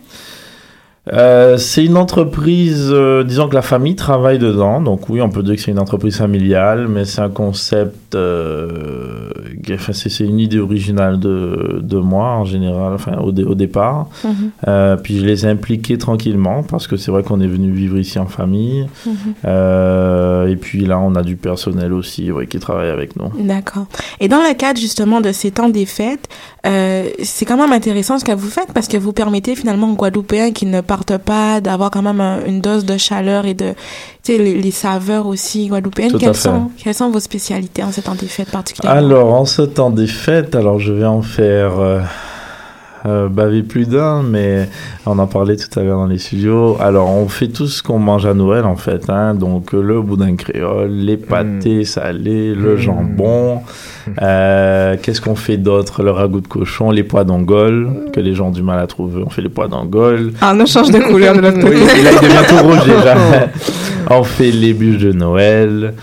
Euh, 1.14 1.58
c'est 1.58 1.86
une 1.86 1.98
entreprise, 1.98 2.90
euh, 2.92 3.24
disons 3.24 3.48
que 3.48 3.54
la 3.54 3.62
famille 3.62 3.96
travaille 3.96 4.40
dedans, 4.40 4.82
donc 4.82 5.08
oui, 5.10 5.22
on 5.22 5.30
peut 5.30 5.44
dire 5.44 5.56
que 5.56 5.62
c'est 5.62 5.70
une 5.70 5.80
entreprise 5.80 6.18
familiale, 6.18 6.88
mais 6.88 7.06
c'est 7.06 7.22
un 7.22 7.30
concept, 7.30 8.16
euh, 8.16 9.30
enfin, 9.72 9.94
c'est 9.94 10.24
une 10.24 10.40
idée 10.40 10.58
originale 10.60 11.20
de, 11.20 11.80
de 11.82 11.98
moi 12.00 12.30
en 12.32 12.46
général, 12.46 12.94
enfin 12.94 13.18
au, 13.20 13.32
dé- 13.32 13.44
au 13.44 13.54
départ. 13.54 14.08
Euh, 14.68 14.96
puis 14.98 15.20
je 15.20 15.26
les 15.26 15.46
ai 15.46 15.50
impliqués 15.50 16.00
tranquillement, 16.00 16.64
parce 16.64 16.88
que 16.88 16.98
c'est 16.98 17.12
vrai 17.12 17.22
qu'on 17.22 17.40
est 17.40 17.48
venu 17.48 17.70
vivre 17.72 18.00
ici 18.00 18.18
en 18.18 18.26
famille. 18.26 18.88
Euh, 19.46 20.48
et 20.48 20.56
puis 20.56 20.86
là, 20.86 21.00
on 21.00 21.14
a 21.16 21.22
du 21.22 21.36
personnel 21.36 21.94
aussi 21.94 22.32
ouais, 22.32 22.48
qui 22.48 22.58
travaille 22.60 22.90
avec 22.90 23.16
nous. 23.16 23.30
D'accord. 23.44 23.86
Et 24.20 24.28
dans 24.28 24.38
le 24.42 24.56
cadre 24.56 24.80
justement 24.80 25.22
de 25.22 25.32
ces 25.32 25.52
temps 25.52 25.70
des 25.70 25.86
fêtes, 25.86 26.28
euh, 26.66 27.10
c'est 27.24 27.46
quand 27.46 27.58
même 27.58 27.72
intéressant 27.72 28.18
ce 28.18 28.26
que 28.26 28.32
vous 28.32 28.50
faites 28.50 28.72
parce 28.74 28.88
que 28.88 28.98
vous 28.98 29.14
permettez 29.14 29.56
finalement 29.56 29.92
aux 29.92 29.96
Guadeloupéens 29.96 30.52
qui 30.52 30.66
ne 30.66 30.82
partent 30.82 31.18
pas 31.18 31.62
d'avoir 31.62 31.92
quand 31.92 32.02
même 32.02 32.20
un- 32.22 32.44
une 32.46 32.60
dose 32.62 32.86
de 32.86 32.98
chaleur 32.98 33.46
et 33.46 33.54
de, 33.54 33.72
tu 34.24 34.34
sais, 34.34 34.38
les, 34.38 34.56
les 34.62 34.72
saveurs 34.72 35.28
aussi 35.28 35.68
guadeloupéennes. 35.68 36.12
Quelles 36.20 36.30
sont, 36.36 36.72
quelles 36.84 36.94
sont 36.96 37.10
vos 37.12 37.20
spécialités 37.20 37.84
en 37.84 37.92
ces 37.92 38.02
temps 38.02 38.16
des 38.16 38.28
fêtes 38.28 38.50
particulièrement? 38.52 39.00
Alors, 39.00 39.34
en 39.34 39.46
ce 39.46 39.62
temps 39.62 39.92
des 39.92 40.08
fêtes, 40.08 40.56
alors 40.56 40.80
je 40.80 40.92
vais 40.94 41.06
en 41.06 41.22
faire 41.22 41.74
euh, 43.06 43.28
baver 43.30 43.62
plus 43.64 43.88
d'un, 43.88 44.24
mais 44.24 44.68
on 45.06 45.20
en 45.20 45.28
parlait 45.28 45.56
tout 45.58 45.80
à 45.80 45.84
l'heure 45.84 45.98
dans 46.00 46.08
les 46.08 46.18
studios. 46.18 46.78
Alors, 46.82 47.10
on 47.10 47.28
fait 47.28 47.48
tout 47.48 47.68
ce 47.68 47.84
qu'on 47.84 48.00
mange 48.00 48.26
à 48.26 48.34
Noël, 48.34 48.66
en 48.66 48.76
fait. 48.76 49.10
Hein, 49.10 49.34
donc, 49.36 49.74
le 49.74 50.02
boudin 50.02 50.36
créole, 50.36 50.92
les 50.92 51.18
pâtés 51.18 51.86
salés, 51.86 52.54
le 52.56 52.76
Mm. 52.76 52.78
jambon. 52.78 53.60
Euh, 54.22 54.98
Qu'est-ce 55.02 55.20
qu'on 55.20 55.34
fait 55.36 55.58
d'autre? 55.58 56.04
Le 56.04 56.12
ragoût 56.12 56.40
de 56.40 56.48
cochon, 56.48 56.92
les 56.92 57.04
pois 57.04 57.24
d'Angole, 57.24 57.90
que 58.14 58.20
les 58.20 58.36
gens 58.36 58.50
ont 58.50 58.52
du 58.52 58.62
mal 58.62 58.78
à 58.80 58.86
trouver. 58.86 59.24
On 59.26 59.32
fait 59.32 59.42
les 59.42 59.50
pois 59.50 59.68
d'Angole. 59.68 60.32
Ah, 60.42 60.54
on 60.56 60.66
change 60.68 60.92
de 60.92 61.00
couleur 61.00 61.36
de 61.36 61.42
notre 61.42 61.58
Oui, 61.68 61.80
côté. 61.82 62.00
et 62.00 62.04
là, 62.04 62.12
il 62.14 62.22
devient 62.22 62.48
tout 62.48 62.68
rouge 62.68 62.86
déjà. 62.86 63.16
on 64.12 64.24
fait 64.24 64.52
les 64.52 64.74
bûches 64.74 65.02
de 65.02 65.12
Noël. 65.12 65.96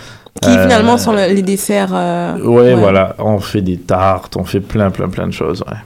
Qui 0.43 0.51
Euh, 0.51 0.63
finalement 0.65 0.99
sont 0.99 1.13
le- 1.13 1.33
les 1.33 1.43
desserts. 1.43 1.93
euh, 1.95 2.39
Ouais, 2.43 2.75
voilà, 2.75 3.15
on 3.21 3.39
fait 3.39 3.61
des 3.63 3.77
tartes, 3.77 4.37
on 4.37 4.43
fait 4.45 4.59
plein, 4.61 4.91
plein, 4.91 5.09
plein 5.09 5.29
de 5.29 5.33
choses, 5.33 5.63
ouais. 5.71 5.77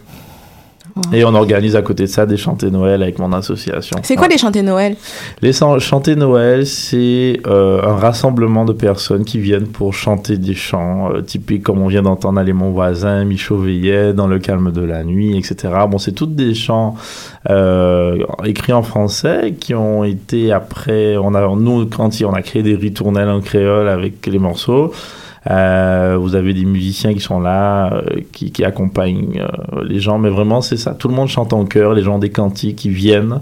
Et 1.13 1.25
on 1.27 1.35
organise 1.35 1.77
à 1.77 1.83
côté 1.83 2.05
de 2.05 2.09
ça 2.09 2.25
des 2.25 2.39
chantés 2.39 2.71
Noël 2.71 3.03
avec 3.03 3.19
mon 3.19 3.33
association. 3.35 3.99
C'est 4.03 4.17
quoi 4.17 4.29
les 4.29 4.39
chantés 4.39 4.63
Noël? 4.63 4.97
Les 5.43 5.53
chan- 5.53 5.79
chantés 5.79 6.17
Noël, 6.17 6.67
c'est 6.67 7.39
euh, 7.47 7.83
un 7.83 7.97
rassemblement 7.97 8.65
de 8.65 8.73
personnes 8.73 9.25
qui 9.25 9.39
viennent 9.39 9.67
pour 9.67 9.93
chanter 9.93 10.39
des 10.39 10.55
chants 10.55 11.11
euh, 11.13 11.21
typiques 11.21 11.63
comme 11.65 11.81
on 11.83 11.89
vient 11.89 12.03
d'entendre 12.03 12.41
aller 12.41 12.55
mon 12.55 12.71
voisin, 12.71 13.25
Michaud 13.25 13.59
Veillet, 13.59 14.15
dans 14.15 14.27
le 14.27 14.39
calme 14.39 14.73
de 14.73 14.81
la 14.83 15.05
nuit, 15.05 15.37
etc. 15.37 15.75
Bon, 15.91 15.99
c'est 15.99 16.13
toutes 16.13 16.35
des 16.35 16.55
chants 16.55 16.97
euh, 17.51 18.17
écrits 18.45 18.73
en 18.73 18.83
français 18.83 19.55
qui 19.61 19.75
ont 19.75 20.03
été 20.03 20.51
après, 20.53 21.17
on 21.19 21.35
a, 21.35 21.47
nous, 21.57 21.87
quand 21.87 22.11
on 22.23 22.33
a 22.33 22.43
créé 22.43 22.63
des 22.63 22.75
ritournelles 22.75 23.29
en 23.29 23.41
créole 23.41 23.89
avec 23.89 24.27
les 24.27 24.39
morceaux, 24.39 24.93
euh, 25.51 26.17
vous 26.21 26.35
avez 26.35 26.55
des 26.55 26.65
musiciens 26.65 27.15
qui 27.15 27.21
sont 27.21 27.41
là, 27.41 27.93
euh, 27.93 28.21
qui, 28.33 28.51
qui 28.51 28.65
accompagnent 28.65 29.41
euh, 29.41 29.85
les 29.85 30.01
gens, 30.01 30.19
mais 30.19 30.31
vraiment 30.31 30.61
c'est 30.61 30.77
ça. 30.77 30.95
Tout 30.95 31.09
le 31.09 31.15
monde 31.15 31.29
chante 31.29 31.53
en 31.53 31.65
chœur, 31.65 31.95
les 31.95 32.03
gens 32.03 32.19
des 32.19 32.31
cantiques 32.31 32.77
qui 32.77 32.91
viennent, 32.91 33.41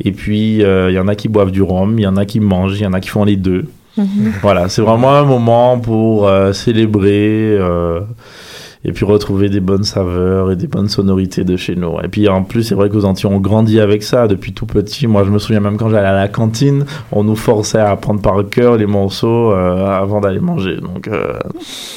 et 0.00 0.12
puis 0.12 0.64
euh, 0.64 0.90
il 0.90 0.94
y 0.94 0.98
en 0.98 1.08
a 1.08 1.14
qui 1.14 1.28
boivent 1.28 1.52
du 1.52 1.62
rhum, 1.62 1.98
il 1.98 2.02
y 2.02 2.06
en 2.06 2.16
a 2.16 2.24
qui 2.24 2.40
mangent, 2.40 2.78
il 2.78 2.84
y 2.84 2.86
en 2.86 2.92
a 2.92 3.00
qui 3.00 3.08
font 3.08 3.24
les 3.24 3.36
deux. 3.36 3.66
Mhm. 3.96 4.32
Voilà, 4.42 4.68
c'est 4.68 4.82
vraiment 4.82 5.14
un 5.14 5.24
moment 5.24 5.78
pour 5.78 6.26
euh, 6.26 6.52
célébrer 6.52 7.56
euh, 7.58 8.00
et 8.84 8.92
puis 8.92 9.04
retrouver 9.04 9.48
des 9.48 9.60
bonnes 9.60 9.84
saveurs 9.84 10.50
et 10.52 10.56
des 10.56 10.66
bonnes 10.66 10.88
sonorités 10.88 11.44
de 11.44 11.56
chez 11.56 11.74
nous. 11.74 11.94
Et 12.02 12.08
puis 12.08 12.28
en 12.28 12.42
plus, 12.42 12.64
c'est 12.64 12.74
vrai 12.74 12.88
qu'aux 12.90 13.04
Antilles, 13.04 13.30
on 13.32 13.40
grandit 13.40 13.80
avec 13.80 14.02
ça 14.02 14.28
depuis 14.28 14.52
tout 14.52 14.66
petit. 14.66 15.06
Moi, 15.06 15.24
je 15.24 15.30
me 15.30 15.38
souviens 15.38 15.60
même 15.60 15.76
quand 15.76 15.88
j'allais 15.88 16.08
à 16.08 16.14
la 16.14 16.28
cantine, 16.28 16.84
on 17.10 17.24
nous 17.24 17.36
forçait 17.36 17.78
à 17.78 17.90
apprendre 17.90 18.20
par 18.20 18.36
cœur 18.48 18.76
les 18.76 18.86
morceaux 18.86 19.52
euh, 19.52 19.86
avant 19.86 20.20
d'aller 20.20 20.40
manger. 20.40 20.76
Donc, 20.76 21.08
euh, 21.08 21.34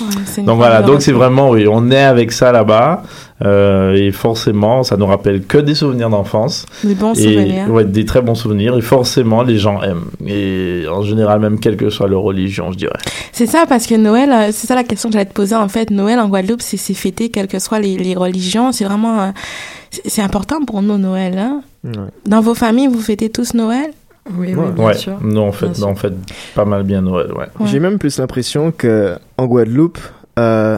Ouais, 0.01 0.43
donc 0.43 0.57
voilà, 0.57 0.81
donc 0.81 1.01
c'est 1.01 1.11
vraiment, 1.11 1.49
oui, 1.49 1.67
on 1.69 1.91
est 1.91 2.03
avec 2.03 2.31
ça 2.31 2.51
là-bas. 2.51 3.03
Euh, 3.45 3.93
et 3.93 4.11
forcément, 4.11 4.81
ça 4.83 4.97
nous 4.97 5.05
rappelle 5.05 5.43
que 5.45 5.57
des 5.59 5.75
souvenirs 5.75 6.09
d'enfance. 6.09 6.65
Des 6.83 6.95
bons 6.95 7.13
Et- 7.13 7.21
souvenirs. 7.21 7.69
Ouais, 7.69 7.85
des 7.85 8.03
très 8.05 8.21
bons 8.21 8.33
souvenirs. 8.35 8.75
Et 8.77 8.81
forcément, 8.81 9.43
les 9.43 9.57
gens 9.57 9.81
aiment. 9.83 10.05
Et 10.25 10.85
en 10.91 11.03
général, 11.03 11.39
même 11.39 11.59
quelle 11.59 11.77
que 11.77 11.89
soit 11.89 12.07
leur 12.07 12.21
religion, 12.21 12.71
je 12.71 12.77
dirais. 12.77 12.97
C'est 13.31 13.45
ça, 13.45 13.65
parce 13.69 13.85
que 13.85 13.95
Noël, 13.95 14.31
euh, 14.31 14.49
c'est 14.51 14.65
ça 14.67 14.73
la 14.75 14.83
question 14.83 15.09
que 15.09 15.13
j'allais 15.13 15.25
te 15.29 15.33
poser 15.33 15.55
en 15.55 15.67
fait. 15.67 15.91
Noël 15.91 16.19
en 16.19 16.27
Guadeloupe, 16.29 16.61
c'est 16.61 16.77
fêté, 16.95 17.29
quelles 17.29 17.47
que 17.47 17.59
soient 17.59 17.79
les, 17.79 17.97
les 17.97 18.15
religions. 18.15 18.71
C'est 18.71 18.85
vraiment. 18.85 19.21
euh, 19.21 19.27
c'est 20.05 20.21
important 20.21 20.63
pour 20.65 20.81
nous, 20.81 20.97
Noël. 20.97 21.37
Hein? 21.37 21.61
Ouais. 21.83 21.91
Dans 22.25 22.41
vos 22.41 22.53
familles, 22.55 22.87
vous 22.87 22.99
fêtez 23.01 23.29
tous 23.29 23.53
Noël? 23.53 23.91
Oui, 24.37 24.53
oui, 24.57 24.71
bien 24.75 24.83
ouais, 24.85 24.93
sûr. 24.93 25.17
nous, 25.21 25.39
on 25.39 25.53
fait, 25.53 25.67
Bien 25.67 25.73
sûr. 25.75 25.87
on 25.87 25.95
fait 25.95 26.11
pas 26.53 26.65
mal 26.65 26.83
bien 26.83 27.01
Noël, 27.01 27.27
ouais. 27.31 27.45
Ouais. 27.59 27.67
J'ai 27.67 27.79
même 27.79 27.97
plus 27.97 28.17
l'impression 28.19 28.73
que 28.77 29.15
en 29.37 29.45
Guadeloupe, 29.45 29.99
euh, 30.37 30.77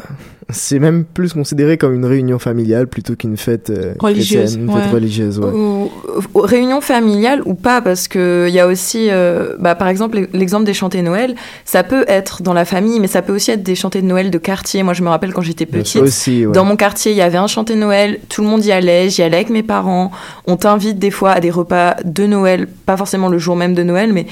c'est 0.51 0.79
même 0.79 1.05
plus 1.05 1.33
considéré 1.33 1.77
comme 1.77 1.93
une 1.93 2.05
réunion 2.05 2.39
familiale 2.39 2.87
plutôt 2.87 3.15
qu'une 3.15 3.37
fête 3.37 3.69
euh, 3.69 3.93
Religieuse, 3.99 4.55
une 4.55 4.67
fête 4.67 4.85
ouais. 4.85 4.89
religieuse. 4.91 5.39
Ouais. 5.39 5.51
Ou, 5.51 5.91
ou- 6.33 6.39
réunion 6.41 6.81
familiale 6.81 7.41
ou 7.45 7.53
pas, 7.53 7.81
parce 7.81 8.07
que 8.07 8.45
il 8.47 8.53
y 8.53 8.59
a 8.59 8.65
aussi, 8.67 9.09
euh, 9.11 9.55
bah, 9.59 9.75
par 9.75 9.87
exemple, 9.87 10.27
l'exemple 10.33 10.65
des 10.65 10.73
chantés 10.73 11.01
Noël, 11.01 11.35
ça 11.65 11.83
peut 11.83 12.03
être 12.07 12.41
dans 12.41 12.53
la 12.53 12.65
famille, 12.65 12.99
mais 12.99 13.07
ça 13.07 13.21
peut 13.21 13.33
aussi 13.33 13.51
être 13.51 13.63
des 13.63 13.75
chantés 13.75 14.01
de 14.01 14.07
Noël 14.07 14.31
de 14.31 14.37
quartier. 14.37 14.81
Moi, 14.83 14.93
je 14.93 15.03
me 15.03 15.09
rappelle 15.09 15.33
quand 15.33 15.41
j'étais 15.41 15.65
petite, 15.65 16.01
aussi, 16.01 16.45
ouais. 16.45 16.51
Dans 16.53 16.65
mon 16.65 16.75
quartier, 16.75 17.11
il 17.11 17.17
y 17.17 17.21
avait 17.21 17.37
un 17.37 17.47
chanté 17.47 17.75
Noël, 17.75 18.19
tout 18.29 18.41
le 18.41 18.47
monde 18.47 18.65
y 18.65 18.71
allait, 18.71 19.09
j'y 19.09 19.21
allais 19.21 19.37
avec 19.37 19.49
mes 19.49 19.63
parents. 19.63 20.11
On 20.47 20.55
t'invite 20.57 20.97
des 20.99 21.11
fois 21.11 21.31
à 21.31 21.39
des 21.39 21.51
repas 21.51 21.95
de 22.03 22.25
Noël, 22.25 22.67
pas 22.85 22.97
forcément 22.97 23.29
le 23.29 23.37
jour 23.37 23.55
même 23.55 23.75
de 23.75 23.83
Noël, 23.83 24.13
mais 24.13 24.25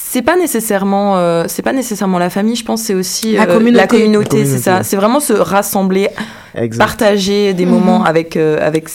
c'est 0.00 0.22
pas 0.22 0.36
nécessairement 0.36 1.16
euh, 1.18 1.44
c'est 1.48 1.62
pas 1.62 1.72
nécessairement 1.72 2.18
la 2.18 2.30
famille, 2.30 2.54
je 2.56 2.64
pense 2.64 2.82
c'est 2.82 2.94
aussi 2.94 3.32
La 3.32 3.42
euh, 3.42 3.46
communauté. 3.54 3.76
la 3.76 3.86
communauté, 3.88 4.44
c'est 4.44 4.58
ça. 4.58 4.82
C'est 4.84 4.96
vraiment 4.96 5.20
se 5.20 5.32
rassembler, 5.32 6.08
Exact. 6.54 6.78
partager 6.78 7.52
des 7.52 7.66
Mhm. 7.66 7.72
moments 7.72 8.04
avec 8.04 8.36
euh, 8.36 8.58
avec 8.66 8.88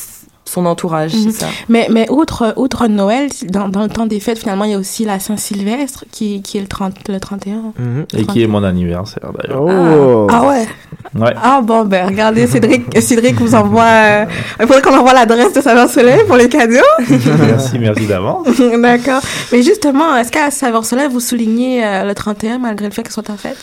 son 0.45 0.65
entourage, 0.65 1.13
Mhm. 1.13 1.31
c'est 1.31 1.39
ça. 1.41 1.47
Mais, 1.69 1.87
mais 1.89 2.07
outre, 2.11 2.53
outre 2.57 2.87
Noël, 2.87 3.29
dans, 3.49 3.69
dans 3.69 3.81
le 3.83 3.89
temps 3.89 4.05
des 4.05 4.19
fêtes, 4.19 4.37
finalement, 4.39 4.65
il 4.65 4.71
y 4.71 4.73
a 4.75 4.77
aussi 4.77 5.03
la 5.03 5.17
Saint-Sylvestre 5.19 6.05
qui, 6.11 6.41
qui 6.41 6.57
est 6.57 6.61
le, 6.61 6.67
30, 6.67 7.07
le 7.09 7.19
31. 7.19 7.73
Mhm. 7.79 8.05
Et 8.17 8.25
qui 8.25 8.43
est 8.43 8.47
mon 8.47 8.63
anniversaire, 8.63 9.31
d'ailleurs. 9.37 9.63
Oh. 9.63 10.27
Ah 10.29 10.47
ouais 10.47 10.67
Ouais. 11.15 11.33
Ah 11.41 11.61
bon, 11.61 11.85
ben 11.85 12.07
regardez, 12.07 12.47
Cédric, 12.47 12.85
Cédric 13.01 13.35
vous 13.39 13.53
envoie... 13.53 13.83
euh, 13.83 14.25
il 14.59 14.65
faudrait 14.65 14.81
qu'on 14.81 14.97
envoie 14.97 15.13
l'adresse 15.13 15.53
de 15.53 15.61
Saveur 15.61 15.87
Soleil 15.89 16.21
pour 16.25 16.37
les 16.37 16.49
cadeaux. 16.49 16.73
merci, 17.39 17.77
merci 17.77 18.07
d'avance. 18.07 18.47
D'accord. 18.81 19.21
Mais 19.51 19.61
justement, 19.61 20.15
est-ce 20.15 20.31
qu'à 20.31 20.49
Saveur 20.49 20.85
Soleil, 20.85 21.07
vous 21.11 21.19
soulignez 21.19 21.85
euh, 21.85 22.03
le 22.05 22.15
31 22.15 22.57
malgré 22.57 22.87
le 22.87 22.93
fait 22.93 23.03
que 23.03 23.09
ce 23.09 23.13
soit 23.15 23.29
en 23.29 23.37
fête? 23.37 23.57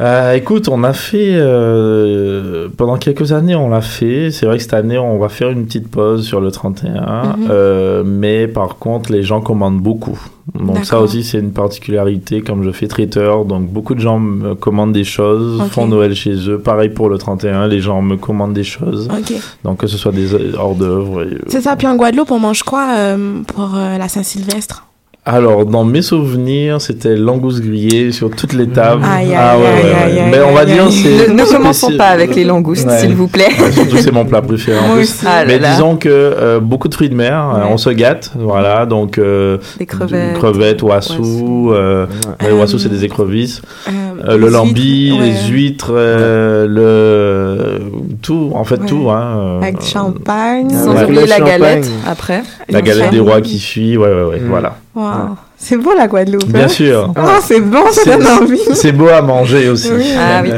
Euh, 0.00 0.32
écoute, 0.32 0.68
on 0.68 0.82
a 0.82 0.92
fait 0.92 1.34
euh, 1.36 2.68
pendant 2.76 2.96
quelques 2.96 3.30
années, 3.32 3.54
on 3.54 3.68
l'a 3.68 3.80
fait. 3.80 4.32
C'est 4.32 4.44
vrai 4.44 4.56
que 4.56 4.62
cette 4.64 4.74
année, 4.74 4.98
on 4.98 5.18
va 5.18 5.28
faire 5.28 5.50
une 5.50 5.66
petite 5.66 5.88
pause 5.88 6.26
sur 6.26 6.40
le 6.40 6.50
31, 6.50 7.36
Mhm. 7.36 7.46
euh, 7.48 8.02
mais 8.04 8.48
par 8.48 8.78
contre, 8.78 9.12
les 9.12 9.22
gens 9.22 9.40
commandent 9.40 9.80
beaucoup. 9.80 10.18
Donc 10.58 10.84
ça 10.84 11.00
aussi, 11.00 11.22
c'est 11.22 11.38
une 11.38 11.52
particularité. 11.52 12.42
Comme 12.42 12.64
je 12.64 12.70
fais 12.72 12.86
traiteur, 12.88 13.44
donc 13.44 13.68
beaucoup 13.68 13.94
de 13.94 14.00
gens 14.00 14.18
me 14.18 14.54
commandent 14.54 14.92
des 14.92 15.04
choses, 15.04 15.62
font 15.70 15.86
Noël 15.86 16.14
chez 16.14 16.34
eux. 16.50 16.58
Pareil 16.58 16.88
pour 16.90 17.08
le 17.08 17.16
31, 17.16 17.68
les 17.68 17.80
gens 17.80 18.02
me 18.02 18.16
commandent 18.16 18.52
des 18.52 18.64
choses. 18.64 19.08
Ok. 19.16 19.32
Donc 19.64 19.78
que 19.78 19.86
ce 19.86 19.96
soit 19.96 20.12
des 20.12 20.54
hors 20.56 20.74
d'œuvre. 20.74 21.24
C'est 21.46 21.60
ça, 21.60 21.76
puis 21.76 21.86
en 21.86 21.96
Guadeloupe, 21.96 22.30
on 22.32 22.40
mange 22.40 22.62
quoi 22.64 22.86
euh, 22.98 23.42
pour 23.46 23.74
euh, 23.76 23.96
la 23.96 24.08
Saint-Sylvestre? 24.08 24.84
Alors, 25.26 25.64
dans 25.64 25.84
mes 25.84 26.02
souvenirs, 26.02 26.82
c'était 26.82 27.16
langouste 27.16 27.62
grillée 27.62 28.12
sur 28.12 28.28
toutes 28.28 28.52
les 28.52 28.66
tables. 28.68 29.02
Aïe, 29.10 29.28
aïe, 29.28 29.34
ah 29.34 29.56
ouais, 29.58 29.64
aïe, 29.66 29.72
ouais, 29.74 29.80
aïe, 29.80 30.12
ouais. 30.16 30.20
aïe, 30.20 30.28
Mais 30.30 30.40
on 30.42 30.52
va 30.52 30.60
aïe, 30.60 30.66
dire, 30.66 30.84
c'est. 30.90 31.28
Ne, 31.28 31.32
ne 31.32 31.44
commençons 31.46 31.86
spécial- 31.86 31.96
pas 31.96 32.08
avec 32.08 32.34
les 32.34 32.44
langoustes, 32.44 32.86
Ouais. 32.86 32.98
s'il 32.98 33.14
vous 33.14 33.26
plaît. 33.28 33.48
Ouais, 33.58 33.72
surtout, 33.72 33.96
c'est 33.96 34.12
mon 34.12 34.26
plat 34.26 34.42
préféré 34.42 34.78
en 34.78 34.92
plus. 34.96 35.22
Ah 35.26 35.40
là 35.40 35.44
Mais 35.46 35.58
là. 35.58 35.70
disons 35.72 35.96
que 35.96 36.10
euh, 36.10 36.60
beaucoup 36.60 36.88
de 36.88 36.94
fruits 36.94 37.08
de 37.08 37.14
mer, 37.14 37.38
euh, 37.54 37.60
Ouais. 37.60 37.66
on 37.70 37.78
se 37.78 37.88
gâte, 37.88 38.32
voilà, 38.38 38.84
donc 38.84 39.16
euh, 39.16 39.56
Des 39.78 39.86
crevettes. 39.86 40.34
crevettes, 40.34 40.82
oiseaux, 40.82 41.72
euh, 41.72 42.04
Ouais. 42.04 42.10
les 42.42 42.48
Euh, 42.54 42.58
oiseaux 42.60 42.76
c'est 42.76 42.90
des 42.90 43.04
écrevisses, 43.06 43.62
Euh, 43.88 43.90
Euh, 44.28 44.36
le 44.36 44.48
lambi, 44.48 45.10
ouais. 45.18 45.24
les 45.26 45.48
huîtres, 45.50 45.90
euh, 45.90 46.66
le 46.68 47.80
tout, 48.20 48.52
en 48.54 48.64
fait 48.64 48.80
Ouais. 48.80 48.86
tout, 48.86 49.08
hein. 49.10 49.58
Avec 49.62 49.78
du 49.80 49.86
champagne. 49.86 50.66
Ouais. 50.68 50.74
Sans 50.84 50.94
Ouais. 50.94 51.04
oublier 51.04 51.26
la 51.26 51.40
galette 51.40 51.90
après. 52.06 52.42
la 52.68 52.80
le 52.80 52.84
galette 52.84 53.10
des 53.10 53.20
rois 53.20 53.40
qui 53.40 53.58
suit, 53.58 53.96
ouais, 53.96 54.06
ouais, 54.12 54.22
ouais, 54.24 54.40
Mm. 54.40 54.48
voilà. 54.50 54.76
Wow. 54.94 55.36
C'est 55.56 55.76
beau 55.76 55.92
la 55.96 56.06
Guadeloupe. 56.06 56.46
Bien 56.46 56.64
hein? 56.64 56.68
sûr. 56.68 57.12
Ah, 57.16 57.38
c'est 57.42 57.60
bon, 57.60 57.82
ça 57.90 58.16
donne 58.16 58.26
envie. 58.26 58.60
C'est 58.74 58.92
beau 58.92 59.08
à 59.08 59.22
manger 59.22 59.68
aussi. 59.68 59.90
Oui. 59.92 60.12
Ah 60.16 60.40
oui. 60.42 60.50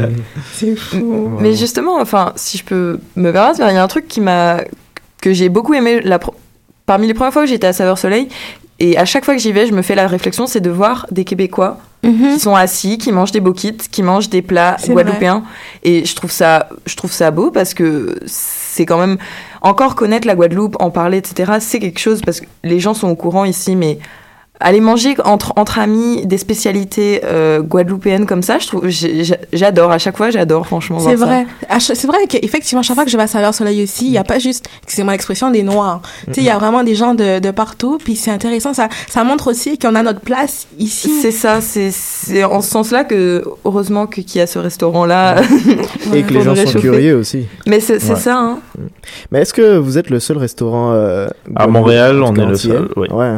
C'est 0.52 0.76
fou. 0.76 1.30
Mais 1.40 1.54
justement, 1.54 1.98
enfin, 2.00 2.32
si 2.36 2.58
je 2.58 2.64
peux 2.64 2.98
me 3.16 3.32
permettre, 3.32 3.60
il 3.60 3.74
y 3.74 3.78
a 3.78 3.82
un 3.82 3.88
truc 3.88 4.08
qui 4.08 4.20
m'a 4.20 4.58
que 5.22 5.32
j'ai 5.32 5.48
beaucoup 5.48 5.72
aimé 5.74 6.00
la 6.02 6.18
pro- 6.18 6.34
parmi 6.84 7.06
les 7.06 7.14
premières 7.14 7.32
fois 7.32 7.42
que 7.42 7.48
j'étais 7.48 7.66
à 7.66 7.72
Saveur 7.72 7.98
Soleil. 7.98 8.28
Et 8.78 8.98
à 8.98 9.06
chaque 9.06 9.24
fois 9.24 9.34
que 9.34 9.40
j'y 9.40 9.52
vais, 9.52 9.66
je 9.66 9.72
me 9.72 9.80
fais 9.80 9.94
la 9.94 10.06
réflexion, 10.06 10.46
c'est 10.46 10.60
de 10.60 10.68
voir 10.70 11.06
des 11.10 11.24
Québécois 11.24 11.78
qui 12.02 12.38
sont 12.38 12.54
assis, 12.54 12.98
qui 12.98 13.10
mangent 13.10 13.32
des 13.32 13.40
boquites, 13.40 13.88
qui 13.90 14.04
mangent 14.04 14.28
des 14.28 14.42
plats 14.42 14.76
guadeloupéens. 14.86 15.42
Et 15.82 16.04
je 16.04 16.14
trouve 16.14 16.30
ça, 16.30 16.68
je 16.84 16.94
trouve 16.94 17.10
ça 17.10 17.32
beau 17.32 17.50
parce 17.50 17.74
que 17.74 18.20
c'est 18.26 18.86
quand 18.86 18.98
même 18.98 19.16
encore 19.62 19.96
connaître 19.96 20.24
la 20.28 20.36
Guadeloupe, 20.36 20.76
en 20.78 20.90
parler, 20.90 21.18
etc. 21.18 21.54
C'est 21.58 21.80
quelque 21.80 21.98
chose 21.98 22.20
parce 22.24 22.40
que 22.40 22.46
les 22.62 22.78
gens 22.78 22.94
sont 22.94 23.08
au 23.08 23.16
courant 23.16 23.44
ici, 23.44 23.74
mais 23.74 23.98
aller 24.60 24.80
manger 24.80 25.14
entre 25.24 25.52
entre 25.56 25.78
amis 25.78 26.24
des 26.26 26.38
spécialités 26.38 27.20
euh, 27.24 27.60
guadeloupéennes 27.60 28.26
comme 28.26 28.42
ça, 28.42 28.58
je 28.58 28.66
trouve, 28.66 28.88
j'adore. 29.52 29.90
À 29.90 29.98
chaque 29.98 30.16
fois, 30.16 30.30
j'adore 30.30 30.66
franchement. 30.66 30.98
C'est 31.00 31.14
vrai. 31.14 31.46
C'est 31.78 32.06
vrai 32.06 32.26
qu'effectivement, 32.28 32.82
chaque 32.82 32.96
fois 32.96 33.04
que 33.04 33.10
je 33.10 33.16
vais 33.16 33.22
à 33.24 33.26
Saveur 33.26 33.54
Soleil 33.54 33.82
aussi, 33.82 34.06
il 34.06 34.10
n'y 34.12 34.18
a 34.18 34.24
pas 34.24 34.38
juste, 34.38 34.68
excusez-moi 34.84 35.12
l'expression, 35.12 35.50
des 35.50 35.62
noirs. 35.62 36.00
Tu 36.26 36.34
sais, 36.34 36.40
il 36.40 36.46
y 36.46 36.50
a 36.50 36.58
vraiment 36.58 36.82
des 36.84 36.94
gens 36.94 37.14
de, 37.14 37.38
de 37.38 37.50
partout. 37.50 37.98
Puis 38.02 38.16
c'est 38.16 38.30
intéressant. 38.30 38.72
Ça, 38.74 38.88
ça 39.08 39.24
montre 39.24 39.50
aussi 39.50 39.78
qu'on 39.78 39.94
a 39.94 40.02
notre 40.02 40.20
place 40.20 40.66
ici. 40.78 41.10
C'est 41.20 41.30
ça, 41.30 41.60
c'est 41.60 41.90
c'est 41.90 42.44
en 42.44 42.60
ce 42.60 42.70
sens-là 42.70 43.04
que 43.04 43.44
heureusement 43.64 44.06
que- 44.06 44.20
qu'il 44.20 44.38
y 44.38 44.42
a 44.42 44.46
ce 44.46 44.58
restaurant-là. 44.58 45.36
Et 46.14 46.22
que 46.22 46.32
les 46.32 46.42
gens 46.42 46.54
sont 46.56 46.78
curieux 46.78 47.16
aussi. 47.16 47.46
Mais 47.66 47.80
c'est 47.80 47.98
c'est 48.00 48.14
Ouais. 48.14 48.18
ça, 48.20 48.38
hein. 48.38 48.58
Mais 49.30 49.40
est-ce 49.40 49.52
que 49.52 49.76
vous 49.76 49.98
êtes 49.98 50.08
le 50.10 50.20
seul 50.20 50.38
restauant 50.38 50.92
euh, 50.92 51.26
À 51.54 51.66
Montréal, 51.66 52.22
on 52.22 52.34
est 52.34 52.46
le 52.46 52.54
seul, 52.56 52.88
oui. 52.96 53.08
Ouais. 53.10 53.34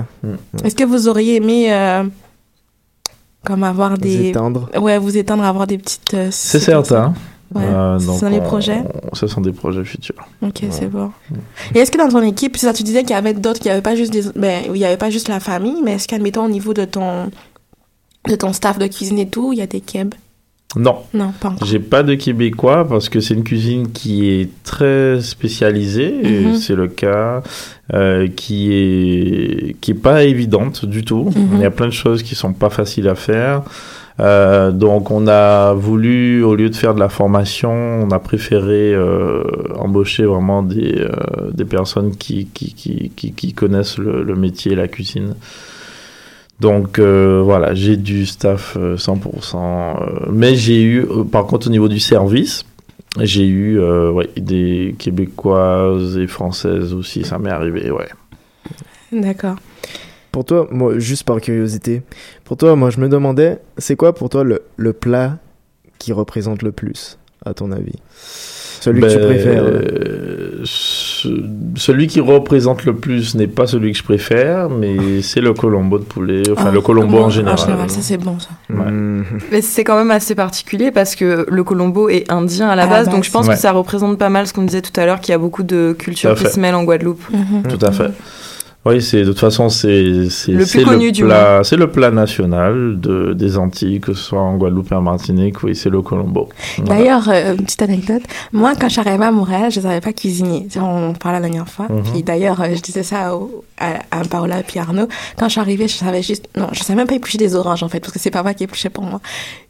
Est-ce 0.64 0.74
que 0.74 0.84
vous 0.84 1.07
auriez 1.08 1.36
aimé, 1.36 1.72
euh, 1.72 2.04
comme 3.44 3.64
avoir 3.64 3.90
Vous 3.92 3.96
des, 3.98 4.28
étendre. 4.28 4.68
ouais, 4.78 4.98
vous 4.98 5.16
étendre, 5.16 5.44
avoir 5.44 5.66
des 5.66 5.78
petites. 5.78 6.14
euh, 6.14 6.28
C'est 6.30 6.60
certain. 6.60 7.14
Ouais. 7.54 7.62
Euh, 7.64 7.98
Ce 7.98 8.06
sont 8.18 8.28
des 8.30 8.40
on- 8.40 8.42
projets? 8.42 8.82
Ce 9.14 9.26
sont 9.26 9.40
des 9.40 9.52
projets 9.52 9.82
futurs. 9.84 10.26
Ok, 10.42 10.64
c'est 10.70 10.86
bon. 10.88 11.10
Et 11.74 11.78
est-ce 11.78 11.90
que 11.90 11.96
dans 11.96 12.08
ton 12.10 12.20
équipe, 12.22 12.56
c'est 12.58 12.66
ça, 12.66 12.74
tu 12.74 12.82
disais 12.82 13.00
qu'il 13.02 13.10
y 13.12 13.14
avait 13.14 13.32
d'autres, 13.32 13.58
qu'il 13.58 13.68
n'y 13.68 13.72
avait 13.72 13.80
pas 13.82 13.96
juste 13.96 14.12
des, 14.12 14.22
ben, 14.36 14.64
il 14.68 14.76
y 14.76 14.84
avait 14.84 14.98
pas 14.98 15.08
juste 15.08 15.28
la 15.28 15.40
famille, 15.40 15.80
mais 15.82 15.92
est-ce 15.92 16.06
qu'admettons 16.06 16.44
au 16.44 16.48
niveau 16.50 16.74
de 16.74 16.84
ton, 16.84 17.30
de 18.28 18.34
ton 18.34 18.52
staff 18.52 18.78
de 18.78 18.86
cuisine 18.86 19.18
et 19.18 19.28
tout, 19.28 19.54
il 19.54 19.60
y 19.60 19.62
a 19.62 19.66
des 19.66 19.80
kebs? 19.80 20.14
Non, 20.76 20.96
Non, 21.14 21.32
pas 21.40 21.48
encore. 21.48 21.66
j'ai 21.66 21.78
pas 21.78 22.02
de 22.02 22.14
québécois 22.14 22.86
parce 22.86 23.08
que 23.08 23.20
c'est 23.20 23.32
une 23.32 23.42
cuisine 23.42 23.90
qui 23.90 24.28
est 24.28 24.50
très 24.64 25.18
spécialisée, 25.22 26.14
et 26.22 26.40
Mhm. 26.44 26.56
c'est 26.56 26.74
le 26.74 26.88
cas, 26.88 27.42
euh, 27.94 28.28
qui 28.28 28.70
est 28.74 29.76
qui 29.80 29.92
est 29.92 30.02
pas 30.02 30.24
évidente 30.24 30.84
du 30.84 31.04
tout. 31.04 31.30
Mhm. 31.34 31.48
Il 31.54 31.60
y 31.60 31.64
a 31.64 31.70
plein 31.70 31.86
de 31.86 31.92
choses 31.92 32.22
qui 32.22 32.34
sont 32.34 32.52
pas 32.52 32.68
faciles 32.68 33.08
à 33.08 33.14
faire. 33.14 33.62
Euh, 34.20 34.70
donc 34.72 35.10
on 35.10 35.26
a 35.26 35.72
voulu, 35.72 36.42
au 36.42 36.54
lieu 36.54 36.68
de 36.68 36.76
faire 36.76 36.92
de 36.92 37.00
la 37.00 37.08
formation, 37.08 37.70
on 38.02 38.10
a 38.10 38.18
préféré 38.18 38.92
euh, 38.92 39.44
embaucher 39.78 40.24
vraiment 40.24 40.62
des, 40.62 40.96
euh, 40.98 41.50
des 41.54 41.64
personnes 41.64 42.14
qui, 42.16 42.46
qui, 42.52 42.74
qui, 42.74 43.10
qui, 43.32 43.52
connaissent 43.54 43.96
le, 43.96 44.22
le 44.24 44.34
métier, 44.34 44.74
la 44.74 44.88
cuisine. 44.88 45.34
Donc 46.60 46.98
euh, 46.98 47.40
voilà, 47.44 47.74
j'ai 47.74 47.96
du 47.96 48.26
staff 48.26 48.76
euh, 48.76 48.96
100%. 48.96 49.56
euh, 49.56 50.26
mais 50.32 50.54
j'ai 50.56 50.82
eu, 50.82 51.00
euh, 51.04 51.24
par 51.24 51.46
contre 51.46 51.68
au 51.68 51.70
niveau 51.70 51.88
du 51.88 52.00
service, 52.00 52.64
j'ai 53.20 53.46
eu 53.46 53.78
euh, 53.78 54.10
ouais, 54.10 54.28
des 54.36 54.94
Québécoises 54.98 56.16
et 56.18 56.26
Françaises 56.26 56.92
aussi, 56.94 57.24
ça 57.24 57.38
m'est 57.38 57.50
arrivé, 57.50 57.90
ouais. 57.90 58.08
D'accord. 59.12 59.56
Pour 60.32 60.44
toi, 60.44 60.68
moi, 60.70 60.98
juste 60.98 61.24
par 61.24 61.40
curiosité, 61.40 62.02
pour 62.44 62.56
toi, 62.56 62.76
moi, 62.76 62.90
je 62.90 62.98
me 63.00 63.08
demandais, 63.08 63.58
c'est 63.78 63.96
quoi 63.96 64.12
pour 64.14 64.28
toi 64.28 64.44
le, 64.44 64.62
le 64.76 64.92
plat 64.92 65.38
qui 65.98 66.12
représente 66.12 66.62
le 66.62 66.70
plus, 66.72 67.18
à 67.46 67.54
ton 67.54 67.72
avis? 67.72 67.94
Celui 68.80 69.00
que 69.00 69.06
tu 69.08 69.16
Ben, 69.18 69.26
préfères 69.26 69.64
euh, 69.64 69.80
euh, 69.80 70.62
Celui 71.76 72.06
qui 72.06 72.20
représente 72.20 72.84
le 72.84 72.94
plus 72.94 73.34
n'est 73.34 73.46
pas 73.46 73.66
celui 73.66 73.92
que 73.92 73.98
je 73.98 74.02
préfère, 74.02 74.68
mais 74.70 75.22
c'est 75.22 75.40
le 75.40 75.52
colombo 75.54 75.98
de 75.98 76.04
poulet, 76.04 76.42
enfin 76.52 76.66
Ah, 76.68 76.70
le 76.70 76.80
colombo 76.80 77.08
comment- 77.14 77.26
en 77.26 77.30
général. 77.30 77.58
ça 77.58 77.98
c'est 78.00 78.16
bon, 78.18 78.38
ça. 78.38 78.50
Ouais. 78.70 78.90
hmm, 78.90 79.24
Mais 79.50 79.60
c'est 79.60 79.84
quand 79.84 79.96
même 79.96 80.10
assez 80.10 80.34
particulier 80.34 80.90
parce 80.90 81.14
que 81.14 81.46
le 81.48 81.64
colombo 81.64 82.08
est 82.08 82.30
indien 82.30 82.68
à 82.68 82.76
la 82.76 82.86
base, 82.86 83.06
base. 83.06 83.14
donc 83.14 83.24
je 83.24 83.30
pense 83.30 83.46
Ouais. 83.46 83.54
que 83.54 83.60
ça 83.60 83.72
représente 83.72 84.18
pas 84.18 84.28
mal 84.28 84.46
ce 84.46 84.52
qu'on 84.52 84.62
disait 84.62 84.82
tout 84.82 84.98
à 85.00 85.06
l'heure, 85.06 85.20
qu'il 85.20 85.32
y 85.32 85.34
a 85.34 85.38
beaucoup 85.38 85.62
de 85.62 85.94
cultures 85.98 86.34
qui 86.34 86.46
se 86.46 86.58
mêlent 86.60 86.74
en 86.74 86.84
Guadeloupe. 86.84 87.22
Mhm. 87.32 87.62
Tout 87.68 87.84
à 87.84 87.92
fait. 87.92 88.10
Oui, 88.88 89.02
c'est 89.02 89.20
de 89.22 89.26
toute 89.26 89.38
façon 89.40 89.68
c'est 89.68 90.28
c'est 90.30 90.52
Le 90.52 90.64
c'est 90.64 90.78
plus 90.78 90.84
connu 90.86 91.12
du 91.12 91.24
plat 91.24 91.60
c'est 91.64 91.76
le 91.76 91.90
plat 91.90 92.10
national 92.10 92.98
de 93.00 93.32
des 93.32 93.56
Antilles 93.58 94.00
que 94.00 94.12
ce 94.14 94.22
soit 94.22 94.40
en 94.40 94.56
Guadeloupe 94.56 94.90
et 94.92 94.94
en 94.94 95.02
Martinique 95.02 95.62
oui 95.62 95.74
c'est 95.76 95.90
le 95.90 96.02
colombo. 96.02 96.48
Voilà. 96.78 96.94
D'ailleurs, 96.94 97.28
euh, 97.28 97.54
petite 97.56 97.82
anecdote. 97.82 98.22
Moi, 98.52 98.72
quand 98.80 98.88
arrivée 98.98 99.24
à 99.24 99.30
Montréal, 99.30 99.70
je 99.70 99.78
ne 99.80 99.84
savais 99.84 100.00
pas 100.00 100.12
cuisiner. 100.12 100.66
On 100.80 101.12
parlait 101.12 101.38
la 101.40 101.46
dernière 101.48 101.68
fois. 101.68 101.86
Mhm. 101.88 102.02
Puis 102.12 102.22
d'ailleurs, 102.22 102.60
euh, 102.60 102.74
je 102.74 102.80
disais 102.80 103.02
ça 103.02 103.34
au- 103.36 103.64
à, 103.78 104.00
à 104.10 104.24
Paola 104.24 104.60
et 104.60 104.78
Arnaud. 104.78 105.08
Quand 105.38 105.46
je 105.46 105.52
suis 105.52 105.60
arrivée, 105.60 105.88
je 105.88 105.94
savais 105.94 106.22
juste... 106.22 106.48
Non, 106.56 106.68
je 106.72 106.82
savais 106.82 106.96
même 106.96 107.06
pas 107.06 107.14
éplucher 107.14 107.38
des 107.38 107.54
oranges, 107.54 107.82
en 107.82 107.88
fait, 107.88 108.00
parce 108.00 108.12
que 108.12 108.18
c'est 108.18 108.30
papa 108.30 108.54
qui 108.54 108.64
épluchait 108.64 108.90
pour 108.90 109.04
moi. 109.04 109.20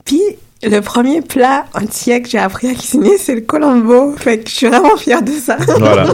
Puis, 0.04 0.20
le 0.62 0.80
premier 0.80 1.20
plat 1.22 1.64
entier 1.74 2.20
que 2.20 2.28
j'ai 2.28 2.38
appris 2.38 2.68
à 2.70 2.74
cuisiner, 2.74 3.16
c'est 3.16 3.34
le 3.34 3.42
colombo. 3.42 4.14
Fait 4.16 4.38
que 4.38 4.50
je 4.50 4.54
suis 4.54 4.66
vraiment 4.66 4.96
fière 4.96 5.22
de 5.22 5.30
ça. 5.32 5.56
Voilà. 5.78 6.06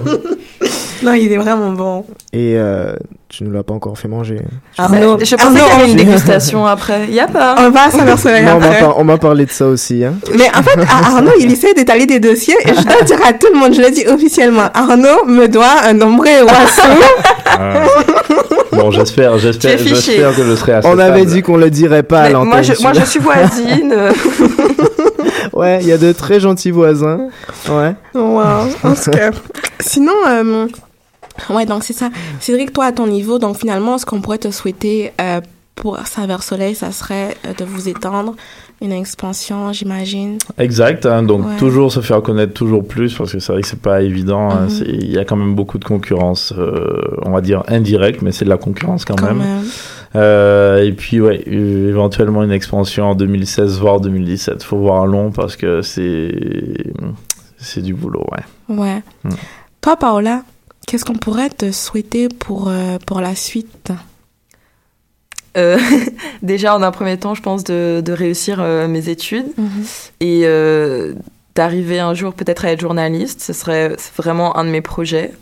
non, 1.03 1.15
il 1.15 1.33
est 1.33 1.39
vraiment 1.39 1.73
bon. 1.73 2.05
Et 2.33 2.55
euh, 2.57 2.95
tu 3.31 3.43
nous 3.45 3.51
l'as 3.51 3.63
pas 3.63 3.73
encore 3.73 3.99
fait 3.99 4.07
manger. 4.09 4.41
Arnaud, 4.77 5.19
je 5.19 5.35
pensais 5.35 5.47
Arnaud, 5.47 5.59
qu'il 5.61 5.69
y 5.69 5.83
avait 5.83 5.91
une 5.93 5.97
dégustation 5.97 6.67
après. 6.67 7.07
Il 7.09 7.15
y 7.15 7.21
a 7.21 7.27
pas. 7.27 7.55
On 7.59 7.71
va 7.71 7.89
Non, 7.93 7.97
on 7.97 8.61
m'a 8.61 8.67
après. 8.67 8.85
on 8.97 9.05
m'a 9.05 9.17
parlé 9.19 9.47
de 9.47 9.51
ça 9.51 9.67
aussi. 9.67 10.05
Hein. 10.05 10.15
Mais 10.37 10.49
en 10.55 10.63
fait, 10.63 10.79
Ar- 10.79 11.17
Arnaud, 11.17 11.33
il 11.41 11.51
essaie 11.51 11.73
d'étaler 11.73 12.05
des 12.05 12.21
dossiers 12.21 12.57
et 12.65 12.75
je 12.75 12.83
dois 12.83 13.03
dire 13.03 13.19
à 13.27 13.33
tout 13.33 13.49
le 13.53 13.59
monde, 13.59 13.73
je 13.75 13.81
le 13.81 13.91
dis 13.91 14.07
officiellement, 14.07 14.69
Arnaud 14.75 15.25
me 15.27 15.47
doit 15.49 15.85
un 15.85 15.95
nombre 15.95 16.25
oiseau. 16.27 17.03
Ah. 17.47 17.87
Bon 18.77 18.91
j'espère 18.91 19.39
j'espère 19.39 19.79
j'espère 19.79 20.35
que 20.37 20.45
je 20.45 20.55
serai 20.55 20.73
assez 20.73 20.89
On 20.89 20.99
avait 20.99 21.25
dit 21.25 21.43
qu'on 21.43 21.57
le 21.57 21.71
dirait 21.71 22.03
pas 22.03 22.23
à 22.23 22.31
l'antenne. 22.31 22.49
moi, 22.49 22.63
je, 22.63 22.83
moi, 22.83 22.93
je 22.93 23.05
suis 23.05 23.21
voisine. 23.21 23.95
Ouais, 25.55 25.79
il 25.83 25.87
y 25.89 25.93
a 25.93 25.99
de 25.99 26.13
très 26.13 26.41
gentils 26.41 26.73
voisins. 26.73 27.29
Ouais. 27.69 27.95
Wow. 28.15 28.69
En 28.83 28.95
tout 28.95 29.11
cas. 29.11 29.31
Sinon, 29.79 30.15
euh, 30.27 30.67
ouais, 31.51 31.65
donc 31.65 31.85
c'est 31.85 31.93
ça. 31.93 32.11
Cédric, 32.41 32.73
toi, 32.73 32.87
à 32.87 32.93
ton 32.93 33.07
niveau, 33.07 33.39
donc 33.39 33.59
finalement, 33.59 33.99
ce 33.99 34.05
qu'on 34.05 34.21
pourrait 34.21 34.39
te 34.39 34.51
souhaiter 34.51 35.13
euh, 35.21 35.41
pour 35.77 35.99
Saveur 36.07 36.43
Soleil, 36.43 36.75
ça 36.75 36.91
serait 36.91 37.37
euh, 37.47 37.53
de 37.55 37.65
vous 37.65 37.89
étendre, 37.89 38.35
une 38.83 38.93
expansion, 38.93 39.73
j'imagine. 39.73 40.39
Exact, 40.59 41.07
hein, 41.07 41.23
donc 41.23 41.47
Ouais. 41.47 41.57
toujours 41.59 41.91
se 41.93 42.01
faire 42.01 42.21
connaître 42.23 42.53
toujours 42.53 42.87
plus 42.87 43.15
parce 43.17 43.33
que 43.33 43.39
c'est 43.39 43.53
vrai 43.53 43.63
que 43.63 43.69
c'est 43.69 43.81
pas 43.81 44.03
évident. 44.03 44.51
hein, 44.51 44.67
Mhm. 44.69 44.85
Il 44.87 45.11
y 45.11 45.19
a 45.19 45.25
quand 45.25 45.37
même 45.37 45.55
beaucoup 45.55 45.79
de 45.79 45.85
concurrence, 45.85 46.53
euh, 46.59 47.01
on 47.23 47.31
va 47.31 47.41
dire 47.41 47.63
indirecte, 47.69 48.21
mais 48.23 48.33
c'est 48.33 48.45
de 48.45 48.51
la 48.51 48.59
concurrence 48.59 49.05
quand, 49.05 49.15
Quand 49.17 49.27
même. 49.29 49.39
même. 49.39 49.65
Euh, 50.17 50.85
et 50.85 50.93
puis 50.93 51.21
ouais, 51.21 51.43
euh, 51.49 51.89
éventuellement 51.89 52.43
une 52.45 52.53
expansion 52.53 53.07
en 53.11 53.15
2016 53.15 53.79
voire 53.81 54.01
2017. 54.01 54.63
Faut 54.63 54.77
voir 54.79 55.07
long 55.07 55.31
parce 55.33 55.57
que 55.57 55.81
c'est 55.83 56.93
c'est 57.57 57.81
du 57.83 57.95
boulot, 57.95 58.25
ouais. 58.33 58.77
Ouais. 58.77 59.03
Mm. 59.25 59.31
Toi, 59.81 59.97
Paola, 59.97 60.43
qu'est-ce 60.87 61.05
qu'on 61.05 61.15
pourrait 61.15 61.49
te 61.51 61.73
souhaiter 61.73 62.29
pour, 62.29 62.69
euh, 62.69 62.99
pour 63.07 63.21
la 63.21 63.35
suite? 63.35 63.91
Euh, 65.57 65.79
déjà, 66.43 66.75
en 66.77 66.83
un 66.83 66.91
premier 66.91 67.17
temps, 67.19 67.35
je 67.35 67.43
pense 67.43 67.65
de, 67.65 68.03
de 68.05 68.13
réussir 68.13 68.59
euh, 68.61 68.89
mes 68.89 69.09
études 69.09 69.47
Mhm. 69.57 69.85
et 70.21 70.41
euh, 70.45 71.15
d'arriver 71.55 72.01
un 72.01 72.15
jour 72.15 72.35
peut-être 72.35 72.65
à 72.65 72.73
être 72.73 72.81
journaliste. 72.81 73.41
Ce 73.41 73.53
serait 73.53 73.97
vraiment 74.17 74.57
un 74.57 74.65
de 74.65 74.71
mes 74.71 74.81
projets. 74.83 75.33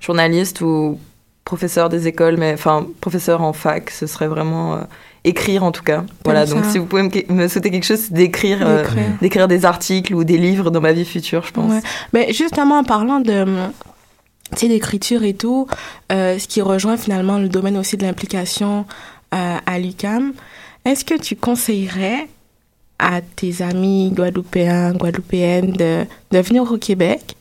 Journaliste 0.00 0.60
ou 0.60 0.98
professeur 1.44 1.88
des 1.88 2.06
écoles, 2.06 2.36
mais 2.36 2.52
enfin 2.52 2.86
professeur 3.00 3.42
en 3.42 3.52
fac, 3.52 3.90
ce 3.90 4.06
serait 4.06 4.28
vraiment 4.28 4.78
écrire 5.24 5.64
en 5.64 5.72
tout 5.72 5.82
cas. 5.82 6.04
Voilà, 6.24 6.46
donc 6.46 6.64
ça. 6.64 6.70
si 6.72 6.78
vous 6.78 6.84
pouvez 6.86 7.02
me, 7.02 7.32
me 7.32 7.48
souhaiter 7.48 7.70
quelque 7.70 7.84
chose, 7.86 7.98
c'est 8.00 8.12
d'écrire, 8.12 8.58
euh, 8.62 8.84
D'écrire. 9.20 9.48
des 9.48 9.64
articles 9.64 10.14
ou 10.14 10.22
des 10.24 10.36
livres 10.38 10.70
dans 10.70 10.80
ma 10.82 10.92
vie 10.92 11.04
future, 11.06 11.42
je 11.44 11.52
pense. 11.52 11.72
Ouais. 11.72 11.80
Mais 12.12 12.32
justement, 12.32 12.78
en 12.78 12.84
parlant 12.84 13.18
de 13.20 13.44
tu 14.52 14.58
sais, 14.60 14.68
d'écriture 14.68 15.24
et 15.24 15.34
tout, 15.34 15.66
euh, 16.12 16.38
ce 16.38 16.46
qui 16.46 16.60
rejoint 16.62 16.96
finalement 16.96 17.38
le 17.38 17.48
domaine 17.48 17.76
aussi 17.76 17.96
de 17.96 18.04
l'implication 18.04 18.86
à 19.30 19.78
l'UCAM, 19.78 20.32
est-ce 20.84 21.04
que 21.04 21.14
tu 21.14 21.36
conseillerais 21.36 22.28
à 22.98 23.20
tes 23.20 23.62
amis 23.62 24.10
guadeloupéens, 24.10 24.92
guadeloupéennes 24.92 25.72
de, 25.72 26.04
de 26.30 26.38
venir 26.40 26.70
au 26.70 26.78
Québec, 26.78 27.36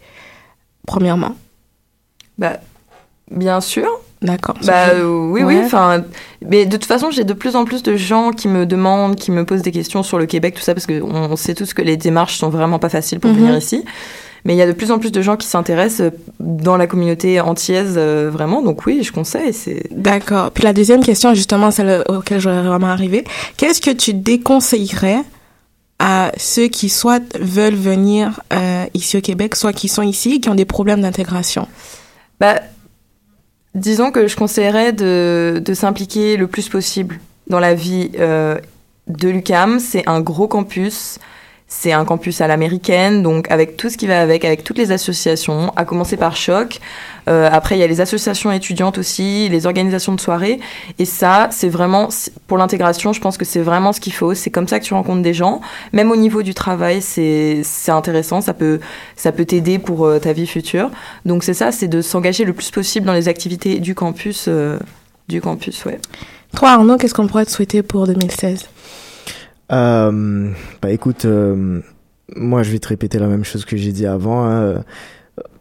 premièrement? 0.85 1.35
Bah, 2.37 2.57
bien 3.31 3.61
sûr. 3.61 3.87
D'accord. 4.21 4.55
Bah 4.65 4.89
euh, 4.89 5.29
oui, 5.29 5.43
oui. 5.43 5.59
Enfin, 5.63 6.03
mais 6.43 6.65
de 6.65 6.71
toute 6.77 6.85
façon, 6.85 7.11
j'ai 7.11 7.23
de 7.23 7.33
plus 7.33 7.55
en 7.55 7.65
plus 7.65 7.83
de 7.83 7.95
gens 7.95 8.31
qui 8.31 8.47
me 8.47 8.65
demandent, 8.65 9.15
qui 9.15 9.29
me 9.31 9.45
posent 9.45 9.61
des 9.61 9.71
questions 9.71 10.01
sur 10.01 10.17
le 10.17 10.25
Québec, 10.25 10.55
tout 10.55 10.61
ça, 10.61 10.73
parce 10.73 10.87
qu'on 10.87 11.01
on 11.13 11.35
sait 11.35 11.53
tous 11.53 11.73
que 11.75 11.83
les 11.83 11.97
démarches 11.97 12.37
sont 12.37 12.49
vraiment 12.49 12.79
pas 12.79 12.89
faciles 12.89 13.19
pour 13.19 13.29
Mhm. 13.31 13.37
venir 13.37 13.57
ici. 13.57 13.83
Mais 14.45 14.53
il 14.53 14.57
y 14.57 14.61
a 14.61 14.67
de 14.67 14.71
plus 14.71 14.91
en 14.91 14.99
plus 14.99 15.11
de 15.11 15.21
gens 15.21 15.35
qui 15.35 15.47
s'intéressent 15.47 16.07
euh, 16.07 16.17
dans 16.39 16.77
la 16.77 16.87
communauté 16.87 17.39
antillaise, 17.39 17.95
euh, 17.97 18.29
vraiment. 18.31 18.61
Donc 18.61 18.85
oui, 18.85 19.03
je 19.03 19.11
conseille. 19.11 19.53
C'est 19.53 19.83
D'accord. 19.91 20.51
Puis 20.51 20.63
la 20.63 20.73
deuxième 20.73 21.03
question, 21.03 21.33
justement, 21.33 21.71
celle 21.71 22.03
auquel 22.09 22.39
j'aurais 22.39 22.63
vraiment 22.63 22.87
arrivé. 22.87 23.23
Qu'est-ce 23.57 23.81
que 23.81 23.91
tu 23.91 24.13
déconseillerais 24.13 25.21
à 25.99 26.31
ceux 26.37 26.67
qui 26.67 26.89
soit 26.89 27.23
veulent 27.39 27.73
venir 27.75 28.41
euh, 28.53 28.85
ici 28.93 29.17
au 29.17 29.21
Québec, 29.21 29.55
soit 29.55 29.73
qui 29.73 29.87
sont 29.87 30.03
ici 30.03 30.35
et 30.35 30.39
qui 30.39 30.49
ont 30.49 30.55
des 30.55 30.65
problèmes 30.65 31.01
d'intégration? 31.01 31.67
Bah, 32.39 32.61
Disons 33.77 34.09
que 34.09 34.27
je 34.27 34.35
conseillerais 34.35 34.91
de, 34.91 35.61
de 35.63 35.73
s'impliquer 35.75 36.35
le 36.35 36.47
plus 36.47 36.67
possible 36.67 37.19
dans 37.47 37.59
la 37.59 37.75
vie 37.75 38.09
euh, 38.17 38.57
de 39.05 39.29
l'UCAM. 39.29 39.79
C'est 39.79 40.09
un 40.09 40.19
gros 40.19 40.47
campus. 40.47 41.19
C'est 41.69 41.91
un 41.91 42.05
campus 42.05 42.39
à 42.39 42.47
l'américaine, 42.47 43.23
donc 43.23 43.51
avec 43.51 43.75
tout 43.75 43.89
ce 43.89 43.97
qui 43.97 44.07
va 44.07 44.21
avec, 44.21 44.45
avec 44.45 44.63
toutes 44.63 44.77
les 44.77 44.93
associations, 44.93 45.73
à 45.75 45.83
commencer 45.83 46.15
par 46.15 46.37
Choc. 46.37 46.79
Euh, 47.27 47.49
après, 47.51 47.75
il 47.75 47.79
y 47.79 47.83
a 47.83 47.87
les 47.87 47.99
associations 47.99 48.53
étudiantes 48.53 48.97
aussi, 48.97 49.49
les 49.49 49.65
organisations 49.65 50.13
de 50.15 50.19
soirées. 50.21 50.61
Et 50.97 51.03
ça, 51.03 51.49
c'est 51.51 51.67
vraiment, 51.67 52.07
pour 52.47 52.57
l'intégration, 52.57 53.11
je 53.11 53.19
pense 53.19 53.37
que 53.37 53.43
c'est 53.43 53.59
vraiment 53.59 53.91
ce 53.91 53.99
qu'il 53.99 54.13
faut. 54.13 54.33
C'est 54.33 54.49
comme 54.49 54.67
ça 54.69 54.79
que 54.79 54.85
tu 54.85 54.93
rencontres 54.93 55.21
des 55.21 55.33
gens. 55.33 55.59
Même 55.91 56.09
au 56.09 56.15
niveau 56.15 56.41
du 56.41 56.53
travail, 56.53 57.01
c'est 57.01 57.61
c'est 57.63 57.91
intéressant. 57.91 58.39
Ça 58.39 58.53
peut, 58.53 58.79
ça 59.17 59.33
peut 59.33 59.43
t'aider 59.43 59.77
pour 59.77 60.05
euh, 60.05 60.19
ta 60.19 60.31
vie 60.31 60.47
future. 60.47 60.89
Donc 61.25 61.43
c'est 61.43 61.53
ça, 61.53 61.73
c'est 61.73 61.89
de 61.89 62.01
s'engager 62.01 62.45
le 62.45 62.53
plus 62.53 62.71
possible 62.71 63.05
dans 63.05 63.13
les 63.13 63.27
activités 63.27 63.79
du 63.79 63.93
campus. 63.93 64.45
euh, 64.47 64.79
du 65.27 65.41
campus, 65.41 65.83
ouais. 65.83 65.99
Toi, 66.55 66.69
Arnaud, 66.69 66.95
qu'est-ce 66.97 67.13
qu'on 67.13 67.27
pourrait 67.27 67.45
te 67.45 67.51
souhaiter 67.51 67.83
pour 67.83 68.07
2016 68.07 68.69
Euh, 69.71 70.49
bah 70.81 70.91
écoute, 70.91 71.25
euh, 71.25 71.81
moi 72.35 72.63
je 72.63 72.71
vais 72.71 72.79
te 72.79 72.87
répéter 72.87 73.19
la 73.19 73.27
même 73.27 73.43
chose 73.43 73.65
que 73.65 73.77
j'ai 73.77 73.91
dit 73.91 74.05
avant. 74.05 74.45
hein. 74.45 74.83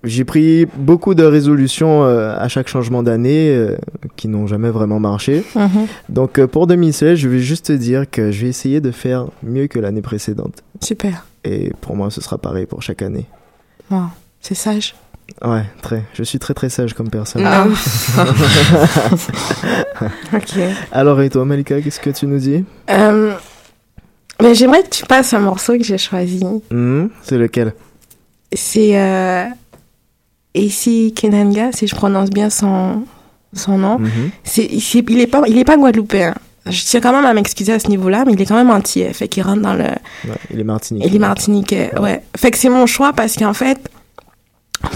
J'ai 0.04 0.24
pris 0.24 0.66
beaucoup 0.76 1.14
de 1.14 1.24
résolutions 1.24 2.04
euh, 2.04 2.34
à 2.38 2.48
chaque 2.48 2.68
changement 2.68 3.02
d'année 3.02 3.50
euh, 3.50 3.76
qui 4.16 4.28
n'ont 4.28 4.46
jamais 4.46 4.70
vraiment 4.70 5.00
marché. 5.00 5.44
Mhm. 5.54 5.86
Donc 6.08 6.38
euh, 6.38 6.46
pour 6.46 6.66
2016, 6.68 7.18
je 7.18 7.28
vais 7.28 7.40
juste 7.40 7.66
te 7.66 7.72
dire 7.72 8.08
que 8.08 8.30
je 8.30 8.42
vais 8.42 8.48
essayer 8.48 8.80
de 8.80 8.90
faire 8.92 9.26
mieux 9.42 9.66
que 9.66 9.78
l'année 9.80 10.02
précédente. 10.02 10.62
Super. 10.80 11.26
Et 11.44 11.72
pour 11.80 11.96
moi, 11.96 12.10
ce 12.10 12.20
sera 12.20 12.38
pareil 12.38 12.66
pour 12.66 12.82
chaque 12.82 13.02
année. 13.02 13.26
Wow, 13.90 14.04
c'est 14.40 14.54
sage. 14.54 14.94
Ouais, 15.44 15.64
très. 15.82 16.04
Je 16.14 16.22
suis 16.22 16.38
très 16.38 16.54
très 16.54 16.68
sage 16.68 16.94
comme 16.94 17.10
personne. 17.10 17.42
Ah. 17.44 17.66
ok. 20.34 20.58
Alors 20.92 21.20
et 21.20 21.30
toi, 21.30 21.44
Malika, 21.44 21.80
qu'est-ce 21.80 22.00
que 22.00 22.10
tu 22.10 22.26
nous 22.26 22.38
dis? 22.38 22.64
Euh, 22.90 23.34
mais 24.42 24.54
j'aimerais 24.54 24.82
que 24.82 24.90
tu 24.90 25.04
passes 25.06 25.32
un 25.34 25.40
morceau 25.40 25.76
que 25.78 25.84
j'ai 25.84 25.98
choisi. 25.98 26.44
Hmm, 26.70 27.06
C'est 27.22 27.38
lequel? 27.38 27.74
C'est 28.52 28.98
euh, 28.98 29.44
AC 30.56 31.12
Kenanga, 31.14 31.72
si 31.72 31.86
je 31.86 31.94
prononce 31.94 32.30
bien 32.30 32.50
son, 32.50 33.04
son 33.52 33.78
nom. 33.78 33.98
Mhm. 33.98 34.30
C'est, 34.44 34.64
il 34.66 35.20
est 35.20 35.26
pas, 35.26 35.42
il 35.46 35.58
est 35.58 35.64
pas 35.64 35.76
guadeloupéen. 35.76 36.34
Je 36.68 36.82
tiens 36.84 37.00
quand 37.00 37.12
même 37.12 37.24
à 37.26 37.32
m'excuser 37.32 37.72
à 37.72 37.78
ce 37.78 37.88
niveau-là, 37.88 38.24
mais 38.26 38.32
il 38.32 38.40
est 38.40 38.46
quand 38.46 38.56
même 38.56 38.70
antillais. 38.70 39.12
Fait 39.12 39.28
qu'il 39.28 39.42
rentre 39.44 39.62
dans 39.62 39.74
le, 39.74 39.84
Ouais, 39.84 40.34
il 40.52 40.58
est 40.60 40.64
martiniquais. 40.64 41.06
il 41.08 41.14
est 41.14 41.18
martiniquais, 41.20 41.90
ouais. 42.00 42.22
Fait 42.36 42.50
que 42.50 42.58
c'est 42.58 42.68
mon 42.70 42.86
choix 42.86 43.12
parce 43.12 43.36
qu'en 43.36 43.52
fait, 43.52 43.78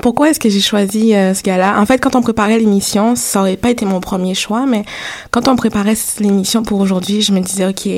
pourquoi 0.02 0.30
est-ce 0.30 0.40
que 0.40 0.48
j'ai 0.48 0.60
choisi 0.60 1.14
euh, 1.14 1.32
ce 1.32 1.42
gars-là? 1.42 1.80
En 1.80 1.86
fait, 1.86 1.98
quand 1.98 2.16
on 2.16 2.22
préparait 2.22 2.58
l'émission, 2.58 3.14
ça 3.14 3.40
aurait 3.40 3.56
pas 3.56 3.70
été 3.70 3.84
mon 3.84 4.00
premier 4.00 4.34
choix, 4.34 4.66
mais 4.66 4.84
quand 5.30 5.46
on 5.48 5.54
préparait 5.56 5.94
l'émission 6.18 6.62
pour 6.64 6.80
aujourd'hui, 6.80 7.22
je 7.22 7.32
me 7.32 7.40
disais, 7.40 7.66
ok, 7.66 7.88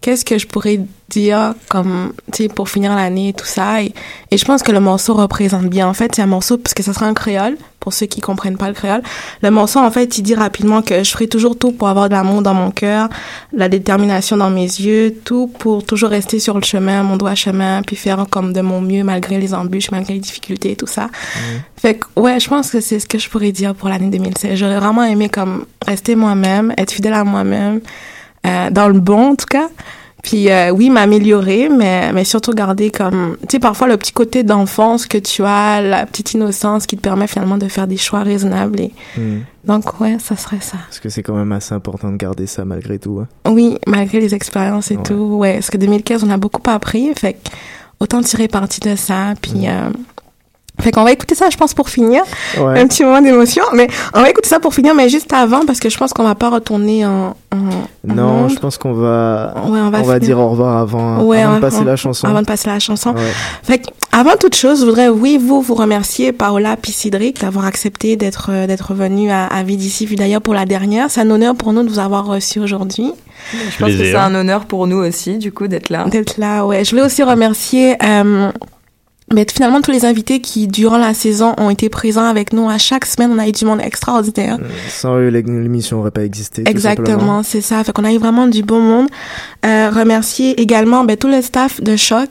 qu'est-ce 0.00 0.24
que 0.24 0.38
je 0.38 0.46
pourrais 0.46 0.80
dire 1.08 1.54
comme, 1.68 2.12
tu 2.32 2.44
sais, 2.44 2.48
pour 2.48 2.68
finir 2.68 2.94
l'année 2.94 3.30
et 3.30 3.32
tout 3.32 3.44
ça. 3.44 3.82
Et, 3.82 3.92
et 4.30 4.38
je 4.38 4.44
pense 4.44 4.62
que 4.62 4.72
le 4.72 4.80
morceau 4.80 5.14
représente 5.14 5.66
bien. 5.66 5.88
En 5.88 5.94
fait, 5.94 6.14
c'est 6.14 6.22
un 6.22 6.26
morceau, 6.26 6.56
parce 6.56 6.72
que 6.72 6.82
ça 6.82 6.94
sera 6.94 7.06
un 7.06 7.14
créole, 7.14 7.56
pour 7.80 7.92
ceux 7.92 8.06
qui 8.06 8.20
comprennent 8.20 8.56
pas 8.56 8.68
le 8.68 8.74
créole. 8.74 9.02
Le 9.42 9.50
morceau, 9.50 9.80
en 9.80 9.90
fait, 9.90 10.18
il 10.18 10.22
dit 10.22 10.34
rapidement 10.34 10.82
que 10.82 11.02
je 11.02 11.10
ferai 11.10 11.26
toujours 11.26 11.58
tout 11.58 11.72
pour 11.72 11.88
avoir 11.88 12.08
de 12.08 12.14
l'amour 12.14 12.42
dans 12.42 12.54
mon 12.54 12.70
cœur, 12.70 13.08
la 13.52 13.68
détermination 13.68 14.36
dans 14.36 14.50
mes 14.50 14.62
yeux, 14.62 15.16
tout 15.24 15.48
pour 15.48 15.84
toujours 15.84 16.10
rester 16.10 16.38
sur 16.38 16.54
le 16.54 16.64
chemin, 16.64 17.02
mon 17.02 17.16
doigt 17.16 17.34
chemin, 17.34 17.82
puis 17.82 17.96
faire 17.96 18.24
comme 18.30 18.52
de 18.52 18.60
mon 18.60 18.80
mieux 18.80 19.02
malgré 19.02 19.38
les 19.38 19.52
embûches, 19.52 19.90
malgré 19.90 20.14
les 20.14 20.20
difficultés 20.20 20.72
et 20.72 20.76
tout 20.76 20.86
ça. 20.86 21.08
Fait 21.76 21.94
que, 21.96 22.06
ouais, 22.20 22.38
je 22.38 22.48
pense 22.48 22.70
que 22.70 22.80
c'est 22.80 23.00
ce 23.00 23.06
que 23.06 23.18
je 23.18 23.28
pourrais 23.28 23.52
dire 23.52 23.74
pour 23.74 23.88
l'année 23.88 24.10
2016. 24.10 24.58
J'aurais 24.58 24.78
vraiment 24.78 25.02
aimé 25.02 25.28
comme 25.28 25.64
rester 25.86 26.14
moi-même, 26.14 26.72
être 26.76 26.92
fidèle 26.92 27.14
à 27.14 27.24
moi-même, 27.24 27.80
euh, 28.46 28.70
dans 28.70 28.88
le 28.88 29.00
bon 29.00 29.32
en 29.32 29.34
tout 29.36 29.46
cas. 29.48 29.68
Puis 30.22 30.50
euh, 30.50 30.70
oui, 30.70 30.90
m'améliorer, 30.90 31.70
mais, 31.70 32.12
mais 32.12 32.24
surtout 32.24 32.52
garder 32.52 32.90
comme, 32.90 33.38
tu 33.42 33.52
sais, 33.52 33.58
parfois 33.58 33.88
le 33.88 33.96
petit 33.96 34.12
côté 34.12 34.42
d'enfance 34.42 35.06
que 35.06 35.16
tu 35.16 35.42
as, 35.44 35.80
la 35.80 36.04
petite 36.04 36.34
innocence 36.34 36.86
qui 36.86 36.96
te 36.98 37.00
permet 37.00 37.26
finalement 37.26 37.56
de 37.56 37.68
faire 37.68 37.86
des 37.86 37.96
choix 37.96 38.20
raisonnables. 38.22 38.80
Et... 38.80 38.92
Hmm. 39.16 39.38
Donc 39.64 39.98
ouais, 39.98 40.18
ça 40.22 40.36
serait 40.36 40.60
ça. 40.60 40.76
Parce 40.88 41.00
que 41.00 41.08
c'est 41.08 41.22
quand 41.22 41.34
même 41.34 41.52
assez 41.52 41.74
important 41.74 42.12
de 42.12 42.18
garder 42.18 42.46
ça 42.46 42.66
malgré 42.66 42.98
tout. 42.98 43.20
hein. 43.22 43.28
Oui, 43.50 43.78
malgré 43.86 44.20
les 44.20 44.34
expériences 44.34 44.90
et 44.90 44.96
Ouais. 44.98 45.02
tout. 45.04 45.14
Ouais, 45.38 45.54
parce 45.54 45.70
que 45.70 45.78
2015, 45.78 46.22
on 46.24 46.30
a 46.30 46.36
beaucoup 46.36 46.60
appris. 46.68 47.10
Fait 47.16 47.38
autant 47.98 48.20
tirer 48.20 48.46
parti 48.48 48.80
de 48.80 48.96
ça. 48.96 49.32
Puis, 49.40 49.68
euh, 49.68 49.88
fait 50.80 50.92
qu'on 50.92 51.04
va 51.04 51.12
écouter 51.12 51.34
ça, 51.34 51.50
je 51.50 51.56
pense, 51.56 51.74
pour 51.74 51.88
finir. 51.88 52.22
Ouais. 52.58 52.80
Un 52.80 52.86
petit 52.86 53.04
moment 53.04 53.20
d'émotion. 53.20 53.62
Mais 53.74 53.88
on 54.14 54.20
va 54.20 54.30
écouter 54.30 54.48
ça 54.48 54.60
pour 54.60 54.74
finir, 54.74 54.94
mais 54.94 55.08
juste 55.08 55.32
avant, 55.32 55.64
parce 55.66 55.80
que 55.80 55.88
je 55.90 55.96
pense 55.98 56.12
qu'on 56.12 56.24
va 56.24 56.34
pas 56.34 56.50
retourner 56.50 57.06
en. 57.06 57.34
Non, 58.04 58.48
je 58.48 58.56
pense 58.58 58.78
qu'on 58.78 58.92
va, 58.92 59.54
Ouais, 59.68 59.80
on 59.80 59.90
va 59.90 60.18
dire 60.18 60.38
au 60.38 60.48
revoir 60.50 60.78
avant, 60.78 61.22
Ouais, 61.24 61.42
avant 61.42 61.52
on- 61.52 61.56
de 61.56 61.60
passer 61.60 61.78
on- 61.80 61.84
la 61.84 61.96
chanson. 61.96 62.26
Avant 62.28 62.40
de 62.40 62.46
passer 62.46 62.68
la 62.68 62.78
chanson. 62.78 63.10
Ouais. 63.10 63.20
Fait 63.62 63.82
avant 64.12 64.36
toute 64.40 64.54
chose, 64.54 64.80
je 64.80 64.84
voudrais, 64.86 65.08
oui, 65.08 65.38
vous, 65.40 65.60
vous 65.60 65.74
remercier, 65.74 66.32
Paola 66.32 66.76
puis 66.80 66.92
Cédric, 66.92 67.40
d'avoir 67.40 67.64
accepté 67.66 68.16
d'être, 68.16 68.50
euh, 68.50 68.66
d'être 68.66 68.94
venu 68.94 69.30
à, 69.30 69.46
à 69.46 69.62
Vie 69.62 69.76
d'ici, 69.76 70.06
Vie 70.06 70.16
d'ailleurs 70.16 70.40
pour 70.42 70.54
la 70.54 70.64
dernière. 70.64 71.10
C'est 71.10 71.20
un 71.20 71.30
honneur 71.30 71.54
pour 71.54 71.72
nous 71.72 71.82
de 71.82 71.88
vous 71.90 71.98
avoir 71.98 72.24
reçu 72.26 72.58
aujourd'hui. 72.60 73.12
Je 73.52 73.78
pense 73.78 73.88
que 73.90 73.96
c'est 73.98 74.14
un 74.14 74.34
honneur 74.34 74.64
pour 74.66 74.86
nous 74.86 74.98
aussi, 74.98 75.38
du 75.38 75.52
coup, 75.52 75.66
d'être 75.68 75.90
là. 75.90 76.04
D'être 76.08 76.38
là, 76.38 76.64
ouais. 76.66 76.84
Je 76.84 76.90
voulais 76.90 77.02
aussi 77.02 77.22
remercier, 77.22 77.96
euh, 78.02 78.50
mais 79.32 79.46
finalement 79.52 79.80
tous 79.80 79.90
les 79.92 80.04
invités 80.04 80.40
qui, 80.40 80.66
durant 80.66 80.98
la 80.98 81.14
saison, 81.14 81.54
ont 81.58 81.70
été 81.70 81.88
présents 81.88 82.24
avec 82.24 82.52
nous. 82.52 82.68
À 82.68 82.78
chaque 82.78 83.06
semaine, 83.06 83.30
on 83.32 83.38
a 83.38 83.46
eu 83.48 83.52
du 83.52 83.64
monde 83.64 83.80
extraordinaire. 83.80 84.58
Sans 84.88 85.16
eux, 85.18 85.28
l'é- 85.28 85.42
l'émission 85.42 85.98
n'aurait 85.98 86.10
pas 86.10 86.24
existé. 86.24 86.62
Exactement, 86.66 87.42
c'est 87.42 87.60
ça. 87.60 87.82
Fait 87.84 87.92
qu'on 87.92 88.04
a 88.04 88.12
eu 88.12 88.18
vraiment 88.18 88.46
du 88.46 88.62
bon 88.62 88.80
monde. 88.80 89.06
Euh, 89.64 89.90
remercier 89.90 90.60
également 90.60 91.04
ben, 91.04 91.16
tout 91.16 91.28
le 91.28 91.42
staff 91.42 91.80
de 91.80 91.96
Choc. 91.96 92.28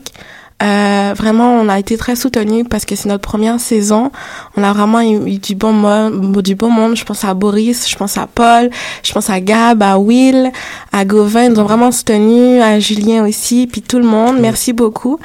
Euh, 0.62 1.14
vraiment, 1.16 1.54
on 1.54 1.68
a 1.68 1.78
été 1.78 1.96
très 1.96 2.16
soutenus 2.16 2.66
parce 2.68 2.84
que 2.84 2.94
c'est 2.94 3.08
notre 3.08 3.26
première 3.26 3.58
saison. 3.60 4.10
On 4.56 4.62
a 4.62 4.72
vraiment 4.72 5.00
eu, 5.00 5.34
eu 5.34 5.38
du 5.38 5.54
bon 5.54 5.72
monde, 5.72 6.42
du 6.42 6.54
bon 6.54 6.70
monde. 6.70 6.96
Je 6.96 7.04
pense 7.04 7.24
à 7.24 7.32
Boris, 7.34 7.88
je 7.88 7.96
pense 7.96 8.18
à 8.18 8.26
Paul, 8.26 8.70
je 9.02 9.12
pense 9.12 9.30
à 9.30 9.40
Gab, 9.40 9.82
à 9.82 9.98
Will, 9.98 10.50
à 10.92 11.04
Gauvin. 11.04 11.44
Ils 11.44 11.52
nous 11.52 11.60
ont 11.60 11.64
vraiment 11.64 11.92
soutenus, 11.92 12.62
à 12.62 12.78
Julien 12.78 13.26
aussi, 13.26 13.66
puis 13.66 13.80
tout 13.82 13.98
le 13.98 14.04
monde. 14.04 14.36
Merci 14.38 14.72
beaucoup. 14.72 15.18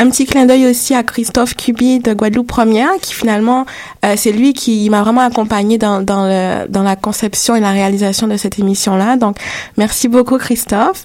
Un 0.00 0.08
petit 0.10 0.26
clin 0.26 0.46
d'œil 0.46 0.66
aussi 0.66 0.94
à 0.94 1.02
Christophe 1.02 1.56
Cubi 1.56 1.98
de 1.98 2.14
Guadeloupe 2.14 2.46
Première, 2.46 2.90
qui 3.02 3.14
finalement, 3.14 3.66
euh, 4.04 4.14
c'est 4.16 4.30
lui 4.30 4.52
qui 4.52 4.88
m'a 4.90 5.02
vraiment 5.02 5.22
accompagné 5.22 5.76
dans, 5.76 6.00
dans, 6.00 6.24
le, 6.24 6.68
dans 6.68 6.84
la 6.84 6.94
conception 6.94 7.56
et 7.56 7.60
la 7.60 7.72
réalisation 7.72 8.28
de 8.28 8.36
cette 8.36 8.58
émission-là. 8.60 9.16
Donc, 9.16 9.36
merci 9.76 10.06
beaucoup 10.06 10.38
Christophe. 10.38 11.04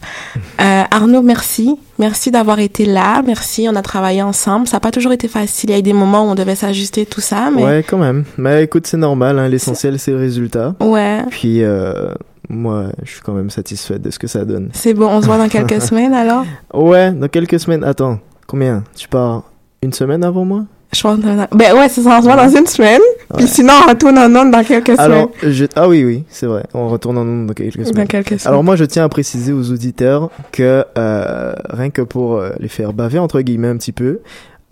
Euh, 0.62 0.84
Arnaud, 0.92 1.24
merci. 1.24 1.76
Merci 2.00 2.32
d'avoir 2.32 2.60
été 2.60 2.86
là. 2.86 3.22
Merci, 3.26 3.68
on 3.70 3.76
a 3.76 3.82
travaillé 3.82 4.22
ensemble. 4.22 4.68
Ça 4.68 4.78
n'a 4.78 4.82
pas 4.82 4.91
toujours 4.91 5.12
été 5.12 5.28
facile. 5.28 5.70
Il 5.70 5.74
y 5.74 5.76
a 5.76 5.80
eu 5.80 5.84
des 5.84 5.94
moments 5.94 6.26
où 6.28 6.32
on 6.32 6.36
devait 6.36 6.56
s'ajuster 6.56 7.06
tout 7.06 7.22
ça, 7.22 7.50
mais 7.56 7.64
Ouais, 7.64 7.86
quand 7.88 7.98
même. 8.00 8.24
Mais 8.38 8.64
écoute, 8.64 8.88
c'est 8.88 8.98
normal. 8.98 9.38
Hein. 9.39 9.48
L'essentiel, 9.48 10.00
c'est 10.00 10.12
le 10.12 10.18
résultat. 10.18 10.76
ouais, 10.80 11.22
Puis, 11.30 11.64
euh, 11.64 12.10
moi, 12.50 12.86
je 13.04 13.12
suis 13.12 13.22
quand 13.22 13.34
même 13.34 13.50
satisfaite 13.52 14.02
de 14.02 14.10
ce 14.10 14.18
que 14.20 14.28
ça 14.28 14.44
donne. 14.44 14.70
c'est 14.74 14.94
bon. 14.94 15.08
On 15.08 15.22
se 15.22 15.28
voit 15.28 15.38
dans 15.38 15.50
quelques 15.50 15.82
semaines 15.89 16.14
alors? 16.14 16.46
Ouais, 16.74 17.12
dans 17.12 17.28
quelques 17.28 17.60
semaines. 17.60 17.84
Attends, 17.84 18.20
combien? 18.48 18.84
Tu 18.96 19.08
pars 19.08 19.44
une 19.84 19.94
semaine 19.94 20.24
avant 20.24 20.46
moi? 20.46 20.64
Je 20.94 21.02
pense. 21.02 21.18
Ben 21.20 21.74
ouais, 21.76 21.89
c'est 21.89 22.02
ça. 22.02 22.18
On 22.18 22.22
se 22.22 22.28
voit 22.28 22.36
dans 22.36 22.50
une 22.56 22.68
semaine. 22.68 23.02
Puis 23.36 23.48
sinon, 23.48 23.74
on 23.86 23.89
retourne 23.89 24.18
en 24.18 24.34
ondes 24.36 24.52
dans 24.52 24.64
quelques 24.64 24.98
Alors, 25.00 25.30
semaines. 25.41 25.54
je... 25.54 25.66
ah 25.76 25.88
oui, 25.88 26.04
oui, 26.04 26.24
c'est 26.30 26.46
vrai. 26.46 26.64
On 26.74 26.88
retourne 26.89 27.18
en 27.18 27.22
ondes 27.22 27.48
dans 27.48 27.54
quelques 27.54 27.78
Dans 27.78 27.86
semaines. 27.86 28.08
quelques 28.08 28.39
semaines. 28.39 28.48
Alors 28.54 28.64
moi, 28.64 28.76
je 28.76 28.86
tiens 28.86 29.04
à 29.04 29.10
préciser 29.10 29.52
aux 29.54 29.72
auditeurs 29.72 30.30
que 30.52 30.86
euh, 30.98 31.54
rien 31.70 31.89
que 31.89 32.02
pour 32.04 32.38
euh, 32.38 32.52
les 32.60 32.68
faire 32.68 32.94
baver 32.94 33.18
entre 33.20 33.41
guillemets 33.41 33.70
un 33.70 33.78
petit 33.78 33.91
peu, 33.91 34.20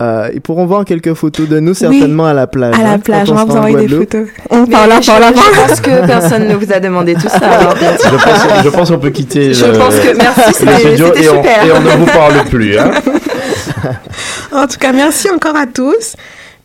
euh, 0.01 0.29
ils 0.33 0.41
pourront 0.41 0.65
voir 0.65 0.83
quelques 0.83 1.13
photos 1.13 1.47
de 1.47 1.59
nous 1.59 1.73
certainement 1.73 2.25
à 2.25 2.33
la 2.33 2.47
plage. 2.47 2.73
à 2.73 2.79
hein, 2.79 2.91
la 2.93 2.97
plage, 2.97 3.27
quand 3.27 3.33
on 3.33 3.35
va 3.35 3.45
vous 3.45 3.51
en 3.51 3.57
envoyer 3.57 3.87
des 3.87 3.95
photos. 3.95 4.27
On 4.49 4.65
parle 4.65 4.89
parle 5.05 5.21
là. 5.21 5.31
je 5.35 5.67
pense 5.67 5.81
que 5.81 6.05
personne 6.07 6.47
ne 6.47 6.55
vous 6.55 6.73
a 6.73 6.79
demandé 6.79 7.13
tout 7.13 7.29
ça. 7.29 7.37
alors. 7.37 7.75
Je 7.77 8.09
pense, 8.09 8.63
je 8.63 8.69
pense 8.69 8.89
qu'on 8.89 8.99
peut 8.99 9.09
quitter 9.11 9.53
Je 9.53 9.65
le- 9.65 9.73
pense 9.77 9.95
que 9.99 10.17
merci, 10.17 10.53
c'était 10.53 11.03
on, 11.03 11.37
super. 11.37 11.65
et 11.65 11.71
on 11.71 11.81
ne 11.81 11.89
vous 11.97 12.05
parle 12.05 12.43
plus. 12.49 12.77
Hein. 12.77 12.91
En 14.51 14.67
tout 14.67 14.77
cas, 14.77 14.91
merci 14.91 15.29
encore 15.29 15.55
à 15.55 15.65
tous. 15.65 16.15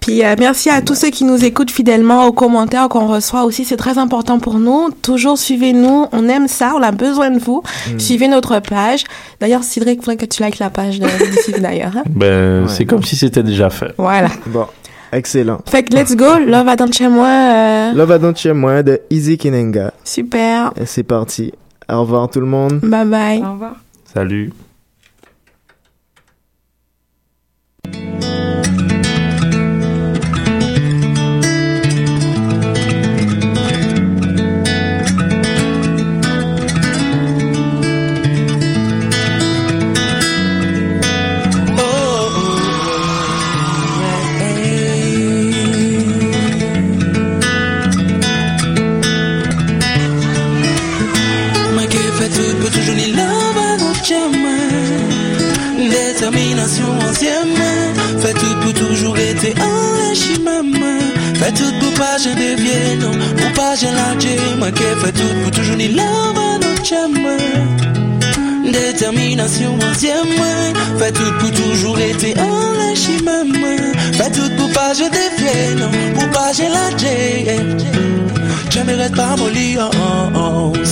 Puis 0.01 0.24
euh, 0.24 0.36
merci 0.38 0.70
à 0.70 0.82
tous 0.82 0.94
ceux 0.94 1.11
qui 1.11 1.24
nous 1.24 1.44
écoutent 1.44 1.70
fidèlement 1.70 2.26
aux 2.26 2.32
commentaires 2.32 2.88
qu'on 2.88 3.07
reçoit 3.09 3.42
aussi, 3.44 3.64
c'est 3.64 3.76
très 3.76 3.99
important 3.99 4.38
pour 4.38 4.59
nous. 4.59 4.88
Toujours 5.03 5.36
suivez-nous, 5.36 6.07
on 6.12 6.28
aime 6.28 6.47
ça, 6.47 6.74
on 6.76 6.82
a 6.82 6.92
besoin 6.92 7.30
de 7.30 7.38
vous. 7.40 7.62
Mm. 7.92 7.99
Suivez 7.99 8.28
notre 8.28 8.61
page. 8.61 9.03
D'ailleurs, 9.40 9.64
Cédric, 9.64 9.99
il 10.01 10.05
faudrait 10.05 10.16
que 10.16 10.26
tu 10.26 10.42
likes 10.44 10.59
la 10.61 10.70
page 10.70 11.01
de 11.01 11.07
d'ailleurs. 11.61 11.97
hein. 11.97 12.03
Ben, 12.09 12.62
Ouais. 12.62 12.68
C'est 12.68 12.84
comme 12.84 13.03
si 13.03 13.16
c'était 13.16 13.42
déjà 13.42 13.68
fait. 13.70 13.92
Voilà. 13.99 14.28
Bon, 14.47 14.66
excellent. 15.12 15.59
Fait 15.66 15.82
que 15.82 15.94
let's 15.97 16.14
go, 16.14 16.38
Love 16.47 16.68
Attends 16.68 16.92
chez 16.92 17.09
moi. 17.09 17.26
euh, 17.26 17.92
Love 17.92 18.12
Adont 18.12 18.34
chez 18.34 18.53
moi 18.53 18.82
de 18.84 19.01
Easy 19.11 19.36
Kinenga. 19.36 19.92
super. 20.05 20.72
Et 20.80 20.86
c'est 20.86 21.03
parti. 21.03 21.53
Au 21.88 22.01
revoir 22.03 22.28
tout 22.30 22.40
le 22.40 22.47
monde. 22.47 22.80
Bye 22.82 23.07
bye. 23.07 23.38
Au 23.42 23.53
revoir. 23.53 23.72
Salut. 24.12 24.53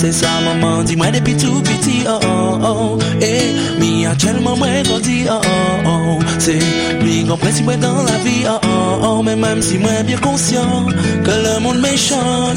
C'est 0.05 0.11
ça 0.11 0.29
maman, 0.39 0.83
dis-moi 0.83 1.07
depuis 1.09 1.35
tout 1.35 1.63
petit, 1.63 2.05
oh 2.07 2.19
oh 2.23 2.59
oh. 2.61 2.99
Et 3.23 3.55
mi 3.79 4.05
actuellement 4.05 4.55
moi 4.55 4.67
grandi, 4.83 5.25
oh 5.27 5.41
oh 5.43 5.87
oh. 5.87 6.19
C'est 6.37 6.59
lui 7.01 7.25
qu'on 7.25 7.39
si 7.51 7.63
moi 7.63 7.75
dans 7.77 8.03
la 8.03 8.17
vie, 8.23 8.45
oh 8.47 8.59
oh 8.63 8.99
oh. 9.01 9.23
Mais 9.23 9.35
même 9.35 9.63
si 9.63 9.79
moi 9.79 10.03
bien 10.05 10.17
conscient 10.17 10.85
que 11.23 11.31
le 11.31 11.59
monde 11.59 11.79
méchant, 11.79 12.53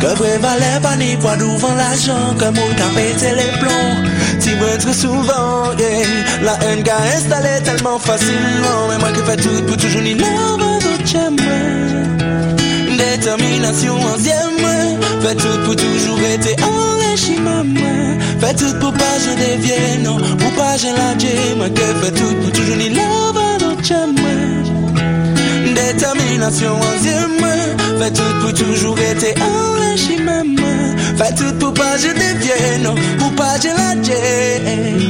Que 0.00 0.06
vrai 0.16 0.38
valait 0.38 0.80
pas 0.80 0.96
ni 0.96 1.16
poids 1.16 1.36
devant 1.36 1.74
l'argent 1.74 2.34
Que 2.38 2.46
mon 2.46 2.70
a 2.70 2.88
pété 2.94 3.34
les 3.36 3.58
plombs. 3.60 4.08
Si 4.38 4.54
moi 4.54 4.78
très 4.78 4.94
souvent, 4.94 5.76
yeah. 5.78 6.06
La 6.42 6.54
haine 6.64 6.82
qu'a 6.82 6.96
installé 7.14 7.62
tellement 7.62 7.98
facilement. 7.98 8.88
Mais 8.88 8.98
moi 8.98 9.10
qui 9.12 9.20
fais 9.20 9.36
tout 9.36 9.62
pour 9.66 9.76
toujours 9.76 10.00
ni 10.00 10.14
love, 10.14 10.80
d'autres 10.80 11.30
détermination 12.96 13.94
ancienne 13.96 14.59
Fais 15.22 15.34
tout 15.34 15.58
pour 15.66 15.76
toujours 15.76 16.18
être 16.20 16.64
enrichi 16.64 17.38
maman. 17.40 18.18
Fais 18.40 18.54
tout 18.54 18.72
pour 18.80 18.92
pas 18.92 19.18
je 19.18 19.30
devienne 19.36 20.02
non. 20.02 20.16
Pour 20.16 20.52
pas 20.52 20.78
je 20.78 20.86
la 20.86 21.56
moi 21.56 21.68
Que 21.68 21.82
fais 22.02 22.12
tout. 22.12 22.34
Pour 22.42 22.52
toujours 22.52 22.76
ni 22.76 22.88
love 22.88 23.36
à 23.36 23.58
notre 23.62 23.84
chemin 23.84 24.62
Détermination 25.74 26.72
ancienne 26.76 27.36
Fais 27.98 28.10
tout 28.10 28.40
pour 28.40 28.54
toujours 28.54 28.98
être 28.98 29.38
enrichi 29.42 30.22
maman. 30.22 30.96
Fais 31.18 31.34
tout 31.34 31.54
pour 31.58 31.74
pas 31.74 31.98
je 31.98 32.08
devienne 32.08 32.82
non. 32.84 32.94
Pour 33.18 33.32
pas 33.32 33.58
je 33.62 33.68
la 33.68 33.94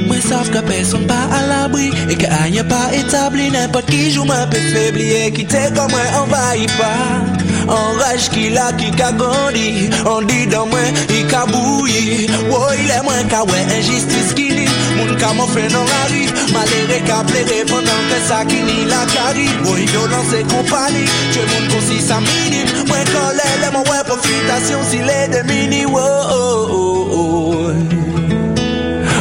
Moi 0.09 0.17
savent 0.21 0.51
que 0.51 0.59
personne 0.59 1.07
pas 1.07 1.29
à 1.33 1.47
l'abri 1.47 1.93
Et 2.09 2.17
que 2.17 2.27
rien 2.27 2.65
pas 2.65 2.93
établi. 2.93 3.49
N'importe 3.53 3.87
qui 3.87 4.11
joue 4.11 4.25
ma 4.25 4.45
peu 4.49 4.59
faible 4.59 4.99
qui 5.37 5.47
t'est 5.47 5.73
comme 5.73 5.91
moi 5.93 6.01
envahit 6.21 6.69
pas 6.77 7.39
Enrage 7.71 8.29
qui 8.31 8.51
la 8.51 8.73
qui 8.73 8.91
ka 8.91 9.12
grandi 9.12 9.91
On 10.05 10.23
dit 10.23 10.47
dans 10.47 10.66
moi 10.66 10.81
il 11.09 11.27
ka 11.27 11.47
Oh 11.55 11.87
il 11.87 12.91
est 12.91 13.03
moins 13.03 13.25
ka 13.29 13.45
ouais 13.45 13.64
injustice 13.79 14.33
qui 14.35 14.49
dit 14.49 14.68
Moun 14.97 15.16
ka 15.16 15.33
m'en 15.33 15.47
fait 15.47 15.68
dans 15.68 15.85
la 15.85 16.05
rue 16.11 16.27
Maléré 16.53 17.01
ka 17.07 17.23
plaire 17.25 17.64
pendant 17.68 18.03
que 18.11 18.18
ça 18.27 18.45
qui 18.45 18.61
ni 18.62 18.85
la 18.87 19.07
cari 19.07 19.49
Oh 19.64 19.75
violence 19.75 20.33
et 20.35 20.43
compagnie 20.43 21.05
Tout 21.33 21.41
le 21.41 21.47
monde 21.55 21.68
concis 21.73 22.01
sa 22.01 22.18
minime. 22.21 22.66
Moins 22.89 23.05
colère 23.05 23.59
les 23.62 23.71
mon 23.73 23.83
ouais 23.85 24.05
profitation 24.05 24.79
s'il 24.89 25.09
est 25.09 25.29
de 25.29 25.43
mini 25.47 25.85
oh, 25.87 25.97
oh, 25.97 26.68
oh, 26.71 27.09
oh. 27.12 27.71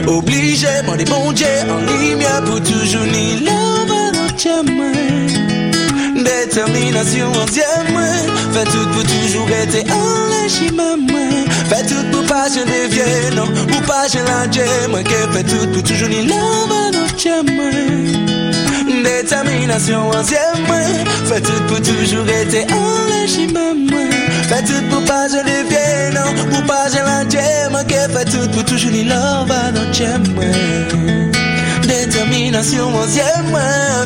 Obligé, 0.07 0.67
mon 0.87 0.95
bon 0.95 1.31
Dieu 1.33 1.45
en 1.69 1.79
ligne 1.85 2.25
pour 2.45 2.61
toujours 2.61 3.05
ni 3.11 3.45
love 3.45 3.91
à 3.91 5.48
notre 6.19 6.45
Détermination 6.45 7.31
ancienne 7.31 7.65
Fais 8.53 8.63
tout 8.65 8.87
pour 8.89 9.03
toujours 9.03 9.49
être 9.49 9.91
enrichi 9.91 10.71
maman 10.73 11.45
Fais 11.69 11.85
tout 11.85 12.03
pour 12.11 12.23
pas 12.25 12.47
je 12.49 12.59
devienne 12.59 13.35
non. 13.35 13.47
Pour 13.67 13.81
pas 13.83 14.07
je 14.07 14.19
la 14.19 14.87
Moi 14.89 15.03
qui 15.03 15.13
fais 15.13 15.43
tout 15.43 15.67
pour 15.71 15.83
toujours 15.83 16.09
ni 16.09 16.27
love 16.27 16.71
à 16.71 16.91
notre 16.91 17.19
chemin 17.19 19.03
Détermination 19.03 20.09
ancienne 20.09 20.65
Fais 21.25 21.41
tout 21.41 21.63
pour 21.67 21.77
toujours 21.77 22.27
être 22.27 22.73
enrichi 22.73 23.47
maman 23.47 24.09
Fais 24.47 24.63
tout 24.63 24.83
pour 24.89 25.03
pas 25.05 25.27
je 25.27 25.37
devienne 25.37 26.13
non. 26.13 26.49
Pour 26.51 26.63
pas 26.65 26.87
je 26.89 26.97
la 26.97 27.69
Moi 27.69 27.83
qui 27.83 27.95
fais 27.95 28.25
tout 28.25 28.49
pour 28.49 28.65
toujours 28.65 28.91
ni 28.91 29.09
à 29.11 29.71
notre 29.71 29.93
chemin 29.93 31.38
Détermination 31.89 32.87
ancienne 32.95 33.57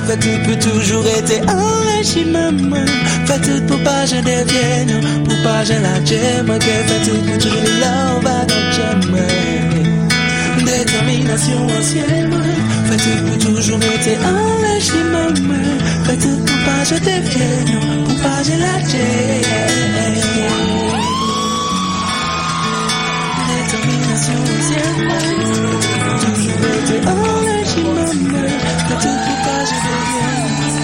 Fais 0.07 0.17
tout 0.17 0.39
pour 0.45 0.57
toujours 0.59 1.05
être 1.05 1.37
enrichi 1.49 2.23
maman. 2.23 2.85
Fais 3.25 3.39
tout 3.41 3.61
pour 3.67 3.79
pas 3.83 4.05
je 4.05 4.15
devienne 4.15 5.01
Pour 5.25 5.37
pas 5.43 5.65
je 5.65 5.73
la 5.73 6.03
j'aime 6.05 6.47
Fais 6.61 7.01
tout 7.05 7.21
pour 7.25 7.37
toujours 7.37 7.67
love 7.83 8.25
à 8.25 8.45
notre 8.47 9.03
Détermination 10.63 11.65
ancienne 11.77 12.33
Fais 12.87 12.97
tout 13.03 13.19
pour 13.27 13.37
toujours 13.37 13.79
être 13.83 14.13
enrichi 14.31 15.01
maman. 15.11 15.63
Fais 16.05 16.17
tout 16.17 16.37
pour 16.45 16.59
pas 16.65 16.83
je 16.89 16.95
devienne 16.95 18.05
Pour 18.05 18.15
pas 18.21 18.43
je 18.43 18.55
la 18.63 18.75
j'aime 18.89 20.23
Détermination 23.49 24.39
ancienne 24.57 25.11
Toujours 26.21 26.63
être 26.63 27.07
enrichi 27.09 27.42
Remember 27.75 28.03
that 28.03 28.61
it's 28.69 28.83
por 28.83 29.37
causa 29.45 30.77
do. 30.77 30.82